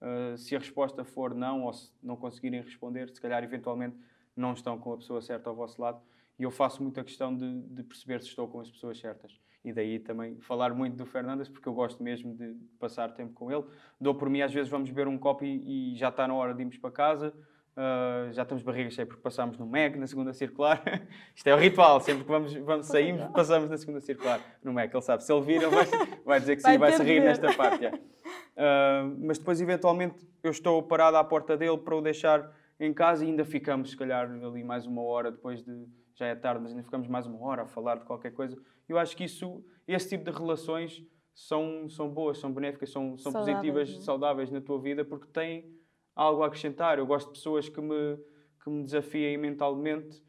Uh, 0.01 0.37
se 0.39 0.55
a 0.55 0.59
resposta 0.59 1.05
for 1.05 1.35
não, 1.35 1.65
ou 1.65 1.73
se 1.73 1.93
não 2.03 2.17
conseguirem 2.17 2.61
responder, 2.61 3.09
se 3.11 3.21
calhar 3.21 3.43
eventualmente 3.43 3.97
não 4.37 4.53
estão 4.53 4.79
com 4.79 4.93
a 4.93 4.97
pessoa 4.97 5.21
certa 5.21 5.51
ao 5.51 5.57
vosso 5.57 5.81
lado. 5.81 6.01
E 6.39 6.45
eu 6.45 6.51
faço 6.51 6.83
muita 6.83 7.03
questão 7.03 7.37
de, 7.37 7.63
de 7.63 7.83
perceber 7.83 8.21
se 8.21 8.29
estou 8.29 8.47
com 8.47 8.61
as 8.61 8.71
pessoas 8.71 8.99
certas. 8.99 9.41
E 9.65 9.73
daí 9.73 9.99
também 9.99 10.39
falar 10.39 10.73
muito 10.73 10.97
do 10.97 11.05
Fernandes, 11.05 11.49
porque 11.49 11.69
eu 11.69 11.75
gosto 11.75 12.03
mesmo 12.03 12.33
de 12.35 12.55
passar 12.79 13.13
tempo 13.13 13.33
com 13.33 13.51
ele. 13.51 13.65
Dou 14.01 14.15
por 14.15 14.31
mim, 14.31 14.41
às 14.41 14.53
vezes 14.53 14.71
vamos 14.71 14.89
beber 14.89 15.09
um 15.09 15.19
copo 15.19 15.45
e, 15.45 15.93
e 15.93 15.97
já 15.97 16.11
está 16.11 16.29
na 16.29 16.35
hora 16.35 16.55
de 16.55 16.63
irmos 16.63 16.79
para 16.79 16.93
casa. 16.93 17.35
Uh, 17.79 18.33
já 18.33 18.43
estamos 18.43 18.65
barriga 18.65 18.91
cheia 18.91 19.07
porque 19.07 19.23
passámos 19.23 19.57
no 19.57 19.65
MEC, 19.65 19.97
na 19.97 20.07
segunda 20.09 20.33
circular. 20.33 20.83
Isto 21.33 21.47
é 21.47 21.55
o 21.55 21.57
ritual, 21.57 22.01
sempre 22.01 22.25
que 22.25 22.29
vamos, 22.29 22.53
vamos 22.53 22.87
saímos, 22.87 23.31
passamos 23.31 23.71
na 23.71 23.77
segunda 23.77 24.01
circular 24.01 24.41
no 24.65 24.73
MEC. 24.73 24.93
Ele 24.93 25.01
sabe, 25.01 25.23
se 25.23 25.33
ele 25.33 25.43
vir, 25.43 25.63
ele 25.63 25.71
vai, 25.71 25.85
vai 26.27 26.41
dizer 26.41 26.57
que 26.57 26.63
sim, 26.63 26.77
Vai 26.77 26.91
se 26.91 27.05
rir 27.05 27.21
nesta 27.21 27.55
parte. 27.55 27.85
já. 27.85 27.91
Uh, 27.95 29.15
mas 29.25 29.39
depois, 29.39 29.61
eventualmente, 29.61 30.29
eu 30.43 30.51
estou 30.51 30.83
parado 30.83 31.19
à 31.19 31.23
porta 31.23 31.57
dele 31.57 31.79
para 31.79 31.95
o 31.95 32.03
deixar 32.03 32.53
em 32.81 32.93
casa 32.93 33.25
e 33.25 33.29
ainda 33.29 33.45
ficamos, 33.45 33.91
se 33.91 33.97
calhar, 33.97 34.29
ali 34.29 34.65
mais 34.65 34.85
uma 34.85 35.03
hora 35.03 35.31
depois 35.31 35.63
de. 35.63 35.87
Já 36.17 36.27
é 36.27 36.35
tarde, 36.35 36.61
mas 36.61 36.73
ainda 36.73 36.83
ficamos 36.83 37.07
mais 37.07 37.29
uma 37.29 37.41
hora 37.47 37.63
a 37.63 37.67
falar 37.69 38.01
de 38.01 38.05
qualquer 38.05 38.33
coisa. 38.33 38.59
Eu 38.89 38.99
acho 38.99 39.17
que 39.17 39.23
isso, 39.23 39.65
esse 39.87 40.09
tipo 40.09 40.29
de 40.29 40.37
relações 40.37 41.01
são, 41.33 41.89
são 41.89 42.09
boas, 42.09 42.39
são 42.39 42.53
benéficas, 42.53 42.91
são, 42.91 43.17
são 43.17 43.31
Saudáveis, 43.31 43.57
positivas, 43.57 43.89
é? 43.91 44.01
saudáveis 44.05 44.51
na 44.51 44.61
tua 44.61 44.81
vida 44.81 45.05
porque 45.05 45.29
têm 45.29 45.78
algo 46.19 46.43
a 46.43 46.47
acrescentar. 46.49 46.99
Eu 46.99 47.07
gosto 47.07 47.29
de 47.29 47.35
pessoas 47.35 47.69
que 47.69 47.81
me, 47.81 48.19
que 48.63 48.69
me 48.69 48.83
desafiem 48.83 49.39
mentalmente 49.39 50.23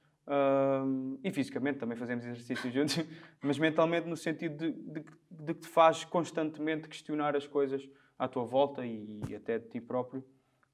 e 1.24 1.32
fisicamente, 1.32 1.80
também 1.80 1.98
fazemos 1.98 2.24
exercícios 2.24 2.72
juntos, 2.72 3.00
mas 3.42 3.58
mentalmente 3.58 4.08
no 4.08 4.16
sentido 4.16 4.56
de, 4.58 4.72
de, 4.72 5.04
de 5.32 5.54
que 5.56 5.62
te 5.62 5.68
faz 5.68 6.06
constantemente 6.06 6.88
questionar 6.88 7.36
as 7.36 7.48
coisas 7.48 7.90
à 8.18 8.28
tua 8.28 8.46
volta 8.46 8.86
e, 8.86 9.22
e 9.28 9.36
até 9.36 9.58
de 9.58 9.68
ti 9.68 9.82
próprio. 9.82 10.24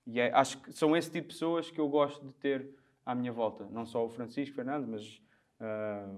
E 0.06 0.20
é- 0.20 0.30
acho 0.34 0.62
que 0.62 0.74
são 0.74 0.96
esse 0.96 1.10
tipo 1.10 1.30
de 1.30 1.34
pessoas 1.34 1.72
que 1.72 1.80
eu 1.80 1.88
gosto 1.88 2.26
de 2.26 2.34
ter 2.34 2.70
à 3.06 3.16
minha 3.16 3.32
volta. 3.32 3.66
Não 3.72 3.86
só 3.86 4.06
o 4.06 4.10
Francisco 4.10 4.54
Fernando, 4.54 4.88
mas 4.88 5.22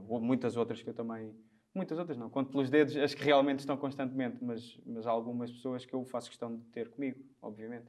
ou 0.08 0.20
muitas 0.20 0.58
outras 0.58 0.82
que 0.82 0.90
eu 0.90 0.94
também. 0.94 1.36
Muitas 1.76 2.00
outras 2.00 2.18
não, 2.18 2.28
conto 2.28 2.50
pelos 2.50 2.72
dedos 2.72 2.98
as 2.98 3.14
que 3.14 3.24
realmente 3.24 3.60
estão 3.60 3.78
constantemente, 3.78 4.44
mas, 4.44 4.80
mas 4.84 5.06
algumas 5.06 5.52
pessoas 5.52 5.86
que 5.86 5.94
eu 5.94 6.04
faço 6.06 6.28
questão 6.28 6.56
de 6.56 6.64
ter 6.70 6.90
comigo, 6.90 7.24
obviamente. 7.40 7.86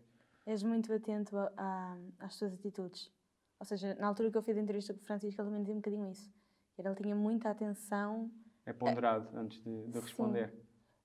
És 0.48 0.62
muito 0.62 0.90
atento 0.94 1.36
a- 1.36 1.52
a- 1.58 1.98
às 2.20 2.38
tuas 2.38 2.54
atitudes. 2.54 3.12
Ou 3.60 3.66
seja, 3.66 3.94
na 3.96 4.06
altura 4.08 4.30
que 4.30 4.38
eu 4.38 4.42
fiz 4.42 4.56
a 4.56 4.60
entrevista 4.60 4.94
com 4.94 5.00
o 5.00 5.04
Francisco, 5.04 5.38
ele 5.42 5.48
também 5.48 5.60
dizia 5.60 5.74
um 5.74 5.78
bocadinho 5.78 6.10
isso. 6.10 6.32
Ele 6.78 6.94
tinha 6.94 7.14
muita 7.14 7.50
atenção, 7.50 8.30
É 8.64 8.72
ponderado 8.72 9.36
antes 9.36 9.62
de, 9.62 9.86
de 9.88 10.00
responder. 10.00 10.54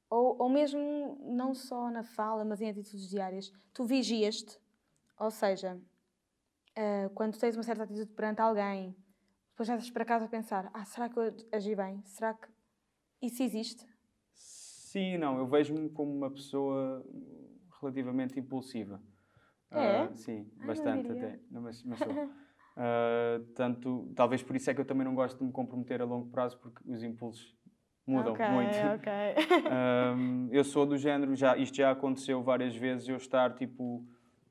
ou, 0.09 0.37
ou 0.43 0.49
mesmo 0.49 0.79
não 1.25 1.53
só 1.53 1.89
na 1.91 2.03
fala, 2.03 2.45
mas 2.45 2.61
em 2.61 2.69
atitudes 2.69 3.09
diárias. 3.09 3.51
Tu 3.73 3.83
vigias-te, 3.85 4.57
ou 5.19 5.29
seja, 5.31 5.77
ah, 6.77 7.09
quando 7.13 7.37
tens 7.37 7.55
uma 7.57 7.63
certa 7.63 7.83
atitude 7.83 8.11
perante 8.13 8.39
alguém, 8.39 8.95
depois 9.49 9.67
já 9.67 9.75
estás 9.75 9.91
para 9.91 10.05
casa 10.05 10.23
a 10.25 10.29
pensar: 10.29 10.69
ah, 10.73 10.85
será 10.85 11.09
que 11.09 11.17
eu 11.19 11.35
agi 11.51 11.75
bem? 11.75 12.01
Será 12.05 12.33
que 12.33 12.47
isso 13.21 13.43
existe? 13.43 13.85
Sim, 14.35 15.17
não, 15.17 15.37
eu 15.37 15.47
vejo-me 15.47 15.89
como 15.89 16.13
uma 16.15 16.29
pessoa 16.31 17.03
relativamente 17.81 18.39
impulsiva. 18.39 19.01
É? 19.73 20.01
Ah, 20.01 20.11
sim, 20.15 20.47
não 20.57 20.67
bastante 20.67 21.11
até. 21.11 21.39
Não, 21.49 21.61
mas, 21.61 21.83
mas 21.83 21.99
sou. 22.03 22.13
Ah, 22.75 23.39
tanto, 23.55 24.11
talvez 24.15 24.41
por 24.41 24.55
isso 24.55 24.69
é 24.69 24.73
que 24.73 24.81
eu 24.81 24.85
também 24.85 25.05
não 25.05 25.15
gosto 25.15 25.37
de 25.37 25.43
me 25.45 25.51
comprometer 25.51 26.01
a 26.01 26.05
longo 26.05 26.29
prazo, 26.29 26.57
porque 26.59 26.81
os 26.89 27.03
impulsos 27.03 27.55
mudam 28.05 28.33
Ok, 28.33 28.45
muito. 28.49 28.77
ok. 28.95 29.11
Um, 29.73 30.49
eu 30.51 30.63
sou 30.63 30.85
do 30.85 30.97
género, 30.97 31.35
já, 31.35 31.55
isto 31.57 31.77
já 31.77 31.91
aconteceu 31.91 32.43
várias 32.43 32.75
vezes, 32.75 33.07
eu 33.07 33.15
estar 33.15 33.55
tipo 33.55 34.05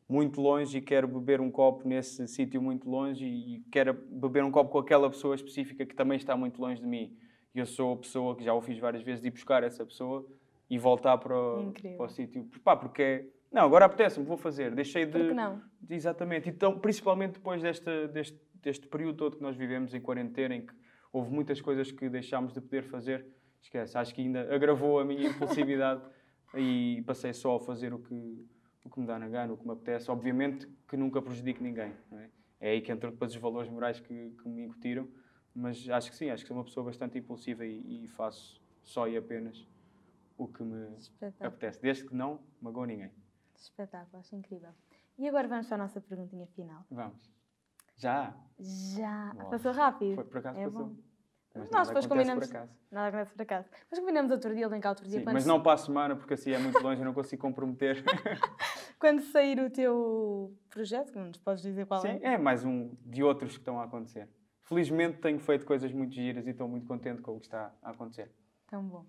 muito 0.08 0.40
longe 0.40 0.78
e 0.78 0.80
quero 0.80 1.06
beber 1.06 1.40
um 1.40 1.50
copo 1.50 1.86
nesse 1.86 2.26
sítio 2.28 2.60
muito 2.62 2.88
longe 2.88 3.24
e, 3.24 3.56
e 3.56 3.60
quero 3.70 3.92
beber 3.94 4.42
um 4.42 4.50
copo 4.50 4.70
com 4.70 4.78
aquela 4.78 5.08
pessoa 5.10 5.34
específica 5.34 5.84
que 5.84 5.94
também 5.94 6.16
está 6.16 6.36
muito 6.36 6.60
longe 6.60 6.80
de 6.80 6.86
mim. 6.86 7.16
E 7.54 7.58
eu 7.58 7.66
sou 7.66 7.92
a 7.92 7.96
pessoa 7.98 8.34
que 8.34 8.42
já 8.42 8.54
o 8.54 8.60
fiz 8.62 8.78
várias 8.78 9.02
vezes 9.02 9.20
de 9.20 9.28
ir 9.28 9.30
buscar 9.30 9.62
essa 9.62 9.84
pessoa 9.84 10.26
e 10.68 10.78
voltar 10.78 11.18
para 11.18 11.36
o, 11.36 11.72
para 11.96 12.06
o 12.06 12.08
sítio. 12.08 12.48
Pá, 12.64 12.74
porque 12.76 13.02
é- 13.02 13.26
não, 13.52 13.62
agora 13.64 13.84
apetece-me, 13.84 14.24
vou 14.24 14.36
fazer. 14.38 14.74
Deixei 14.74 15.04
de. 15.04 15.12
Por 15.12 15.28
que 15.28 15.34
não? 15.34 15.62
Exatamente. 15.88 16.48
Então, 16.48 16.78
principalmente 16.78 17.34
depois 17.34 17.60
desta, 17.60 18.08
deste, 18.08 18.40
deste 18.62 18.86
período 18.88 19.16
todo 19.16 19.36
que 19.36 19.42
nós 19.42 19.54
vivemos 19.54 19.92
em 19.92 20.00
quarentena, 20.00 20.54
em 20.54 20.64
que 20.64 20.74
houve 21.12 21.30
muitas 21.30 21.60
coisas 21.60 21.92
que 21.92 22.08
deixámos 22.08 22.54
de 22.54 22.60
poder 22.62 22.84
fazer, 22.84 23.26
esquece, 23.60 23.98
acho 23.98 24.14
que 24.14 24.22
ainda 24.22 24.52
agravou 24.54 24.98
a 24.98 25.04
minha 25.04 25.28
impulsividade 25.28 26.02
e 26.56 27.02
passei 27.06 27.34
só 27.34 27.56
a 27.56 27.60
fazer 27.60 27.92
o 27.92 27.98
que, 27.98 28.48
o 28.84 28.88
que 28.88 29.00
me 29.00 29.06
dá 29.06 29.18
na 29.18 29.28
gana, 29.28 29.52
o 29.52 29.56
que 29.58 29.66
me 29.66 29.72
apetece. 29.72 30.10
Obviamente 30.10 30.66
que 30.88 30.96
nunca 30.96 31.20
prejudico 31.20 31.62
ninguém. 31.62 31.92
é? 32.12 32.30
é 32.58 32.70
aí 32.70 32.80
que 32.80 32.90
entram 32.90 33.10
depois 33.10 33.32
os 33.32 33.36
valores 33.36 33.70
morais 33.70 34.00
que, 34.00 34.30
que 34.42 34.48
me 34.48 34.62
incutiram, 34.62 35.06
mas 35.54 35.86
acho 35.90 36.10
que 36.10 36.16
sim, 36.16 36.30
acho 36.30 36.42
que 36.42 36.48
sou 36.48 36.56
uma 36.56 36.64
pessoa 36.64 36.86
bastante 36.86 37.18
impulsiva 37.18 37.66
e, 37.66 38.04
e 38.04 38.08
faço 38.08 38.62
só 38.82 39.06
e 39.06 39.16
apenas 39.16 39.68
o 40.38 40.48
que 40.48 40.62
me 40.62 40.96
Espetáculo. 40.96 41.48
apetece, 41.48 41.82
desde 41.82 42.04
que 42.06 42.14
não 42.14 42.40
magoe 42.60 42.86
ninguém. 42.86 43.10
Espetáculo, 43.64 44.18
acho 44.18 44.34
incrível. 44.34 44.70
E 45.18 45.28
agora 45.28 45.46
vamos 45.48 45.66
para 45.66 45.76
a 45.76 45.78
nossa 45.78 46.00
perguntinha 46.00 46.46
final. 46.48 46.84
Vamos. 46.90 47.30
Já? 47.96 48.34
Já. 48.58 49.32
Boa. 49.34 49.50
Passou 49.50 49.72
rápido. 49.72 50.14
Foi, 50.16 50.24
por 50.24 50.38
acaso 50.38 50.58
É 50.58 50.64
passou. 50.64 50.86
bom. 50.86 50.96
Mas 51.54 51.64
Nós 51.64 51.70
nada 51.72 51.86
depois 51.88 52.06
combinamos. 52.06 52.46
por 52.48 52.56
acaso. 52.56 52.72
Nada 52.90 53.08
acontece 53.08 53.32
por 53.34 53.42
acaso. 53.42 53.68
Mas 53.90 54.00
combinamos 54.00 54.32
outro 54.32 54.54
dia, 54.54 54.80
cá 54.80 54.88
outro 54.88 55.06
dia. 55.06 55.18
Sim, 55.18 55.24
mas 55.26 55.44
não 55.44 55.62
para 55.62 55.74
a 55.74 55.76
semana, 55.76 56.16
porque 56.16 56.32
assim 56.34 56.50
é 56.50 56.58
muito 56.58 56.80
longe 56.82 57.02
e 57.02 57.04
não 57.04 57.12
consigo 57.12 57.42
comprometer. 57.42 58.02
quando 58.98 59.20
sair 59.20 59.60
o 59.60 59.68
teu 59.68 60.56
projeto, 60.70 61.12
que 61.12 61.18
não 61.18 61.26
nos 61.26 61.36
podes 61.38 61.62
dizer 61.62 61.86
qual 61.86 62.00
Sim, 62.00 62.20
é. 62.22 62.34
é 62.34 62.38
mais 62.38 62.64
um 62.64 62.96
de 63.04 63.22
outros 63.22 63.52
que 63.52 63.58
estão 63.58 63.78
a 63.80 63.84
acontecer. 63.84 64.28
Felizmente 64.62 65.18
tenho 65.18 65.38
feito 65.38 65.66
coisas 65.66 65.92
muito 65.92 66.14
giras 66.14 66.46
e 66.46 66.50
estou 66.50 66.66
muito 66.66 66.86
contente 66.86 67.20
com 67.20 67.36
o 67.36 67.40
que 67.40 67.46
está 67.46 67.74
a 67.82 67.90
acontecer. 67.90 68.32
Tão 68.66 68.82
bom. 68.82 69.04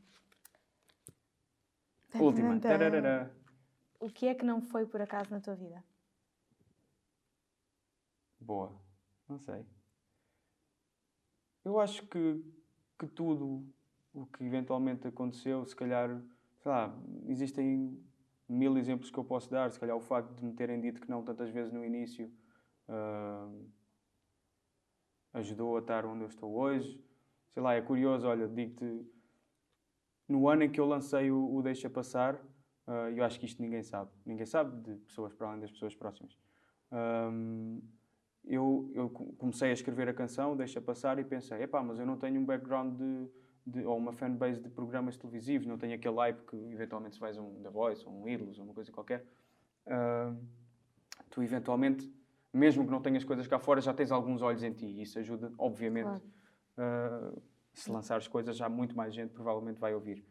Última. 2.19 2.59
Tararara. 2.59 3.33
O 4.03 4.09
que 4.09 4.27
é 4.27 4.35
que 4.35 4.43
não 4.43 4.61
foi 4.61 4.85
por 4.85 5.01
acaso 5.01 5.31
na 5.31 5.39
tua 5.39 5.55
vida? 5.55 5.81
Boa. 8.37 8.69
Não 9.29 9.39
sei. 9.39 9.65
Eu 11.63 11.79
acho 11.79 12.05
que, 12.07 12.43
que 12.99 13.07
tudo 13.07 13.65
o 14.13 14.25
que 14.25 14.43
eventualmente 14.43 15.07
aconteceu, 15.07 15.65
se 15.65 15.73
calhar, 15.73 16.21
sei 16.59 16.69
lá, 16.69 16.93
existem 17.27 17.97
mil 18.49 18.77
exemplos 18.77 19.09
que 19.09 19.17
eu 19.17 19.23
posso 19.23 19.49
dar, 19.49 19.71
se 19.71 19.79
calhar 19.79 19.95
o 19.95 20.01
facto 20.01 20.35
de 20.35 20.43
me 20.43 20.53
terem 20.53 20.81
dito 20.81 20.99
que 20.99 21.09
não 21.09 21.23
tantas 21.23 21.49
vezes 21.49 21.71
no 21.71 21.85
início 21.85 22.29
uh, 22.89 23.65
ajudou 25.31 25.77
a 25.77 25.79
estar 25.79 26.05
onde 26.05 26.23
eu 26.23 26.27
estou 26.27 26.53
hoje. 26.53 27.01
Sei 27.53 27.63
lá, 27.63 27.73
é 27.73 27.81
curioso, 27.81 28.27
olha, 28.27 28.49
digo-te, 28.49 29.09
no 30.27 30.49
ano 30.49 30.63
em 30.63 30.69
que 30.69 30.81
eu 30.81 30.85
lancei 30.85 31.31
o, 31.31 31.55
o 31.55 31.61
Deixa 31.61 31.89
Passar, 31.89 32.37
uh, 32.87 33.09
eu 33.15 33.23
acho 33.23 33.39
que 33.39 33.45
isto 33.45 33.61
ninguém 33.61 33.83
sabe, 33.83 34.09
ninguém 34.25 34.45
sabe 34.45 34.81
de 34.81 34.97
pessoas 35.05 35.33
para 35.33 35.47
além 35.47 35.59
das 35.59 35.71
pessoas 35.71 35.95
próximas. 35.95 36.37
Um, 36.91 37.81
eu, 38.45 38.91
eu, 38.93 39.09
comecei 39.09 39.69
a 39.69 39.73
escrever 39.73 40.09
a 40.09 40.13
canção, 40.13 40.55
Deixa 40.55 40.81
Passar, 40.81 41.17
e 41.17 41.23
pensei, 41.23 41.63
epá, 41.63 41.81
mas 41.81 41.97
eu 41.97 42.05
não 42.05 42.17
tenho 42.17 42.39
um 42.41 42.45
background 42.45 42.97
de 42.97 43.29
de, 43.65 43.83
ou 43.85 43.97
uma 43.97 44.11
fanbase 44.11 44.61
de 44.61 44.69
programas 44.69 45.17
televisivos, 45.17 45.65
não 45.65 45.77
tem 45.77 45.93
aquele 45.93 46.15
hype 46.15 46.41
que 46.45 46.55
eventualmente 46.55 47.15
se 47.15 47.19
faz 47.19 47.37
um 47.37 47.61
The 47.61 47.69
Voice 47.69 48.05
ou 48.05 48.21
um 48.21 48.27
Idols 48.27 48.59
ou 48.59 48.65
uma 48.65 48.73
coisa 48.73 48.91
qualquer. 48.91 49.25
Uh, 49.87 50.37
tu 51.29 51.41
eventualmente, 51.41 52.11
mesmo 52.51 52.85
que 52.85 52.91
não 52.91 53.01
tenhas 53.01 53.23
coisas 53.23 53.47
cá 53.47 53.59
fora, 53.59 53.81
já 53.81 53.93
tens 53.93 54.11
alguns 54.11 54.41
olhos 54.41 54.63
em 54.63 54.73
ti 54.73 54.85
e 54.85 55.01
isso 55.01 55.17
ajuda, 55.17 55.51
obviamente. 55.57 56.21
Claro. 56.75 57.33
Uh, 57.37 57.41
se 57.73 57.89
lançares 57.89 58.27
coisas, 58.27 58.55
já 58.55 58.69
muito 58.69 58.95
mais 58.95 59.13
gente 59.13 59.31
provavelmente 59.31 59.79
vai 59.79 59.95
ouvir. 59.95 60.23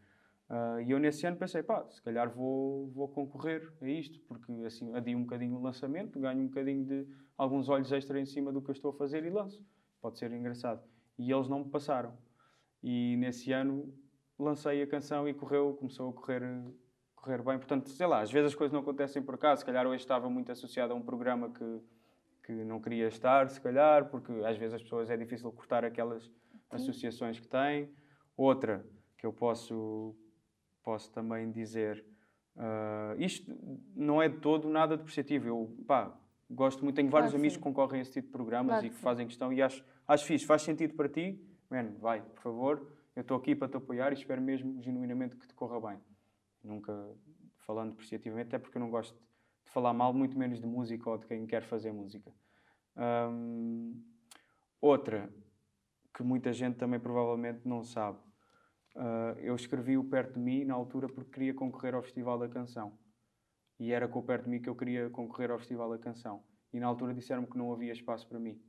Uh, 0.52 0.82
e 0.82 0.90
eu 0.90 0.98
nesse 0.98 1.26
ano 1.26 1.38
pensei, 1.38 1.62
pá, 1.62 1.82
se 1.88 2.02
calhar 2.02 2.28
vou, 2.28 2.90
vou 2.90 3.08
concorrer 3.08 3.72
a 3.80 3.88
isto, 3.88 4.20
porque 4.28 4.52
assim 4.66 4.94
adio 4.94 5.16
um 5.16 5.22
bocadinho 5.22 5.56
o 5.56 5.62
lançamento, 5.62 6.20
ganho 6.20 6.42
um 6.42 6.46
bocadinho 6.46 6.84
de 6.84 7.08
alguns 7.38 7.70
olhos 7.70 7.90
extra 7.90 8.20
em 8.20 8.26
cima 8.26 8.52
do 8.52 8.60
que 8.60 8.68
eu 8.68 8.74
estou 8.74 8.90
a 8.90 8.94
fazer 8.94 9.24
e 9.24 9.30
lanço. 9.30 9.64
Pode 9.98 10.18
ser 10.18 10.30
engraçado. 10.30 10.82
E 11.18 11.32
eles 11.32 11.48
não 11.48 11.60
me 11.60 11.70
passaram. 11.70 12.18
E 12.82 13.16
nesse 13.16 13.50
ano 13.50 13.94
lancei 14.38 14.82
a 14.82 14.86
canção 14.86 15.26
e 15.26 15.32
correu, 15.32 15.72
começou 15.74 16.10
a 16.10 16.12
correr, 16.12 16.42
correr 17.16 17.42
bem. 17.42 17.56
Portanto, 17.56 17.88
sei 17.88 18.06
lá, 18.06 18.20
às 18.20 18.30
vezes 18.30 18.48
as 18.48 18.54
coisas 18.54 18.74
não 18.74 18.80
acontecem 18.80 19.22
por 19.22 19.36
acaso. 19.36 19.60
Se 19.60 19.64
calhar 19.64 19.86
hoje 19.86 20.02
estava 20.02 20.28
muito 20.28 20.52
associado 20.52 20.92
a 20.92 20.96
um 20.96 21.02
programa 21.02 21.50
que, 21.50 21.80
que 22.44 22.52
não 22.52 22.78
queria 22.78 23.08
estar, 23.08 23.48
se 23.48 23.58
calhar, 23.58 24.10
porque 24.10 24.32
às 24.44 24.58
vezes 24.58 24.74
as 24.74 24.82
pessoas 24.82 25.08
é 25.08 25.16
difícil 25.16 25.50
cortar 25.50 25.82
aquelas 25.82 26.24
Sim. 26.24 26.32
associações 26.70 27.40
que 27.40 27.48
têm. 27.48 27.90
Outra 28.36 28.84
que 29.16 29.24
eu 29.24 29.32
posso, 29.32 30.14
posso 30.82 31.10
também 31.12 31.50
dizer, 31.50 32.04
uh, 32.56 33.20
isto 33.20 33.54
não 33.94 34.20
é 34.20 34.28
de 34.28 34.38
todo 34.38 34.68
nada 34.68 34.96
depreciativo. 34.96 35.48
Eu, 35.48 35.76
pá, 35.86 36.16
gosto 36.50 36.84
muito, 36.84 36.96
tenho 36.96 37.10
vários 37.10 37.30
claro, 37.30 37.40
amigos 37.40 37.54
sim. 37.54 37.58
que 37.60 37.64
concorrem 37.64 38.00
a 38.00 38.02
esse 38.02 38.12
tipo 38.12 38.26
de 38.26 38.32
programas 38.32 38.72
claro, 38.72 38.86
e 38.86 38.90
que 38.90 38.96
sim. 38.96 39.02
fazem 39.02 39.26
questão 39.26 39.52
e 39.52 39.62
acho, 39.62 39.84
acho 40.06 40.24
fixe, 40.24 40.44
faz 40.44 40.62
sentido 40.62 40.94
para 40.94 41.08
ti 41.08 41.40
man, 41.72 41.94
vai, 41.98 42.20
por 42.20 42.42
favor, 42.42 42.86
eu 43.16 43.22
estou 43.22 43.36
aqui 43.36 43.54
para 43.54 43.68
te 43.68 43.76
apoiar 43.78 44.12
e 44.12 44.14
espero 44.14 44.42
mesmo 44.42 44.80
genuinamente 44.82 45.34
que 45.36 45.48
te 45.48 45.54
corra 45.54 45.80
bem. 45.88 45.98
Nunca 46.62 46.92
falando 47.60 47.92
apreciativamente, 47.92 48.48
até 48.48 48.58
porque 48.58 48.76
eu 48.76 48.80
não 48.80 48.90
gosto 48.90 49.18
de 49.64 49.70
falar 49.70 49.94
mal, 49.94 50.12
muito 50.12 50.38
menos 50.38 50.60
de 50.60 50.66
música 50.66 51.08
ou 51.08 51.16
de 51.16 51.26
quem 51.26 51.46
quer 51.46 51.62
fazer 51.62 51.92
música. 51.92 52.30
Outra, 54.80 55.32
que 56.12 56.22
muita 56.22 56.52
gente 56.52 56.76
também 56.76 57.00
provavelmente 57.00 57.66
não 57.66 57.82
sabe. 57.82 58.18
Uh, 58.94 59.38
eu 59.38 59.54
escrevi 59.54 59.96
o 59.96 60.04
Perto 60.04 60.34
de 60.34 60.40
Mim 60.40 60.64
na 60.64 60.74
altura 60.74 61.08
porque 61.08 61.30
queria 61.30 61.54
concorrer 61.54 61.94
ao 61.94 62.02
Festival 62.02 62.38
da 62.38 62.48
Canção. 62.48 62.92
E 63.78 63.92
era 63.92 64.06
com 64.06 64.18
o 64.18 64.22
Perto 64.22 64.44
de 64.44 64.50
Mim 64.50 64.60
que 64.60 64.68
eu 64.68 64.76
queria 64.76 65.08
concorrer 65.10 65.50
ao 65.50 65.58
Festival 65.58 65.90
da 65.90 65.98
Canção. 65.98 66.42
E 66.72 66.80
na 66.80 66.86
altura 66.86 67.14
disseram-me 67.14 67.46
que 67.46 67.56
não 67.56 67.72
havia 67.72 67.92
espaço 67.92 68.26
para 68.28 68.38
mim. 68.38 68.60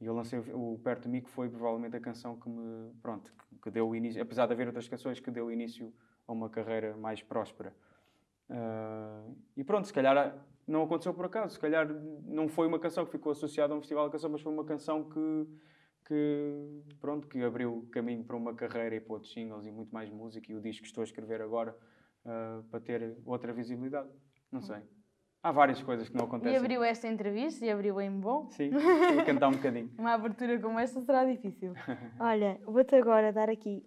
E 0.00 0.06
eu 0.06 0.14
lancei 0.14 0.38
o 0.38 0.80
Perto 0.82 1.02
de 1.02 1.08
Mim, 1.10 1.20
que 1.20 1.30
foi 1.30 1.48
provavelmente 1.48 1.94
a 1.94 2.00
canção 2.00 2.38
que 2.38 2.48
me, 2.48 2.92
pronto, 3.02 3.32
que 3.62 3.70
deu 3.70 3.88
o 3.88 3.94
início, 3.94 4.22
apesar 4.22 4.46
de 4.46 4.52
haver 4.54 4.66
outras 4.66 4.88
canções, 4.88 5.20
que 5.20 5.30
deu 5.30 5.50
início 5.50 5.92
a 6.26 6.32
uma 6.32 6.48
carreira 6.48 6.96
mais 6.96 7.22
próspera. 7.22 7.74
Uh, 8.48 9.36
e 9.56 9.62
pronto, 9.62 9.86
se 9.86 9.92
calhar 9.92 10.36
não 10.66 10.82
aconteceu 10.82 11.12
por 11.12 11.26
acaso, 11.26 11.54
se 11.54 11.60
calhar 11.60 11.86
não 12.24 12.48
foi 12.48 12.66
uma 12.66 12.78
canção 12.78 13.04
que 13.04 13.12
ficou 13.12 13.32
associada 13.32 13.74
a 13.74 13.76
um 13.76 13.80
festival 13.80 14.06
de 14.06 14.12
canção, 14.12 14.30
mas 14.30 14.40
foi 14.40 14.52
uma 14.52 14.64
canção 14.64 15.04
que, 15.04 15.46
que, 16.10 16.82
pronto, 17.00 17.28
que 17.28 17.40
abriu 17.40 17.88
caminho 17.92 18.24
para 18.24 18.34
uma 18.34 18.52
carreira 18.52 18.96
e 18.96 19.00
para 19.00 19.12
outros 19.14 19.32
singles 19.32 19.64
e 19.64 19.70
muito 19.70 19.94
mais 19.94 20.10
música 20.10 20.50
e 20.50 20.56
o 20.56 20.60
disco 20.60 20.82
que 20.82 20.88
estou 20.88 21.02
a 21.02 21.04
escrever 21.04 21.40
agora 21.40 21.76
uh, 22.24 22.64
para 22.64 22.80
ter 22.80 23.16
outra 23.24 23.52
visibilidade. 23.52 24.08
Não 24.50 24.60
sei. 24.60 24.82
Há 25.40 25.52
várias 25.52 25.80
coisas 25.80 26.08
que 26.08 26.16
não 26.16 26.24
acontecem. 26.24 26.54
E 26.54 26.56
abriu 26.56 26.82
esta 26.82 27.06
entrevista 27.06 27.64
e 27.64 27.70
abriu 27.70 28.00
em 28.00 28.10
bom. 28.10 28.50
Sim, 28.50 28.70
vou 29.14 29.24
cantar 29.24 29.46
um 29.48 29.52
bocadinho. 29.52 29.88
Uma 29.96 30.14
abertura 30.14 30.58
como 30.58 30.80
esta 30.80 31.00
será 31.00 31.24
difícil. 31.24 31.74
Olha, 32.18 32.60
vou-te 32.66 32.96
agora 32.96 33.32
dar 33.32 33.48
aqui 33.48 33.86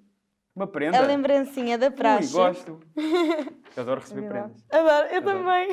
uma 0.55 0.65
prenda. 0.65 0.99
A 0.99 1.01
lembrancinha 1.01 1.77
da 1.77 1.91
praxe. 1.91 2.33
Ui, 2.33 2.41
gosto. 2.41 2.79
Eu 2.95 3.81
adoro 3.83 3.99
receber 3.99 4.29
prendas. 4.29 4.65
Adoro, 4.71 5.07
eu 5.07 5.17
Adoro. 5.17 5.39
também. 5.39 5.67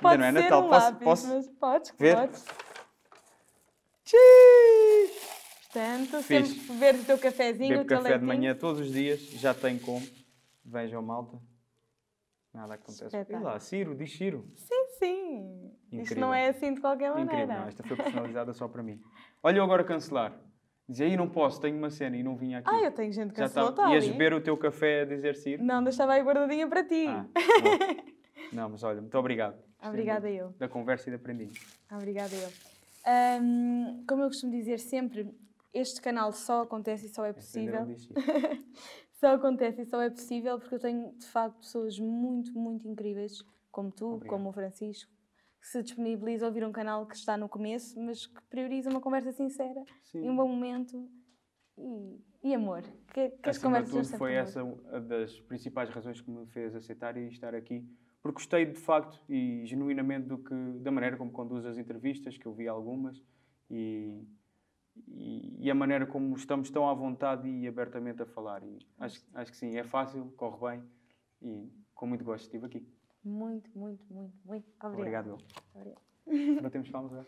Pode 0.00 0.22
Ainda 0.22 0.32
não 0.32 0.38
é 0.38 0.42
ser 0.42 0.50
Natal. 0.50 0.64
Um 0.64 0.68
posso, 0.68 0.86
lápis, 0.86 1.04
posso 1.04 1.28
mas 1.34 1.48
podes, 1.48 1.94
ver? 1.98 2.16
podes. 2.16 2.44
Portanto, 5.76 6.22
Fiz. 6.22 6.48
sempre 6.48 6.72
beber 6.72 6.94
o 6.94 7.04
teu 7.04 7.18
cafezinho, 7.18 7.68
Bebo 7.68 7.82
o 7.82 7.86
teu 7.86 7.96
café 7.98 8.08
leitinho. 8.08 8.20
de 8.20 8.26
manhã 8.38 8.54
todos 8.54 8.80
os 8.80 8.90
dias, 8.92 9.20
já 9.32 9.52
tenho 9.52 9.78
como. 9.80 10.06
Vejam, 10.64 11.02
malta. 11.02 11.38
Nada 12.54 12.74
acontece. 12.74 13.04
Espetáculo. 13.04 13.40
E 13.40 13.44
lá, 13.44 13.58
Ciro, 13.60 13.94
diz 13.94 14.16
Ciro. 14.16 14.50
Sim, 14.54 14.86
sim. 14.98 15.70
Isto 15.92 15.94
Incrível. 15.96 16.20
não 16.22 16.32
é 16.34 16.48
assim 16.48 16.72
de 16.72 16.80
qualquer 16.80 17.10
Incrível, 17.10 17.26
maneira. 17.26 17.60
não, 17.60 17.68
esta 17.68 17.82
foi 17.82 17.94
personalizada 17.96 18.54
só 18.54 18.66
para 18.66 18.82
mim. 18.82 18.98
Olha 19.42 19.58
eu 19.58 19.64
agora 19.64 19.84
cancelar. 19.84 20.32
Diz 20.88 21.00
aí, 21.02 21.16
não 21.16 21.28
posso, 21.28 21.60
tenho 21.60 21.76
uma 21.76 21.90
cena 21.90 22.16
e 22.16 22.22
não 22.22 22.36
vim 22.36 22.54
aqui. 22.54 22.70
Ah, 22.70 22.80
eu 22.80 22.92
tenho 22.92 23.12
gente 23.12 23.32
que 23.34 23.38
Já 23.38 23.44
cancelou, 23.48 23.72
tá, 23.72 23.82
tá 23.84 23.92
Ias 23.94 24.08
beber 24.08 24.32
o 24.32 24.40
teu 24.40 24.56
café 24.56 25.02
a 25.02 25.04
dizer 25.04 25.34
Ciro? 25.36 25.62
Não, 25.62 25.82
deixava 25.84 26.14
aí 26.14 26.22
guardadinha 26.22 26.66
para 26.66 26.82
ti. 26.84 27.06
Ah, 27.08 27.26
não, 28.50 28.70
mas 28.70 28.82
olha, 28.82 29.00
muito 29.02 29.18
obrigado. 29.18 29.58
Obrigada 29.84 30.30
eu. 30.30 30.54
Da 30.58 30.68
conversa 30.68 31.10
e 31.10 31.12
da 31.12 31.16
aprendinho. 31.16 31.52
Obrigada 31.92 32.34
eu. 32.34 32.48
Hum, 33.42 34.04
como 34.08 34.22
eu 34.22 34.28
costumo 34.28 34.50
dizer 34.52 34.78
sempre, 34.78 35.28
este 35.78 36.00
canal 36.00 36.32
só 36.32 36.62
acontece 36.62 37.06
e 37.06 37.08
só 37.08 37.24
é 37.24 37.32
possível. 37.32 37.86
Só 39.18 39.28
acontece 39.28 39.80
e 39.80 39.86
só 39.86 40.02
é 40.02 40.10
possível 40.10 40.58
porque 40.58 40.74
eu 40.74 40.78
tenho, 40.78 41.10
de 41.16 41.26
facto, 41.26 41.56
pessoas 41.60 41.98
muito, 41.98 42.52
muito 42.52 42.86
incríveis, 42.86 43.42
como 43.70 43.90
tu, 43.90 44.06
Obrigado. 44.08 44.28
como 44.28 44.50
o 44.50 44.52
Francisco, 44.52 45.10
que 45.58 45.66
se 45.66 45.82
disponibilizam 45.82 46.46
a 46.46 46.50
ouvir 46.50 46.66
um 46.66 46.70
canal 46.70 47.06
que 47.06 47.16
está 47.16 47.34
no 47.34 47.48
começo, 47.48 47.98
mas 47.98 48.26
que 48.26 48.42
prioriza 48.50 48.90
uma 48.90 49.00
conversa 49.00 49.32
sincera 49.32 49.82
Sim. 50.02 50.26
e 50.26 50.28
um 50.28 50.36
bom 50.36 50.46
momento 50.46 51.08
e, 51.78 52.20
e 52.44 52.54
amor. 52.54 52.82
Que, 53.14 53.30
que 53.30 53.48
as 53.48 53.56
conversas 53.56 54.08
tudo, 54.08 54.18
foi 54.18 54.36
amor. 54.36 54.42
essa 54.42 54.62
uma 54.62 55.00
das 55.00 55.40
principais 55.40 55.88
razões 55.88 56.20
que 56.20 56.30
me 56.30 56.46
fez 56.48 56.74
aceitar 56.74 57.16
e 57.16 57.26
estar 57.28 57.54
aqui. 57.54 57.88
Porque 58.20 58.34
gostei 58.34 58.66
de 58.66 58.78
facto 58.78 59.18
e 59.30 59.64
genuinamente 59.64 60.28
do 60.28 60.36
que, 60.36 60.54
da 60.80 60.90
maneira 60.90 61.16
como 61.16 61.32
conduz 61.32 61.64
as 61.64 61.78
entrevistas, 61.78 62.36
que 62.36 62.44
eu 62.44 62.52
vi 62.52 62.68
algumas, 62.68 63.22
e, 63.70 64.22
e, 65.08 65.66
e 65.66 65.70
a 65.70 65.74
maneira 65.74 66.06
como 66.06 66.34
estamos 66.36 66.70
tão 66.70 66.88
à 66.88 66.94
vontade 66.94 67.48
e 67.48 67.66
abertamente 67.66 68.22
a 68.22 68.26
falar. 68.26 68.62
E 68.62 68.78
acho, 68.98 69.24
acho 69.34 69.50
que 69.50 69.56
sim, 69.56 69.76
é 69.76 69.84
fácil, 69.84 70.32
corre 70.36 70.76
bem 70.76 70.84
e 71.42 71.72
com 71.94 72.06
muito 72.06 72.24
gosto 72.24 72.44
estive 72.44 72.66
aqui. 72.66 72.86
Muito, 73.24 73.70
muito, 73.76 74.04
muito, 74.12 74.34
muito. 74.44 74.66
Obrigado, 74.82 75.30
eu. 75.30 75.38
Obrigada. 75.74 76.00
Agora 76.58 76.70
temos 76.70 76.90
palmas 76.90 77.12
agora. 77.12 77.26